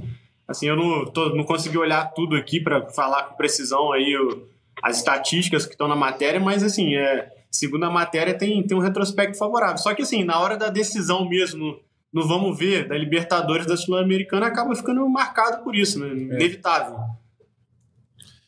assim, 0.49 0.66
eu 0.66 0.75
não, 0.75 1.05
tô, 1.05 1.29
não 1.37 1.44
consegui 1.44 1.79
olhar 1.79 2.05
tudo 2.07 2.35
aqui 2.35 2.59
para 2.59 2.88
falar 2.88 3.23
com 3.23 3.37
precisão 3.37 3.92
aí 3.92 4.16
o, 4.16 4.49
as 4.83 4.97
estatísticas 4.97 5.64
que 5.64 5.75
estão 5.75 5.87
na 5.87 5.94
matéria, 5.94 6.40
mas, 6.40 6.64
assim, 6.64 6.97
é, 6.97 7.33
segundo 7.49 7.85
a 7.85 7.90
matéria, 7.90 8.37
tem, 8.37 8.61
tem 8.66 8.77
um 8.77 8.81
retrospecto 8.81 9.38
favorável. 9.38 9.79
Só 9.79 9.94
que, 9.94 10.03
assim, 10.03 10.25
na 10.25 10.40
hora 10.40 10.57
da 10.57 10.68
decisão 10.68 11.29
mesmo, 11.29 11.79
no 12.12 12.27
vamos 12.27 12.59
ver, 12.59 12.88
da 12.88 12.99
Libertadores 12.99 13.66
da 13.66 13.77
Sul-Americana, 13.77 14.49
acaba 14.49 14.75
ficando 14.75 15.09
marcado 15.09 15.62
por 15.62 15.77
isso, 15.77 16.01
né? 16.01 16.09
É. 16.09 16.35
Inevitável. 16.35 16.97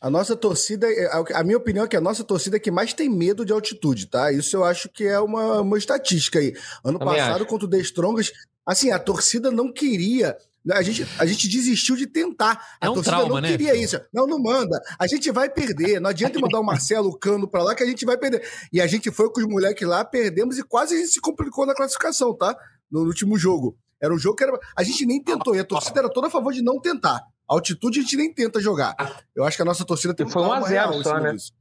A 0.01 0.09
nossa 0.09 0.35
torcida, 0.35 0.85
é, 0.85 1.09
a 1.33 1.43
minha 1.45 1.57
opinião 1.57 1.85
é 1.85 1.87
que 1.87 1.95
a 1.95 2.01
nossa 2.01 2.25
torcida 2.25 2.57
é 2.57 2.59
que 2.59 2.69
mais 2.69 2.93
tem 2.93 3.09
medo 3.09 3.45
de 3.45 3.53
altitude, 3.53 4.07
tá? 4.07 4.33
Isso 4.33 4.53
eu 4.57 4.65
acho 4.65 4.89
que 4.89 5.05
é 5.05 5.17
uma, 5.17 5.61
uma 5.61 5.77
estatística 5.77 6.39
aí. 6.39 6.53
Ano 6.83 6.99
Também 6.99 7.15
passado, 7.15 7.37
acho. 7.37 7.45
contra 7.45 7.65
o 7.65 7.69
The 7.69 7.77
Strongest, 7.77 8.33
Assim, 8.67 8.91
a 8.91 8.99
torcida 8.99 9.49
não 9.49 9.71
queria. 9.71 10.37
Né, 10.65 10.75
a 10.75 10.81
gente, 10.81 11.07
a 11.17 11.25
gente 11.25 11.47
desistiu 11.47 11.95
de 11.95 12.05
tentar. 12.05 12.75
A 12.81 12.87
é 12.87 12.89
um 12.89 12.95
torcida 12.95 13.15
trauma, 13.15 13.35
não 13.35 13.41
né? 13.41 13.51
queria 13.51 13.73
isso. 13.73 13.97
Não, 14.13 14.27
não 14.27 14.37
manda. 14.37 14.77
A 14.99 15.07
gente 15.07 15.31
vai 15.31 15.49
perder. 15.49 16.01
Não 16.01 16.09
adianta 16.09 16.37
mandar 16.37 16.59
o 16.59 16.63
Marcelo 16.63 17.07
o 17.07 17.17
Cano 17.17 17.47
pra 17.47 17.63
lá 17.63 17.73
que 17.73 17.81
a 17.81 17.85
gente 17.85 18.05
vai 18.05 18.17
perder. 18.17 18.45
E 18.73 18.81
a 18.81 18.85
gente 18.85 19.09
foi 19.09 19.31
com 19.31 19.39
os 19.39 19.47
moleques 19.47 19.87
lá, 19.87 20.03
perdemos 20.03 20.57
e 20.57 20.63
quase 20.63 20.95
a 20.95 20.97
gente 20.97 21.11
se 21.11 21.21
complicou 21.21 21.65
na 21.65 21.73
classificação, 21.73 22.35
tá? 22.35 22.53
No, 22.91 23.05
último 23.05 23.37
jogo. 23.37 23.77
Era 24.01 24.13
um 24.13 24.19
jogo 24.19 24.35
que 24.35 24.43
era. 24.43 24.59
A 24.75 24.83
gente 24.83 25.05
nem 25.05 25.23
tentou. 25.23 25.55
E 25.55 25.59
a 25.59 25.63
torcida 25.63 26.01
era 26.01 26.09
toda 26.09 26.27
a 26.27 26.29
favor 26.29 26.51
de 26.51 26.61
não 26.61 26.81
tentar. 26.81 27.15
A 27.49 27.53
altitude 27.53 27.99
a 27.99 28.01
gente 28.01 28.17
nem 28.17 28.33
tenta 28.33 28.59
jogar. 28.59 28.93
Eu 29.33 29.45
acho 29.45 29.55
que 29.55 29.63
a 29.63 29.65
nossa 29.65 29.85
torcida 29.85 30.13
tem 30.13 30.27
Foi 30.27 30.41
um 30.41 30.51
a 30.51 30.61
zero 30.61 31.01
só, 31.01 31.17
né? 31.21 31.31
Disso. 31.31 31.53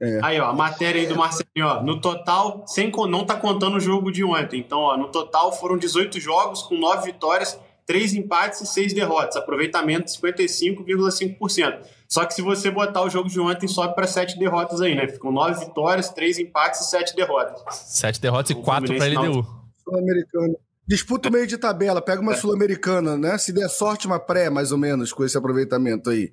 É. 0.00 0.20
Aí, 0.22 0.40
ó, 0.40 0.46
a 0.46 0.52
matéria 0.52 1.00
aí 1.00 1.06
do 1.06 1.16
Marcelinho, 1.16 1.66
ó. 1.66 1.82
No 1.82 2.00
total, 2.00 2.64
sem, 2.66 2.90
não 3.08 3.24
tá 3.26 3.34
contando 3.34 3.76
o 3.76 3.80
jogo 3.80 4.12
de 4.12 4.22
ontem. 4.22 4.60
Então, 4.60 4.78
ó, 4.78 4.96
no 4.96 5.08
total 5.08 5.52
foram 5.52 5.76
18 5.76 6.20
jogos 6.20 6.62
com 6.62 6.76
9 6.76 7.12
vitórias, 7.12 7.58
3 7.84 8.14
empates 8.14 8.60
e 8.60 8.66
6 8.66 8.92
derrotas. 8.92 9.36
Aproveitamento 9.36 10.10
55,5%. 10.10 11.80
Só 12.08 12.24
que 12.24 12.32
se 12.32 12.42
você 12.42 12.70
botar 12.70 13.02
o 13.02 13.10
jogo 13.10 13.28
de 13.28 13.40
ontem, 13.40 13.66
sobe 13.66 13.94
para 13.94 14.06
7 14.06 14.38
derrotas 14.38 14.80
aí, 14.80 14.94
né? 14.94 15.08
Ficam 15.08 15.32
9 15.32 15.66
vitórias, 15.66 16.08
3 16.10 16.38
empates 16.38 16.80
e 16.80 16.90
7 16.90 17.16
derrotas. 17.16 17.60
7 17.70 18.20
derrotas 18.20 18.50
e 18.50 18.54
4 18.54 18.96
para 18.96 19.06
LDU. 19.06 19.46
Sul-Americano. 19.84 20.56
Disputa 20.86 21.28
o 21.28 21.32
meio 21.32 21.46
de 21.46 21.58
tabela, 21.58 22.00
pega 22.00 22.22
uma 22.22 22.32
é. 22.32 22.36
Sul-Americana, 22.36 23.18
né? 23.18 23.36
Se 23.36 23.52
der 23.52 23.68
sorte, 23.68 24.06
uma 24.06 24.18
pré, 24.18 24.48
mais 24.48 24.72
ou 24.72 24.78
menos, 24.78 25.12
com 25.12 25.24
esse 25.24 25.36
aproveitamento 25.36 26.08
aí. 26.08 26.32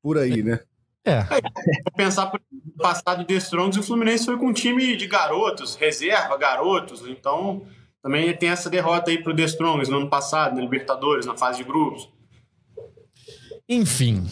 Por 0.00 0.16
aí, 0.16 0.42
né? 0.42 0.60
É. 1.06 1.22
Vou 1.22 1.92
pensar 1.96 2.26
por 2.26 2.40
passado 2.78 3.20
de 3.20 3.26
The 3.26 3.34
Strongs, 3.34 3.78
o 3.78 3.82
Fluminense 3.82 4.24
foi 4.24 4.36
com 4.36 4.48
um 4.48 4.52
time 4.52 4.96
de 4.96 5.06
garotos, 5.06 5.76
reserva, 5.76 6.36
garotos. 6.36 7.02
Então, 7.06 7.62
também 8.02 8.36
tem 8.36 8.50
essa 8.50 8.68
derrota 8.68 9.10
aí 9.10 9.22
pro 9.22 9.34
The 9.34 9.44
Strongs 9.44 9.88
no 9.88 9.98
ano 9.98 10.10
passado, 10.10 10.56
na 10.56 10.60
Libertadores, 10.60 11.24
na 11.24 11.36
fase 11.36 11.58
de 11.58 11.64
grupos. 11.64 12.08
Enfim, 13.68 14.28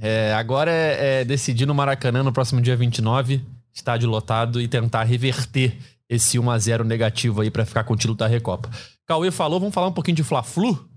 é, 0.00 0.32
agora 0.34 0.70
é, 0.70 1.20
é 1.20 1.24
decidir 1.24 1.66
no 1.66 1.74
Maracanã 1.74 2.22
no 2.22 2.32
próximo 2.32 2.60
dia 2.60 2.76
29, 2.76 3.44
estádio 3.72 4.08
lotado, 4.08 4.60
e 4.60 4.66
tentar 4.66 5.04
reverter 5.04 5.76
esse 6.08 6.38
1x0 6.38 6.84
negativo 6.84 7.40
aí 7.40 7.50
para 7.50 7.64
ficar 7.64 7.84
com 7.84 7.94
o 7.94 7.96
título 7.96 8.16
da 8.16 8.26
Recopa. 8.26 8.70
Cauê 9.06 9.30
falou, 9.30 9.60
vamos 9.60 9.74
falar 9.74 9.88
um 9.88 9.92
pouquinho 9.92 10.16
de 10.16 10.24
Fla-Flu? 10.24 10.88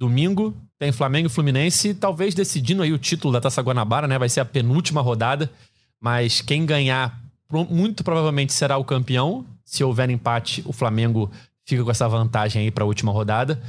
Domingo, 0.00 0.56
tem 0.78 0.90
Flamengo 0.90 1.26
e 1.26 1.30
Fluminense, 1.30 1.92
talvez 1.92 2.34
decidindo 2.34 2.82
aí 2.82 2.90
o 2.90 2.96
título 2.96 3.34
da 3.34 3.40
Taça 3.40 3.60
Guanabara, 3.60 4.08
né? 4.08 4.18
Vai 4.18 4.30
ser 4.30 4.40
a 4.40 4.46
penúltima 4.46 5.02
rodada, 5.02 5.50
mas 6.00 6.40
quem 6.40 6.64
ganhar 6.64 7.20
muito 7.68 8.02
provavelmente 8.02 8.54
será 8.54 8.78
o 8.78 8.84
campeão. 8.84 9.44
Se 9.62 9.84
houver 9.84 10.08
empate, 10.08 10.62
o 10.64 10.72
Flamengo 10.72 11.30
fica 11.66 11.84
com 11.84 11.90
essa 11.90 12.08
vantagem 12.08 12.62
aí 12.62 12.70
para 12.70 12.82
a 12.82 12.86
última 12.86 13.12
rodada. 13.12 13.60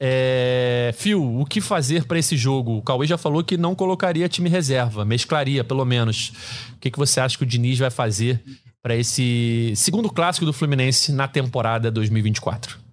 É... 0.00 0.92
Fio, 0.98 1.22
o 1.40 1.46
que 1.46 1.60
fazer 1.60 2.04
para 2.04 2.18
esse 2.18 2.36
jogo? 2.36 2.78
O 2.78 2.82
Cauê 2.82 3.06
já 3.06 3.16
falou 3.16 3.44
que 3.44 3.56
não 3.56 3.76
colocaria 3.76 4.28
time 4.28 4.48
reserva, 4.48 5.04
mesclaria 5.04 5.62
pelo 5.62 5.84
menos. 5.84 6.32
O 6.74 6.80
que, 6.80 6.90
que 6.90 6.98
você 6.98 7.20
acha 7.20 7.38
que 7.38 7.44
o 7.44 7.46
Diniz 7.46 7.78
vai 7.78 7.90
fazer 7.90 8.42
para 8.82 8.96
esse 8.96 9.72
segundo 9.76 10.10
clássico 10.10 10.44
do 10.44 10.52
Fluminense 10.52 11.12
na 11.12 11.28
temporada 11.28 11.92
2024? 11.92 12.85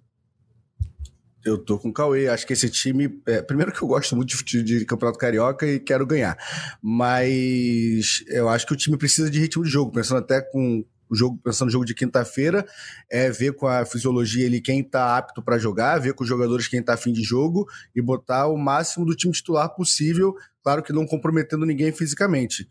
Eu 1.46 1.58
tô 1.58 1.78
com 1.78 1.90
o 1.90 1.94
Cauê. 1.94 2.28
Acho 2.28 2.48
que 2.48 2.54
esse 2.54 2.70
time. 2.70 3.22
É, 3.26 3.42
primeiro 3.42 3.72
que 3.72 3.82
eu 3.82 3.88
gosto 3.88 4.16
muito 4.16 4.36
de, 4.46 4.64
de, 4.64 4.86
Campeonato 4.86 5.20
Carioca 5.20 5.68
e 5.68 5.80
quero 5.80 6.06
ganhar. 6.06 6.38
Mas 6.82 8.24
eu 8.28 8.48
acho 8.48 8.66
que 8.66 8.74
o 8.74 8.78
time 8.78 8.98
precisa 8.98 9.30
de 9.30 9.40
ritmo 9.40 9.64
de 9.64 9.70
jogo. 9.70 9.92
Pensando 9.92 10.20
até 10.20 10.42
com 10.42 10.86
o 11.10 11.16
jogo, 11.16 11.40
pensando 11.44 11.68
no 11.68 11.72
jogo 11.72 11.86
de 11.86 11.94
quinta-feira, 11.94 12.66
é 13.10 13.30
ver 13.30 13.54
com 13.54 13.68
a 13.68 13.86
fisiologia 13.86 14.48
ali 14.48 14.62
quem 14.62 14.84
tá 14.84 15.18
apto 15.18 15.44
para 15.44 15.58
jogar, 15.58 16.00
ver 16.00 16.14
com 16.14 16.24
os 16.24 16.30
jogadores 16.30 16.68
quem 16.68 16.82
tá 16.82 16.94
afim 16.94 17.12
de 17.12 17.22
jogo 17.22 17.68
e 17.96 18.02
botar 18.02 18.48
o 18.48 18.58
máximo 18.58 19.06
do 19.06 19.16
time 19.16 19.34
titular 19.34 19.70
possível. 19.76 20.34
Claro 20.64 20.82
que 20.82 20.94
não 20.94 21.06
comprometendo 21.06 21.66
ninguém 21.66 21.92
fisicamente. 21.92 22.68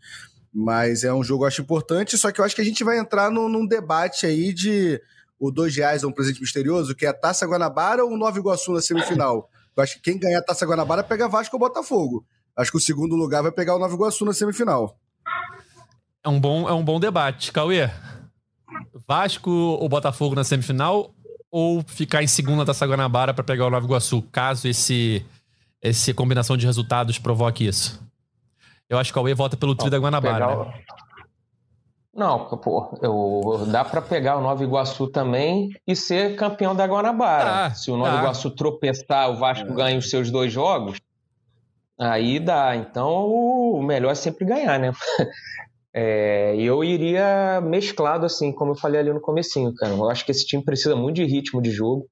Mas 0.53 1.03
é 1.03 1.13
um 1.13 1.23
jogo, 1.23 1.43
eu 1.43 1.47
acho 1.47 1.61
importante, 1.61 2.17
só 2.17 2.31
que 2.31 2.39
eu 2.39 2.45
acho 2.45 2.55
que 2.55 2.61
a 2.61 2.65
gente 2.65 2.83
vai 2.83 2.99
entrar 2.99 3.31
num, 3.31 3.49
num 3.49 3.65
debate 3.65 4.25
aí 4.25 4.53
de 4.53 5.01
o 5.39 5.51
dois 5.51 5.75
reais 5.75 6.03
é 6.03 6.07
um 6.07 6.11
presente 6.11 6.39
misterioso, 6.39 6.95
que 6.95 7.05
é 7.05 7.09
a 7.09 7.13
Taça 7.13 7.45
Guanabara 7.45 8.03
ou 8.03 8.11
o 8.11 8.17
Nova 8.17 8.37
Iguaçu 8.37 8.71
na 8.71 8.81
semifinal? 8.81 9.49
Eu 9.75 9.83
acho 9.83 9.95
que 9.95 10.01
quem 10.01 10.19
ganhar 10.19 10.39
a 10.39 10.43
Taça 10.43 10.65
Guanabara 10.65 11.03
pega 11.03 11.27
Vasco 11.27 11.55
ou 11.55 11.59
Botafogo. 11.59 12.25
Acho 12.55 12.71
que 12.71 12.77
o 12.77 12.81
segundo 12.81 13.15
lugar 13.15 13.41
vai 13.41 13.51
pegar 13.51 13.75
o 13.75 13.79
Nova 13.79 13.93
Iguaçu 13.93 14.23
na 14.25 14.33
semifinal. 14.33 14.97
É 16.23 16.29
um 16.29 16.39
bom, 16.39 16.69
é 16.69 16.73
um 16.73 16.83
bom 16.83 16.99
debate. 16.99 17.51
Cauê, 17.51 17.89
Vasco 19.07 19.49
ou 19.49 19.89
Botafogo 19.89 20.35
na 20.35 20.43
semifinal 20.43 21.13
ou 21.51 21.83
ficar 21.85 22.23
em 22.23 22.27
segunda 22.27 22.65
Taça 22.65 22.85
Guanabara 22.85 23.33
para 23.33 23.43
pegar 23.43 23.65
o 23.67 23.69
Nova 23.69 23.85
Iguaçu, 23.85 24.21
caso 24.31 24.67
esse 24.67 25.25
essa 25.81 26.13
combinação 26.13 26.55
de 26.55 26.65
resultados 26.65 27.19
provoque 27.19 27.67
isso? 27.67 28.01
Eu 28.89 28.97
acho 28.97 29.11
que 29.11 29.19
o 29.19 29.21
Cauê 29.21 29.33
vota 29.33 29.57
pelo 29.57 29.75
tri 29.75 29.89
da 29.89 29.97
Guanabara, 29.97 30.47
pegar, 30.47 30.65
né? 30.65 30.83
Não, 32.13 32.45
pô, 32.45 32.95
eu, 33.01 33.65
dá 33.65 33.83
para 33.83 33.99
pegar 33.99 34.37
o 34.37 34.41
Nova 34.41 34.63
Iguaçu 34.63 35.07
também 35.07 35.71
e 35.87 35.95
ser 35.95 36.35
campeão 36.35 36.75
da 36.75 36.85
Guanabara. 36.85 37.65
Ah, 37.65 37.73
Se 37.73 37.89
o 37.89 37.97
Nova 37.97 38.17
ah. 38.17 38.19
Iguaçu 38.19 38.51
tropeçar, 38.51 39.31
o 39.31 39.37
Vasco 39.37 39.71
é. 39.71 39.73
ganha 39.73 39.97
os 39.97 40.11
seus 40.11 40.29
dois 40.29 40.53
jogos, 40.53 40.99
aí 41.97 42.39
dá. 42.39 42.75
Então 42.75 43.25
o 43.27 43.81
melhor 43.81 44.11
é 44.11 44.15
sempre 44.15 44.45
ganhar, 44.45 44.79
né? 44.79 44.91
É, 45.95 46.55
eu 46.57 46.83
iria 46.83 47.61
mesclado 47.61 48.25
assim, 48.25 48.51
como 48.51 48.71
eu 48.71 48.75
falei 48.75 48.99
ali 48.99 49.13
no 49.13 49.21
comecinho, 49.21 49.71
cara. 49.75 49.93
Eu 49.93 50.09
acho 50.09 50.25
que 50.25 50.31
esse 50.31 50.43
time 50.43 50.63
precisa 50.63 50.95
muito 50.95 51.17
de 51.17 51.23
ritmo 51.23 51.61
de 51.61 51.69
jogo. 51.69 52.09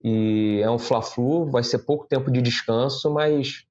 E 0.00 0.60
é 0.62 0.70
um 0.70 0.78
Fla-Flu, 0.78 1.50
vai 1.50 1.64
ser 1.64 1.78
pouco 1.80 2.06
tempo 2.06 2.30
de 2.30 2.40
descanso, 2.40 3.12
mas 3.12 3.64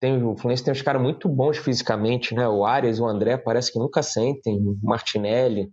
tem, 0.00 0.22
o 0.22 0.36
Fluminense 0.36 0.64
tem 0.64 0.72
uns 0.72 0.82
caras 0.82 1.02
muito 1.02 1.28
bons 1.28 1.58
fisicamente, 1.58 2.34
né? 2.34 2.48
O 2.48 2.64
Arias, 2.64 3.00
o 3.00 3.06
André 3.06 3.36
parece 3.36 3.72
que 3.72 3.78
nunca 3.78 4.02
sentem, 4.02 4.56
o 4.56 4.78
Martinelli. 4.82 5.70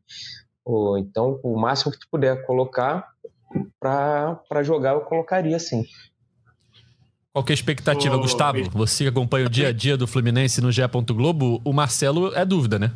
Ou, 0.63 0.97
então, 0.97 1.39
o 1.43 1.59
máximo 1.59 1.91
que 1.91 1.99
tu 1.99 2.07
puder 2.11 2.45
colocar 2.45 3.07
para 3.79 4.63
jogar, 4.63 4.93
eu 4.93 5.01
colocaria 5.01 5.59
sim. 5.59 5.83
Qual 7.31 7.43
que 7.43 7.51
é 7.51 7.53
a 7.53 7.55
expectativa, 7.55 8.15
Ô, 8.15 8.21
Gustavo? 8.21 8.57
Você 8.71 9.03
que 9.03 9.09
acompanha 9.09 9.45
o 9.45 9.49
dia 9.49 9.67
a 9.67 9.71
dia 9.71 9.97
do 9.97 10.07
Fluminense 10.07 10.61
no 10.61 10.71
GE. 10.71 10.81
Globo, 11.13 11.61
o 11.63 11.73
Marcelo 11.73 12.33
é 12.33 12.45
dúvida, 12.45 12.79
né? 12.79 12.91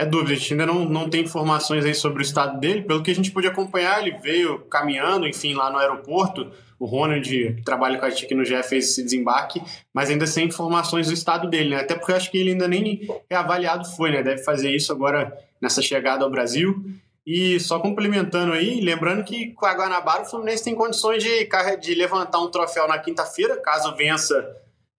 É 0.00 0.06
dúvida, 0.06 0.32
a 0.32 0.34
gente 0.34 0.54
ainda 0.54 0.64
não, 0.64 0.86
não 0.86 1.10
tem 1.10 1.20
informações 1.20 1.84
aí 1.84 1.94
sobre 1.94 2.22
o 2.22 2.24
estado 2.24 2.58
dele. 2.58 2.80
Pelo 2.80 3.02
que 3.02 3.10
a 3.10 3.14
gente 3.14 3.30
pôde 3.30 3.46
acompanhar, 3.46 4.00
ele 4.00 4.16
veio 4.16 4.60
caminhando, 4.60 5.28
enfim, 5.28 5.52
lá 5.52 5.70
no 5.70 5.76
aeroporto. 5.76 6.50
O 6.78 6.86
Ronald, 6.86 7.28
que 7.28 7.62
trabalha 7.62 7.98
com 7.98 8.06
a 8.06 8.08
gente 8.08 8.24
aqui 8.24 8.34
no 8.34 8.42
GE, 8.42 8.62
fez 8.62 8.88
esse 8.88 9.04
desembarque, 9.04 9.60
mas 9.92 10.08
ainda 10.08 10.26
sem 10.26 10.46
informações 10.46 11.08
do 11.08 11.12
estado 11.12 11.50
dele, 11.50 11.74
né? 11.74 11.82
Até 11.82 11.94
porque 11.94 12.12
eu 12.12 12.16
acho 12.16 12.30
que 12.30 12.38
ele 12.38 12.52
ainda 12.52 12.66
nem 12.66 13.06
reavaliado 13.30 13.84
foi, 13.94 14.10
né? 14.10 14.22
Deve 14.22 14.42
fazer 14.42 14.74
isso 14.74 14.90
agora 14.90 15.36
nessa 15.60 15.82
chegada 15.82 16.24
ao 16.24 16.30
Brasil. 16.30 16.82
E 17.26 17.60
só 17.60 17.78
complementando 17.78 18.54
aí, 18.54 18.80
lembrando 18.80 19.22
que 19.22 19.52
com 19.52 19.66
a 19.66 19.74
Guanabara 19.74 20.22
o 20.22 20.24
Fluminense 20.24 20.64
tem 20.64 20.74
condições 20.74 21.22
de, 21.22 21.46
de 21.78 21.94
levantar 21.94 22.40
um 22.40 22.50
troféu 22.50 22.88
na 22.88 22.98
quinta-feira, 22.98 23.58
caso 23.58 23.94
vença 23.94 24.34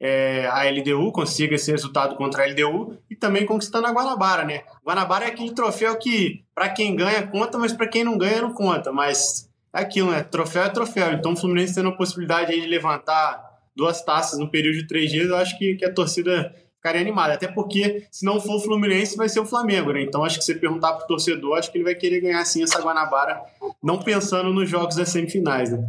é, 0.04 0.48
a 0.48 0.64
LDU, 0.64 1.12
consiga 1.12 1.54
esse 1.54 1.70
resultado 1.72 2.16
contra 2.16 2.44
a 2.44 2.48
LDU 2.48 2.98
e 3.08 3.16
também 3.16 3.46
conquistando 3.46 3.86
a 3.86 3.92
Guanabara, 3.92 4.44
né? 4.44 4.64
Guanabara 4.84 5.26
é 5.26 5.28
aquele 5.28 5.54
troféu 5.54 5.96
que, 5.96 6.44
para 6.56 6.70
quem 6.70 6.96
ganha, 6.96 7.28
conta, 7.28 7.60
mas 7.60 7.72
para 7.72 7.88
quem 7.88 8.04
não 8.04 8.18
ganha, 8.18 8.42
não 8.42 8.52
conta. 8.52 8.92
Mas 8.92 9.48
é 9.72 9.82
aquilo, 9.82 10.10
né? 10.10 10.24
Troféu 10.24 10.64
é 10.64 10.70
troféu. 10.70 11.14
Então 11.14 11.34
o 11.34 11.38
Fluminense 11.38 11.76
tendo 11.76 11.90
a 11.90 11.96
possibilidade 11.96 12.52
de 12.52 12.66
levantar 12.66 13.48
duas 13.76 14.04
taças 14.04 14.40
no 14.40 14.50
período 14.50 14.80
de 14.80 14.88
três 14.88 15.12
dias, 15.12 15.30
eu 15.30 15.38
acho 15.38 15.56
que, 15.60 15.76
que 15.76 15.86
a 15.86 15.94
torcida 15.94 16.52
ficaria 16.78 17.00
animada. 17.00 17.36
Até 17.36 17.48
porque, 17.48 18.08
se 18.10 18.26
não 18.26 18.42
for 18.42 18.56
o 18.56 18.60
Fluminense, 18.60 19.16
vai 19.16 19.30
ser 19.30 19.40
o 19.40 19.46
Flamengo, 19.46 19.94
né? 19.94 20.02
Então 20.02 20.24
acho 20.24 20.40
que 20.40 20.44
se 20.44 20.56
perguntar 20.56 20.94
pro 20.94 21.06
torcedor, 21.06 21.60
acho 21.60 21.72
que 21.72 21.78
ele 21.78 21.86
vai 21.86 21.94
querer 21.94 22.22
ganhar 22.22 22.44
sim 22.44 22.64
essa 22.64 22.82
Guanabara, 22.82 23.40
não 23.84 24.00
pensando 24.00 24.52
nos 24.52 24.68
jogos 24.68 24.96
das 24.96 25.10
semifinais, 25.10 25.72
né? 25.72 25.88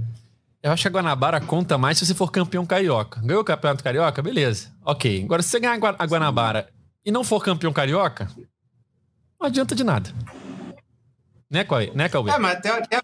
Eu 0.62 0.70
acho 0.70 0.82
que 0.82 0.88
a 0.88 0.90
Guanabara 0.92 1.40
conta 1.40 1.76
mais 1.76 1.98
se 1.98 2.06
você 2.06 2.14
for 2.14 2.30
campeão 2.30 2.64
carioca. 2.64 3.20
Ganhou 3.20 3.42
o 3.42 3.44
campeonato 3.44 3.82
carioca? 3.82 4.22
Beleza. 4.22 4.72
Ok. 4.84 5.24
Agora, 5.24 5.42
se 5.42 5.48
você 5.48 5.58
ganhar 5.58 5.76
a 5.98 6.06
Guanabara 6.06 6.68
e 7.04 7.10
não 7.10 7.24
for 7.24 7.42
campeão 7.42 7.72
carioca, 7.72 8.28
não 9.40 9.48
adianta 9.48 9.74
de 9.74 9.82
nada. 9.82 10.10
Né, 11.50 11.64
Cauê? 11.64 11.90
Né, 11.92 12.08
Cauê? 12.08 12.30
É, 12.30 12.38
mas 12.38 12.58
até, 12.58 12.70
até 12.70 13.00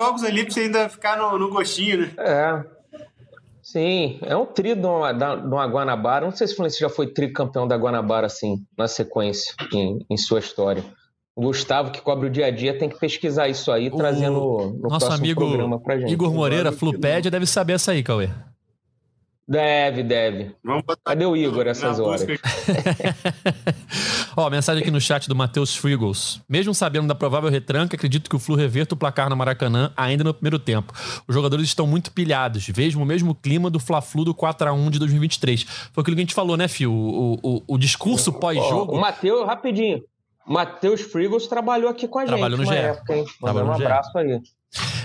jogos 0.00 0.22
ali 0.22 0.44
pra 0.44 0.54
você 0.54 0.60
ainda 0.60 0.88
ficar 0.88 1.18
no, 1.18 1.36
no 1.36 1.50
gostinho, 1.50 2.02
né? 2.02 2.12
É. 2.18 2.76
Sim, 3.60 4.20
é 4.22 4.36
um 4.36 4.46
tri 4.46 4.76
de 4.76 4.86
uma, 4.86 5.12
de 5.12 5.24
uma 5.24 5.66
Guanabara. 5.66 6.24
Não 6.24 6.30
sei 6.30 6.46
se 6.46 6.52
o 6.52 6.56
Fluminense 6.56 6.78
já 6.78 6.88
foi 6.88 7.08
tricampeão 7.08 7.66
da 7.66 7.76
Guanabara, 7.76 8.26
assim, 8.26 8.64
na 8.78 8.86
sequência, 8.86 9.52
em, 9.72 10.06
em 10.08 10.16
sua 10.16 10.38
história. 10.38 10.84
O 11.36 11.42
Gustavo, 11.42 11.90
que 11.90 12.00
cobre 12.00 12.28
o 12.28 12.30
dia 12.30 12.46
a 12.46 12.50
dia, 12.50 12.78
tem 12.78 12.88
que 12.88 12.98
pesquisar 12.98 13.46
isso 13.46 13.70
aí, 13.70 13.88
o 13.88 13.96
trazendo 13.96 14.72
no 14.80 14.88
nosso 14.88 15.12
amigo 15.12 15.46
programa 15.46 15.78
pra 15.78 15.98
gente. 15.98 16.10
Igor 16.10 16.32
Moreira, 16.32 16.72
Flupédia, 16.72 17.30
deve 17.30 17.44
saber 17.44 17.74
essa 17.74 17.92
aí, 17.92 18.02
Cauê. 18.02 18.30
Deve, 19.46 20.02
deve. 20.02 20.56
Cadê 21.04 21.26
o 21.26 21.36
Igor 21.36 21.68
essas 21.68 22.00
horas? 22.00 22.26
Ó, 24.34 24.48
mensagem 24.48 24.82
aqui 24.82 24.90
no 24.90 25.00
chat 25.00 25.28
do 25.28 25.36
Matheus 25.36 25.76
Frigos. 25.76 26.40
Mesmo 26.48 26.74
sabendo 26.74 27.06
da 27.06 27.14
provável 27.14 27.50
retranca, 27.50 27.94
acredito 27.96 28.30
que 28.30 28.34
o 28.34 28.38
Flu 28.38 28.56
reverta 28.56 28.94
o 28.94 28.98
placar 28.98 29.28
no 29.28 29.36
Maracanã 29.36 29.92
ainda 29.94 30.24
no 30.24 30.32
primeiro 30.32 30.58
tempo. 30.58 30.92
Os 31.28 31.34
jogadores 31.34 31.66
estão 31.66 31.86
muito 31.86 32.10
pilhados. 32.12 32.66
Vejo 32.66 32.98
o 32.98 33.04
mesmo 33.04 33.34
clima 33.34 33.70
do 33.70 33.78
Fla-Flu 33.78 34.24
do 34.24 34.34
4x1 34.34 34.90
de 34.90 34.98
2023. 34.98 35.64
Foi 35.92 36.00
aquilo 36.00 36.16
que 36.16 36.22
a 36.22 36.24
gente 36.24 36.34
falou, 36.34 36.56
né, 36.56 36.66
Fio? 36.66 36.90
O, 36.90 37.38
o, 37.40 37.62
o 37.68 37.78
discurso 37.78 38.32
pós-jogo... 38.32 38.96
O 38.96 39.00
Matheus, 39.00 39.46
rapidinho. 39.46 40.02
Matheus 40.46 41.00
Frigos 41.00 41.46
trabalhou 41.46 41.90
aqui 41.90 42.06
com 42.06 42.18
a 42.18 42.24
trabalhou 42.24 42.58
gente. 42.58 42.66
Trabalhou 42.66 42.94
no 42.94 43.04
GE. 43.04 43.18
Época, 43.18 43.38
Trabalhou 43.40 43.68
um 43.68 43.72
abraço 43.72 44.18
aí. 44.18 44.40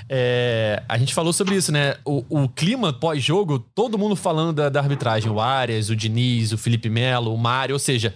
É, 0.09 0.83
a 0.87 0.97
gente 0.97 1.13
falou 1.13 1.31
sobre 1.31 1.55
isso, 1.55 1.71
né? 1.71 1.95
O, 2.05 2.43
o 2.43 2.49
clima 2.49 2.91
pós-jogo, 2.91 3.59
todo 3.59 3.97
mundo 3.97 4.15
falando 4.15 4.53
da, 4.53 4.69
da, 4.69 4.79
arbitragem. 4.79 5.31
O 5.31 5.39
Arias, 5.39 5.89
o 5.89 5.95
Diniz, 5.95 6.51
o 6.51 6.57
Felipe 6.57 6.89
Melo, 6.89 7.33
o 7.33 7.37
Mário. 7.37 7.73
Ou 7.73 7.79
seja, 7.79 8.13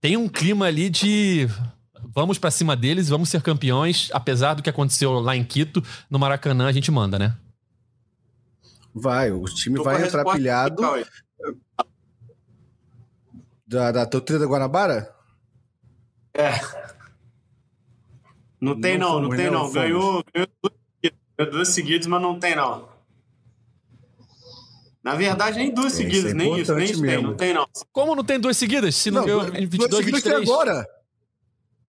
tem 0.00 0.16
um 0.16 0.28
clima 0.28 0.66
ali 0.66 0.88
de 0.88 1.48
vamos 2.14 2.38
para 2.38 2.50
cima 2.50 2.74
deles, 2.74 3.10
vamos 3.10 3.28
ser 3.28 3.42
campeões, 3.42 4.08
apesar 4.12 4.54
do 4.54 4.62
que 4.62 4.70
aconteceu 4.70 5.12
lá 5.20 5.36
em 5.36 5.44
Quito, 5.44 5.84
no 6.08 6.18
Maracanã 6.18 6.66
a 6.66 6.72
gente 6.72 6.90
manda, 6.90 7.18
né? 7.18 7.36
Vai, 8.94 9.30
o 9.30 9.44
time 9.44 9.76
Tô 9.76 9.84
vai 9.84 10.02
entrar 10.02 10.24
pilhado. 10.24 10.82
Da, 13.66 13.92
da 13.92 14.06
torcida 14.06 14.38
da 14.38 14.46
Guanabara? 14.46 15.15
É. 16.36 16.86
Não 18.60 18.78
tem 18.80 18.98
não, 18.98 19.20
não, 19.20 19.28
não 19.28 19.36
tem 19.36 19.50
não. 19.50 19.64
não. 19.64 19.72
Ganhou, 19.72 20.24
ganhou 20.32 20.48
duas, 20.62 21.50
duas 21.50 21.68
seguidas, 21.68 22.06
mas 22.06 22.20
não 22.20 22.38
tem 22.38 22.54
não. 22.54 22.88
Na 25.02 25.14
verdade, 25.14 25.58
nem 25.58 25.72
duas 25.72 25.94
é, 25.94 25.96
seguidas, 25.96 26.32
é 26.32 26.34
nem 26.34 26.58
isso, 26.58 26.74
nem 26.74 26.84
isso 26.84 27.00
tem, 27.00 27.22
não 27.22 27.34
tem 27.34 27.54
não. 27.54 27.66
Como 27.92 28.14
não 28.14 28.24
tem 28.24 28.40
duas 28.40 28.56
seguidas? 28.56 28.94
Se 28.96 29.10
não, 29.10 29.20
não 29.20 29.26
ganhou 29.26 29.54
em 29.54 29.66
22, 29.66 30.04
23? 30.04 30.42
agora. 30.42 30.84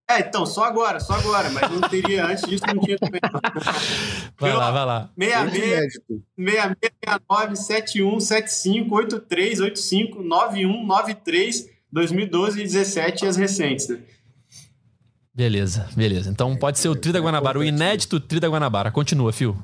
É, 0.09 0.19
então, 0.19 0.45
só 0.45 0.63
agora, 0.63 0.99
só 1.01 1.13
agora, 1.13 1.49
mas 1.49 1.69
não 1.69 1.81
teria 1.89 2.27
antes 2.27 2.47
disso, 2.47 2.63
não 2.67 2.81
tinha 2.81 2.97
também. 2.97 3.19
Vai 4.39 4.53
lá, 4.53 4.71
vai 4.71 4.85
lá. 4.85 5.09
66, 5.17 5.93
66, 6.37 6.75
69, 7.03 7.55
71, 7.55 8.19
75, 8.19 8.95
83, 8.95 9.59
85, 9.61 10.21
91, 10.21 10.85
93, 10.85 11.69
2012 11.91 12.59
e 12.59 12.63
17 12.63 13.25
e 13.25 13.27
as 13.27 13.35
recentes, 13.35 13.89
né? 13.89 13.99
Beleza, 15.37 15.87
beleza. 15.95 16.31
Então 16.31 16.57
pode 16.57 16.79
ser 16.79 16.89
o 16.89 16.95
Tri 16.95 17.11
da 17.11 17.19
Guanabara, 17.19 17.59
o 17.59 17.63
inédito 17.63 18.19
Tri 18.19 18.39
da 18.39 18.47
Guanabara. 18.47 18.89
Continua, 18.89 19.31
Fio. 19.31 19.55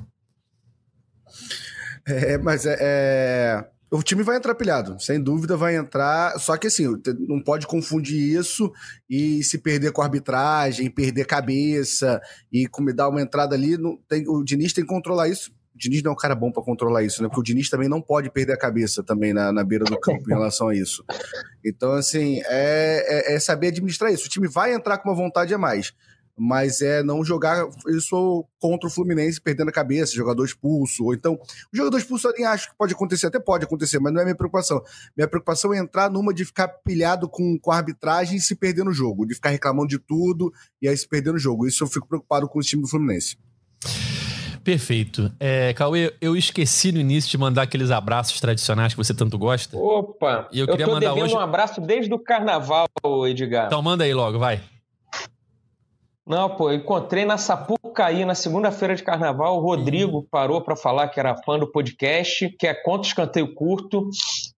É, 2.06 2.38
mas 2.38 2.64
é, 2.64 2.76
é, 2.80 3.64
O 3.90 4.00
time 4.00 4.22
vai 4.22 4.36
entrar 4.36 4.54
pilhado, 4.54 4.96
sem 5.00 5.20
dúvida 5.20 5.56
vai 5.56 5.74
entrar. 5.74 6.38
Só 6.38 6.56
que 6.56 6.68
assim, 6.68 6.84
não 7.26 7.42
pode 7.42 7.66
confundir 7.66 8.38
isso 8.38 8.72
e 9.10 9.42
se 9.42 9.58
perder 9.58 9.90
com 9.90 10.00
a 10.00 10.04
arbitragem, 10.04 10.88
perder 10.88 11.26
cabeça 11.26 12.20
e 12.52 12.68
dar 12.94 13.08
uma 13.08 13.20
entrada 13.20 13.56
ali. 13.56 13.76
Não, 13.76 13.98
tem, 14.08 14.28
o 14.28 14.44
Diniz 14.44 14.72
tem 14.72 14.84
que 14.84 14.94
controlar 14.94 15.28
isso 15.28 15.50
o 15.74 15.78
Diniz 15.78 16.02
não 16.02 16.10
é 16.10 16.14
um 16.14 16.16
cara 16.16 16.34
bom 16.34 16.52
para 16.52 16.62
controlar 16.62 17.02
isso, 17.02 17.20
né? 17.20 17.28
Porque 17.28 17.40
o 17.40 17.44
Diniz 17.44 17.68
também 17.68 17.88
não 17.88 18.00
pode 18.00 18.30
perder 18.30 18.52
a 18.52 18.58
cabeça 18.58 19.02
também 19.02 19.32
na, 19.32 19.52
na 19.52 19.64
beira 19.64 19.84
do 19.84 19.98
campo 19.98 20.22
em 20.30 20.32
relação 20.32 20.68
a 20.68 20.74
isso. 20.74 21.04
Então, 21.64 21.92
assim, 21.92 22.40
é, 22.46 23.32
é, 23.32 23.34
é, 23.34 23.40
saber 23.40 23.68
administrar 23.68 24.12
isso. 24.12 24.26
O 24.26 24.28
time 24.28 24.46
vai 24.46 24.72
entrar 24.72 24.98
com 24.98 25.08
uma 25.08 25.16
vontade 25.16 25.52
a 25.52 25.58
mais, 25.58 25.92
mas 26.38 26.80
é 26.80 27.02
não 27.02 27.24
jogar 27.24 27.66
isso 27.88 28.46
contra 28.60 28.86
o 28.86 28.90
Fluminense 28.90 29.40
perdendo 29.40 29.70
a 29.70 29.72
cabeça, 29.72 30.14
jogador 30.14 30.44
expulso, 30.44 31.06
ou 31.06 31.12
então. 31.12 31.34
O 31.34 31.76
jogador 31.76 31.98
expulso 31.98 32.28
eu 32.28 32.34
nem 32.36 32.46
acho 32.46 32.70
que 32.70 32.76
pode 32.78 32.94
acontecer, 32.94 33.26
até 33.26 33.40
pode 33.40 33.64
acontecer, 33.64 33.98
mas 33.98 34.12
não 34.12 34.20
é 34.20 34.24
minha 34.24 34.36
preocupação. 34.36 34.80
Minha 35.16 35.26
preocupação 35.26 35.74
é 35.74 35.78
entrar 35.78 36.08
numa 36.08 36.32
de 36.32 36.44
ficar 36.44 36.68
pilhado 36.68 37.28
com, 37.28 37.58
com 37.58 37.72
a 37.72 37.76
arbitragem 37.76 38.36
e 38.36 38.40
se 38.40 38.54
perder 38.54 38.84
no 38.84 38.92
jogo, 38.92 39.26
de 39.26 39.34
ficar 39.34 39.50
reclamando 39.50 39.88
de 39.88 39.98
tudo 39.98 40.52
e 40.80 40.86
aí 40.86 40.96
se 40.96 41.08
perder 41.08 41.32
no 41.32 41.38
jogo. 41.38 41.66
Isso 41.66 41.82
eu 41.82 41.88
fico 41.88 42.06
preocupado 42.06 42.48
com 42.48 42.60
o 42.60 42.62
time 42.62 42.82
do 42.82 42.88
Fluminense. 42.88 43.36
Perfeito. 44.64 45.30
É, 45.38 45.74
Cauê, 45.74 46.14
eu 46.20 46.34
esqueci 46.34 46.90
no 46.90 46.98
início 46.98 47.30
de 47.30 47.36
mandar 47.36 47.62
aqueles 47.62 47.90
abraços 47.90 48.40
tradicionais 48.40 48.94
que 48.94 48.96
você 48.96 49.12
tanto 49.12 49.36
gosta. 49.36 49.76
Opa! 49.76 50.48
E 50.50 50.58
eu, 50.58 50.66
eu 50.66 50.72
queria 50.72 50.86
mandar 50.86 51.12
hoje... 51.12 51.34
um 51.34 51.38
abraço 51.38 51.82
desde 51.82 52.12
o 52.14 52.18
carnaval, 52.18 52.88
Edgar. 53.28 53.66
Então 53.66 53.82
manda 53.82 54.04
aí 54.04 54.14
logo, 54.14 54.38
vai. 54.38 54.62
Não, 56.26 56.48
pô, 56.48 56.72
encontrei 56.72 57.26
na 57.26 57.36
Sapucaí, 57.36 58.24
na 58.24 58.34
segunda-feira 58.34 58.96
de 58.96 59.02
carnaval, 59.02 59.58
o 59.58 59.60
Rodrigo 59.60 60.18
uhum. 60.18 60.26
parou 60.30 60.62
para 60.62 60.74
falar 60.74 61.08
que 61.08 61.20
era 61.20 61.36
fã 61.36 61.58
do 61.58 61.70
podcast, 61.70 62.48
que 62.58 62.66
é 62.66 62.72
contra 62.72 63.02
o 63.02 63.06
escanteio 63.06 63.54
curto 63.54 64.08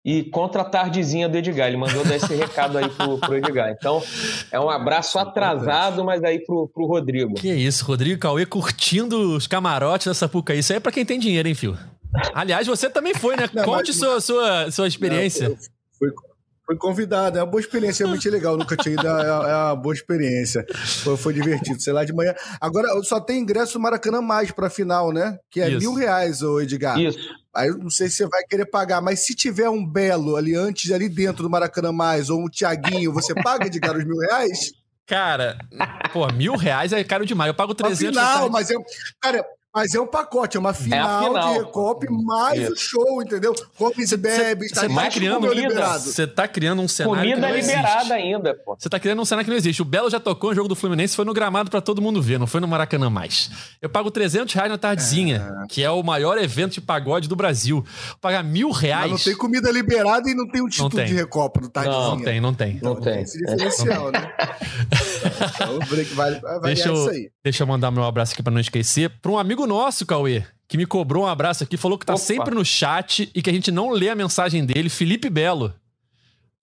e 0.05 0.23
contra 0.23 0.61
a 0.61 0.65
tardezinha 0.65 1.27
do 1.27 1.35
Edgar. 1.35 1.67
Ele 1.67 1.77
mandou 1.77 2.05
dar 2.05 2.15
esse 2.15 2.33
recado 2.35 2.77
aí 2.77 2.87
pro, 2.87 3.17
pro 3.17 3.35
Edgar. 3.35 3.71
Então, 3.71 4.03
é 4.51 4.59
um 4.59 4.69
abraço 4.69 5.17
atrasado, 5.17 6.05
mas 6.05 6.23
aí 6.23 6.37
pro, 6.45 6.67
pro 6.67 6.85
Rodrigo. 6.85 7.33
Que 7.33 7.51
isso, 7.51 7.83
Rodrigo 7.83 8.21
Cauê 8.21 8.45
curtindo 8.45 9.35
os 9.35 9.47
camarotes 9.47 10.05
da 10.05 10.13
Sapucaí. 10.13 10.59
Isso 10.59 10.71
aí 10.71 10.77
é 10.77 10.79
pra 10.79 10.91
quem 10.91 11.03
tem 11.03 11.17
dinheiro, 11.17 11.47
hein, 11.47 11.55
Fio? 11.55 11.75
Aliás, 12.35 12.67
você 12.67 12.87
também 12.87 13.15
foi, 13.15 13.35
né? 13.35 13.49
Não, 13.51 13.65
Conte 13.65 13.87
mas... 13.87 13.97
sua, 13.97 14.21
sua, 14.21 14.71
sua 14.71 14.87
experiência. 14.87 15.49
Não, 15.49 15.57
foi, 15.97 16.09
foi 16.65 16.75
convidado, 16.75 17.37
é 17.37 17.43
uma 17.43 17.49
boa 17.49 17.61
experiência, 17.61 18.03
realmente 18.03 18.29
legal. 18.29 18.57
Nunca 18.57 18.75
tinha 18.75 18.93
ido, 18.93 19.07
é, 19.07 19.27
é 19.27 19.55
uma 19.55 19.75
boa 19.75 19.93
experiência. 19.93 20.65
Foi, 21.03 21.15
foi 21.15 21.33
divertido, 21.33 21.79
sei 21.79 21.93
lá, 21.93 22.03
de 22.03 22.13
manhã. 22.13 22.33
Agora, 22.59 22.87
só 23.03 23.19
tem 23.19 23.39
ingresso 23.39 23.77
no 23.77 23.83
Maracanã 23.83 24.21
mais 24.21 24.51
pra 24.51 24.69
final, 24.69 25.11
né? 25.11 25.37
Que 25.51 25.61
é 25.61 25.69
Isso. 25.69 25.79
mil 25.79 25.93
reais, 25.93 26.41
ô 26.41 26.59
Edgar. 26.59 26.99
Isso. 26.99 27.19
Aí 27.55 27.69
eu 27.69 27.77
não 27.77 27.89
sei 27.89 28.09
se 28.09 28.17
você 28.17 28.27
vai 28.27 28.43
querer 28.49 28.65
pagar, 28.65 29.01
mas 29.01 29.25
se 29.25 29.33
tiver 29.33 29.69
um 29.69 29.85
Belo 29.85 30.35
ali 30.35 30.55
antes, 30.55 30.91
ali 30.91 31.07
dentro 31.07 31.43
do 31.43 31.49
Maracanã 31.49 31.91
mais, 31.91 32.29
ou 32.29 32.43
um 32.43 32.49
Tiaguinho, 32.49 33.13
você 33.13 33.33
paga, 33.33 33.67
Edgar, 33.67 33.95
os 33.95 34.03
mil 34.03 34.17
reais? 34.17 34.71
Cara, 35.05 35.57
pô, 36.11 36.25
mil 36.33 36.55
reais 36.55 36.91
é 36.91 37.03
caro 37.03 37.25
demais. 37.25 37.47
Eu 37.47 37.53
pago 37.53 37.75
300 37.75 38.15
Não, 38.15 38.49
mas 38.49 38.71
eu. 38.71 38.83
Cara, 39.21 39.45
Mas 39.75 39.93
é 39.93 39.99
um 39.99 40.07
pacote, 40.07 40.55
é 40.55 40.59
uma 40.59 40.73
final, 40.73 41.21
é 41.21 41.27
final. 41.27 41.53
de 41.53 41.59
Recopa 41.59 42.05
mais 42.09 42.61
Isso. 42.61 42.71
o 42.71 42.77
show, 42.77 43.21
entendeu? 43.21 43.53
Comes 43.77 44.09
e 44.09 44.15
bebe, 44.15 44.69
você 44.69 44.87
tá 44.87 45.09
criando 45.09 45.53
liberado. 45.53 45.99
Você 45.99 46.25
tá 46.25 46.47
criando 46.47 46.81
um 46.81 46.87
cenário 46.87 47.19
Comida 47.19 47.35
que 47.35 47.41
não 47.41 47.59
liberada 47.59 47.97
existe. 47.97 48.13
ainda, 48.13 48.53
pô. 48.53 48.77
Você 48.79 48.89
tá 48.89 48.97
criando 48.97 49.21
um 49.21 49.25
cenário 49.25 49.43
que 49.43 49.51
não 49.51 49.57
existe. 49.57 49.81
O 49.81 49.85
Belo 49.85 50.09
já 50.09 50.17
tocou 50.17 50.51
no 50.51 50.55
jogo 50.55 50.69
do 50.69 50.77
Fluminense, 50.77 51.13
foi 51.13 51.25
no 51.25 51.33
gramado 51.33 51.69
para 51.69 51.81
todo 51.81 52.01
mundo 52.01 52.21
ver, 52.21 52.39
não 52.39 52.47
foi 52.47 52.61
no 52.61 52.67
Maracanã 52.69 53.09
mais. 53.09 53.51
Eu 53.81 53.89
pago 53.89 54.09
300 54.09 54.53
reais 54.53 54.71
na 54.71 54.77
tardezinha, 54.77 55.45
é. 55.63 55.67
que 55.67 55.83
é 55.83 55.91
o 55.91 56.01
maior 56.01 56.37
evento 56.37 56.75
de 56.75 56.81
pagode 56.81 57.27
do 57.27 57.35
Brasil. 57.35 57.83
Pagar 58.21 58.45
mil 58.45 58.71
reais. 58.71 59.11
Mas 59.11 59.25
não 59.25 59.33
tem 59.33 59.35
comida 59.35 59.69
liberada 59.71 60.29
e 60.29 60.33
não 60.33 60.47
tem 60.47 60.61
um 60.61 60.69
título 60.69 60.89
tem. 60.91 61.05
de 61.05 61.13
Recopa 61.15 61.59
no 61.59 61.67
tardezinha. 61.67 62.01
Não, 62.01 62.15
não 62.15 62.23
tem, 62.23 62.39
não 62.39 62.53
tem. 62.53 62.71
Então, 62.77 62.93
não 62.93 63.01
tem. 63.01 63.21
Esse 63.23 63.37
diferencial, 63.39 64.09
né? 64.09 64.33
então, 65.53 65.75
o 65.75 66.15
vai, 66.15 66.39
vai 66.39 66.59
deixa 66.61 66.87
eu, 66.87 66.93
isso 66.93 67.09
aí. 67.09 67.29
Deixa 67.43 67.63
eu 67.63 67.67
mandar 67.67 67.91
meu 67.91 68.03
abraço 68.03 68.31
aqui 68.31 68.41
para 68.41 68.53
não 68.53 68.61
esquecer. 68.61 69.09
Para 69.21 69.31
um 69.31 69.37
amigo 69.37 69.64
nosso, 69.67 70.05
Cauê, 70.05 70.43
que 70.67 70.77
me 70.77 70.85
cobrou 70.85 71.23
um 71.23 71.27
abraço 71.27 71.63
aqui, 71.63 71.77
falou 71.77 71.97
que 71.97 72.05
tá 72.05 72.13
Opa. 72.13 72.21
sempre 72.21 72.55
no 72.55 72.65
chat 72.65 73.29
e 73.33 73.41
que 73.41 73.49
a 73.49 73.53
gente 73.53 73.71
não 73.71 73.91
lê 73.91 74.09
a 74.09 74.15
mensagem 74.15 74.65
dele, 74.65 74.89
Felipe 74.89 75.29
Belo. 75.29 75.73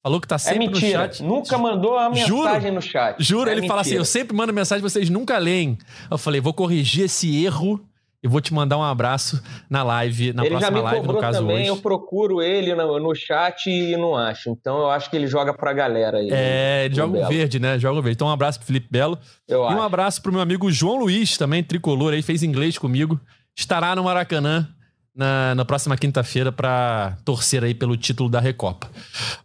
Falou 0.02 0.20
que 0.20 0.26
tá 0.26 0.34
é 0.34 0.38
sempre 0.38 0.64
é 0.64 0.68
mentira. 0.68 0.98
no 0.98 1.04
chat. 1.04 1.22
Nunca 1.22 1.56
mandou 1.56 1.96
a 1.96 2.10
mensagem 2.10 2.26
juro, 2.26 2.72
no 2.72 2.82
chat. 2.82 3.16
Juro, 3.22 3.48
é 3.48 3.52
ele 3.52 3.60
mentira. 3.60 3.68
fala 3.68 3.80
assim: 3.82 3.94
eu 3.94 4.04
sempre 4.04 4.36
mando 4.36 4.52
mensagem, 4.52 4.82
vocês 4.82 5.08
nunca 5.08 5.38
leem. 5.38 5.78
Eu 6.10 6.18
falei, 6.18 6.40
vou 6.40 6.52
corrigir 6.52 7.04
esse 7.04 7.44
erro 7.44 7.80
e 8.22 8.28
vou 8.28 8.40
te 8.40 8.54
mandar 8.54 8.78
um 8.78 8.82
abraço 8.82 9.42
na 9.68 9.82
live, 9.82 10.32
na 10.32 10.44
ele 10.44 10.50
próxima 10.50 10.80
live, 10.80 11.06
no 11.06 11.18
caso 11.18 11.40
também, 11.40 11.56
hoje. 11.56 11.68
Eu 11.68 11.76
procuro 11.76 12.40
ele 12.40 12.74
no, 12.74 13.00
no, 13.00 13.14
chat 13.14 13.68
e 13.68 13.96
não 13.96 14.14
acho. 14.14 14.50
Então 14.50 14.78
eu 14.78 14.90
acho 14.90 15.10
que 15.10 15.16
ele 15.16 15.26
joga 15.26 15.52
pra 15.52 15.72
galera 15.72 16.18
aí. 16.18 16.28
É, 16.30 16.84
ele 16.84 16.94
joga 16.94 17.18
o 17.18 17.28
verde, 17.28 17.58
né? 17.58 17.78
Joga 17.78 17.98
o 17.98 18.02
verde. 18.02 18.14
Então 18.16 18.28
um 18.28 18.32
abraço 18.32 18.58
pro 18.58 18.66
Felipe 18.66 18.88
Belo. 18.90 19.18
Eu 19.48 19.64
e 19.64 19.66
acho. 19.66 19.76
um 19.76 19.82
abraço 19.82 20.22
pro 20.22 20.32
meu 20.32 20.40
amigo 20.40 20.70
João 20.70 20.98
Luiz, 20.98 21.36
também 21.36 21.62
tricolor 21.62 22.12
aí, 22.12 22.22
fez 22.22 22.42
inglês 22.42 22.78
comigo 22.78 23.20
estará 23.56 23.94
no 23.94 24.04
Maracanã 24.04 24.68
na, 25.14 25.54
na 25.54 25.64
próxima 25.64 25.96
quinta-feira 25.96 26.50
para 26.50 27.16
torcer 27.24 27.62
aí 27.62 27.74
pelo 27.74 27.96
título 27.96 28.28
da 28.28 28.40
Recopa. 28.40 28.90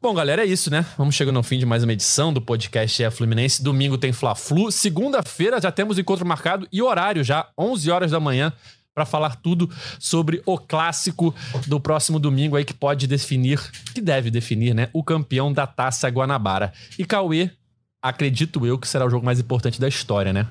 Bom, 0.02 0.14
galera, 0.14 0.44
é 0.44 0.46
isso, 0.46 0.72
né? 0.72 0.86
Vamos 0.98 1.16
chegando 1.16 1.38
ao 1.38 1.44
fim 1.44 1.60
de 1.60 1.66
mais 1.66 1.84
uma 1.84 1.94
edição 1.94 2.32
do 2.32 2.42
podcast 2.42 3.04
É 3.04 3.12
Fluminense. 3.12 3.62
Domingo 3.62 3.98
tem 3.98 4.14
Fla-Flu. 4.14 4.72
Segunda-feira 4.72 5.60
já 5.60 5.72
temos 5.72 6.00
encontro 6.00 6.26
marcado 6.26 6.68
e 6.72 6.82
horário 6.82 7.24
já, 7.24 7.50
11 7.58 7.92
horas 7.92 8.12
da 8.12 8.20
manhã, 8.20 8.54
para 8.94 9.06
falar 9.06 9.36
tudo 9.36 9.70
sobre 10.00 10.42
o 10.46 10.58
clássico 10.58 11.36
do 11.68 11.80
próximo 11.80 12.18
domingo 12.18 12.56
aí 12.56 12.66
que 12.66 12.74
pode 12.74 13.06
definir, 13.06 13.60
que 13.94 14.02
deve 14.02 14.32
definir, 14.32 14.74
né, 14.74 14.90
o 14.94 15.04
campeão 15.04 15.54
da 15.54 15.68
Taça 15.68 16.08
Guanabara. 16.10 16.74
E 16.98 17.06
Cauê, 17.06 17.52
acredito 18.02 18.66
eu 18.66 18.80
que 18.80 18.88
será 18.88 19.06
o 19.06 19.10
jogo 19.10 19.26
mais 19.26 19.40
importante 19.40 19.80
da 19.80 19.88
história, 19.88 20.34
né? 20.34 20.48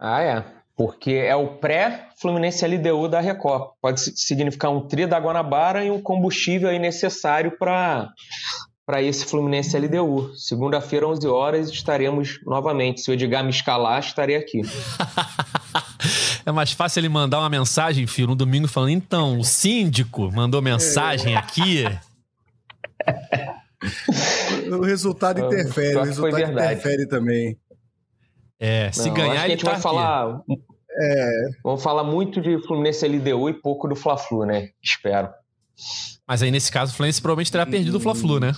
Ah, 0.00 0.20
é 0.22 0.61
porque 0.76 1.12
é 1.12 1.36
o 1.36 1.58
pré-Fluminense 1.58 2.66
LDU 2.66 3.08
da 3.08 3.20
Recopa. 3.20 3.72
Pode 3.80 4.00
significar 4.00 4.70
um 4.70 4.86
tri 4.86 5.06
da 5.06 5.18
Guanabara 5.18 5.84
e 5.84 5.90
um 5.90 6.00
combustível 6.00 6.68
aí 6.68 6.78
necessário 6.78 7.56
para 7.58 8.10
para 8.84 9.00
esse 9.00 9.24
Fluminense 9.24 9.78
LDU. 9.78 10.34
Segunda-feira, 10.36 11.06
11 11.06 11.26
horas, 11.28 11.70
estaremos 11.70 12.40
novamente. 12.44 13.00
Se 13.00 13.10
o 13.10 13.14
Edgar 13.14 13.44
me 13.44 13.50
escalar, 13.50 14.00
estarei 14.00 14.36
aqui. 14.36 14.62
é 16.44 16.52
mais 16.52 16.72
fácil 16.72 17.00
ele 17.00 17.08
mandar 17.08 17.38
uma 17.38 17.48
mensagem, 17.48 18.06
filho, 18.06 18.28
no 18.28 18.34
domingo, 18.34 18.66
falando: 18.66 18.90
então, 18.90 19.38
o 19.38 19.44
síndico 19.44 20.30
mandou 20.32 20.60
mensagem 20.60 21.36
aqui. 21.36 21.84
o 24.70 24.80
resultado 24.80 25.40
interfere, 25.40 25.96
o 25.96 26.02
resultado 26.02 26.52
interfere 26.52 27.06
também. 27.06 27.56
É, 28.64 28.92
se 28.92 29.08
Não, 29.08 29.14
ganhar, 29.14 29.42
a 29.42 29.48
gente 29.48 29.64
tá 29.64 29.72
vai 29.72 29.80
falar. 29.80 30.40
É. 30.88 31.48
Vamos 31.64 31.82
falar 31.82 32.04
muito 32.04 32.40
de 32.40 32.62
Fluminense 32.62 33.04
LDU 33.04 33.48
e 33.48 33.54
pouco 33.54 33.88
do 33.88 33.96
Fla-Flu, 33.96 34.46
né? 34.46 34.68
Espero. 34.80 35.30
Mas 36.24 36.44
aí, 36.44 36.50
nesse 36.52 36.70
caso, 36.70 36.92
o 36.92 36.94
Fluminense 36.94 37.20
provavelmente 37.20 37.50
terá 37.50 37.66
perdido 37.66 37.96
o 37.96 38.00
Fla-Flu, 38.00 38.38
né? 38.38 38.52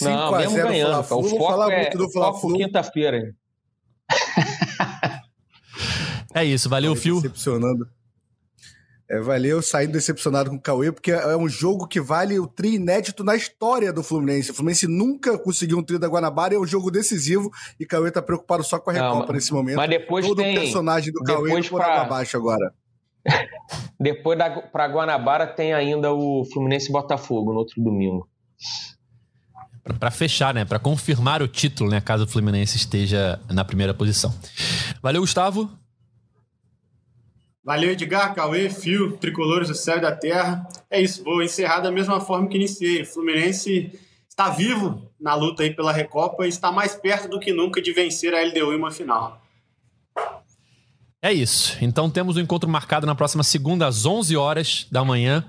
Não, 0.00 0.36
mesmo 0.36 0.56
ganhando. 0.56 0.98
O 0.98 1.04
foco 1.04 1.70
é 1.70 1.90
do 1.90 2.10
foco 2.10 2.52
quinta-feira. 2.52 3.32
é 6.34 6.44
isso, 6.44 6.68
valeu, 6.68 6.96
Fio. 6.96 7.20
Decepcionando. 7.22 7.88
É, 9.14 9.20
valeu, 9.20 9.62
saindo 9.62 9.92
decepcionado 9.92 10.50
com 10.50 10.56
o 10.56 10.60
Cauê, 10.60 10.90
porque 10.90 11.12
é 11.12 11.36
um 11.36 11.48
jogo 11.48 11.86
que 11.86 12.00
vale 12.00 12.36
o 12.40 12.48
tri 12.48 12.74
inédito 12.74 13.22
na 13.22 13.36
história 13.36 13.92
do 13.92 14.02
Fluminense. 14.02 14.50
O 14.50 14.54
Fluminense 14.54 14.88
nunca 14.88 15.38
conseguiu 15.38 15.78
um 15.78 15.84
tri 15.84 15.98
da 15.98 16.08
Guanabara, 16.08 16.56
é 16.56 16.58
um 16.58 16.66
jogo 16.66 16.90
decisivo 16.90 17.48
e 17.78 17.86
Cauê 17.86 18.10
tá 18.10 18.20
preocupado 18.20 18.64
só 18.64 18.76
com 18.80 18.90
a 18.90 18.92
Recopa 18.92 19.26
Não, 19.26 19.34
nesse 19.34 19.52
momento. 19.52 19.76
Mas 19.76 19.88
depois 19.88 20.26
Todo 20.26 20.38
tem... 20.38 20.56
o 20.56 20.60
personagem 20.60 21.12
do 21.12 21.22
Cauê 21.22 21.62
por 21.62 21.80
pra... 21.80 22.02
abaixo 22.02 22.36
agora. 22.36 22.74
depois 24.00 24.36
da 24.36 24.50
para 24.50 24.88
Guanabara 24.88 25.46
tem 25.46 25.72
ainda 25.72 26.12
o 26.12 26.44
Fluminense 26.52 26.90
Botafogo 26.90 27.52
no 27.52 27.60
outro 27.60 27.80
domingo. 27.80 28.28
Para 30.00 30.10
fechar, 30.10 30.52
né? 30.52 30.64
Para 30.64 30.80
confirmar 30.80 31.40
o 31.40 31.46
título, 31.46 31.88
né? 31.88 32.00
Caso 32.00 32.24
o 32.24 32.26
Fluminense 32.26 32.76
esteja 32.76 33.38
na 33.48 33.64
primeira 33.64 33.94
posição. 33.94 34.34
Valeu, 35.00 35.20
Gustavo. 35.20 35.70
Valeu, 37.64 37.92
Edgar, 37.92 38.34
Cauê, 38.34 38.68
Fio, 38.68 39.16
Tricolores 39.16 39.68
do 39.68 39.74
Céu 39.74 39.96
e 39.96 40.00
da 40.00 40.14
Terra. 40.14 40.68
É 40.90 41.00
isso, 41.00 41.24
vou 41.24 41.42
encerrar 41.42 41.80
da 41.80 41.90
mesma 41.90 42.20
forma 42.20 42.46
que 42.46 42.56
iniciei. 42.56 43.02
O 43.02 43.06
Fluminense 43.06 43.98
está 44.28 44.50
vivo 44.50 45.10
na 45.18 45.34
luta 45.34 45.62
aí 45.62 45.74
pela 45.74 45.92
Recopa 45.92 46.44
e 46.44 46.48
está 46.48 46.70
mais 46.70 46.94
perto 46.94 47.28
do 47.28 47.40
que 47.40 47.52
nunca 47.52 47.80
de 47.80 47.92
vencer 47.92 48.34
a 48.34 48.42
LDU 48.42 48.72
em 48.72 48.76
uma 48.76 48.90
final. 48.90 49.40
É 51.22 51.32
isso. 51.32 51.78
Então 51.80 52.10
temos 52.10 52.36
um 52.36 52.40
encontro 52.40 52.68
marcado 52.68 53.06
na 53.06 53.14
próxima 53.14 53.42
segunda 53.42 53.86
às 53.86 54.04
11 54.04 54.36
horas 54.36 54.86
da 54.92 55.02
manhã 55.02 55.42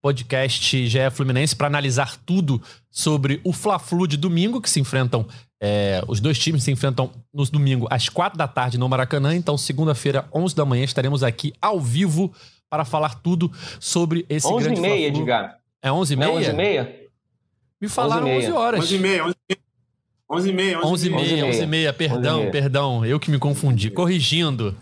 podcast 0.00 0.86
GE 0.86 1.10
Fluminense 1.10 1.54
para 1.54 1.66
analisar 1.66 2.16
tudo 2.24 2.62
sobre 2.90 3.40
o 3.44 3.52
Fla-Flu 3.52 4.06
de 4.06 4.16
domingo, 4.16 4.60
que 4.60 4.70
se 4.70 4.80
enfrentam, 4.80 5.26
é, 5.60 6.02
os 6.06 6.20
dois 6.20 6.38
times 6.38 6.62
se 6.62 6.70
enfrentam 6.70 7.10
no 7.32 7.44
domingo 7.46 7.86
às 7.90 8.08
quatro 8.08 8.38
da 8.38 8.46
tarde 8.46 8.78
no 8.78 8.88
Maracanã. 8.88 9.34
Então, 9.34 9.58
segunda-feira, 9.58 10.28
11 10.32 10.54
da 10.54 10.64
manhã, 10.64 10.84
estaremos 10.84 11.22
aqui 11.22 11.52
ao 11.60 11.80
vivo 11.80 12.32
para 12.70 12.84
falar 12.84 13.16
tudo 13.16 13.50
sobre 13.80 14.24
esse 14.28 14.46
11 14.46 14.64
grande 14.64 14.80
11 14.80 14.86
e 14.86 14.90
meia, 14.90 15.08
Edgar. 15.08 15.58
É 15.82 15.90
11 15.90 16.12
e 16.12 16.16
meia? 16.16 16.32
11 16.32 16.50
e 16.50 16.52
meia? 16.52 16.96
Me 17.80 17.88
falaram 17.88 18.26
11, 18.28 18.46
11 18.46 18.52
horas. 18.52 18.80
11 18.80 18.94
e 18.94 18.98
meia, 18.98 19.24
11 19.24 19.34
e 19.38 19.52
meia. 19.52 19.58
11 20.30 20.48
e 20.48 20.52
meia, 20.52 20.80
11 20.84 21.06
e 21.06 21.10
meia, 21.10 21.46
11 21.46 21.62
e 21.62 21.66
meia, 21.66 21.92
perdão, 21.92 22.50
perdão, 22.50 23.06
eu 23.06 23.18
que 23.18 23.30
me 23.30 23.38
confundi. 23.38 23.90
Corrigindo. 23.90 24.76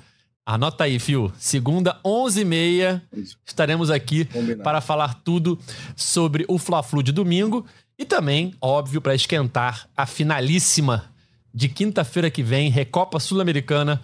Anota 0.44 0.84
aí, 0.84 0.98
Fio. 0.98 1.32
Segunda, 1.38 1.98
11h30, 2.04 3.02
estaremos 3.44 3.90
aqui 3.90 4.24
Combinado. 4.26 4.62
para 4.62 4.80
falar 4.80 5.14
tudo 5.24 5.58
sobre 5.96 6.44
o 6.48 6.56
Fla-Flu 6.56 7.02
de 7.02 7.10
domingo 7.10 7.66
e 7.98 8.04
também, 8.04 8.54
óbvio, 8.60 9.00
para 9.00 9.14
esquentar 9.14 9.88
a 9.96 10.06
finalíssima 10.06 11.04
de 11.52 11.68
quinta-feira 11.68 12.30
que 12.30 12.42
vem, 12.42 12.70
Recopa 12.70 13.18
Sul-Americana 13.18 14.00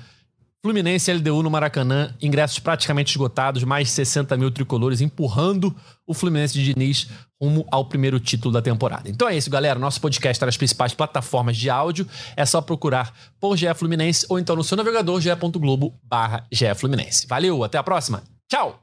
Fluminense 0.64 1.12
LDU 1.12 1.42
no 1.42 1.50
Maracanã, 1.50 2.14
ingressos 2.22 2.60
praticamente 2.60 3.10
esgotados, 3.10 3.64
mais 3.64 3.88
de 3.88 3.94
60 3.94 4.36
mil 4.36 4.48
tricolores 4.48 5.00
empurrando 5.00 5.74
o 6.06 6.14
Fluminense 6.14 6.54
de 6.54 6.72
Diniz 6.72 7.08
rumo 7.42 7.66
ao 7.68 7.84
primeiro 7.84 8.20
título 8.20 8.54
da 8.54 8.62
temporada. 8.62 9.10
Então 9.10 9.28
é 9.28 9.36
isso, 9.36 9.50
galera. 9.50 9.76
Nosso 9.76 10.00
podcast 10.00 10.36
está 10.36 10.46
nas 10.46 10.56
principais 10.56 10.94
plataformas 10.94 11.56
de 11.56 11.68
áudio. 11.68 12.06
É 12.36 12.46
só 12.46 12.60
procurar 12.60 13.12
por 13.40 13.56
GE 13.56 13.74
Fluminense 13.74 14.24
ou 14.28 14.38
então 14.38 14.54
no 14.54 14.62
seu 14.62 14.76
navegador 14.76 15.20
ge.globo 15.20 15.98
barra 16.04 16.46
Fluminense. 16.76 17.26
Valeu, 17.26 17.64
até 17.64 17.76
a 17.76 17.82
próxima. 17.82 18.22
Tchau! 18.48 18.80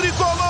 Tricolor. 0.00 0.49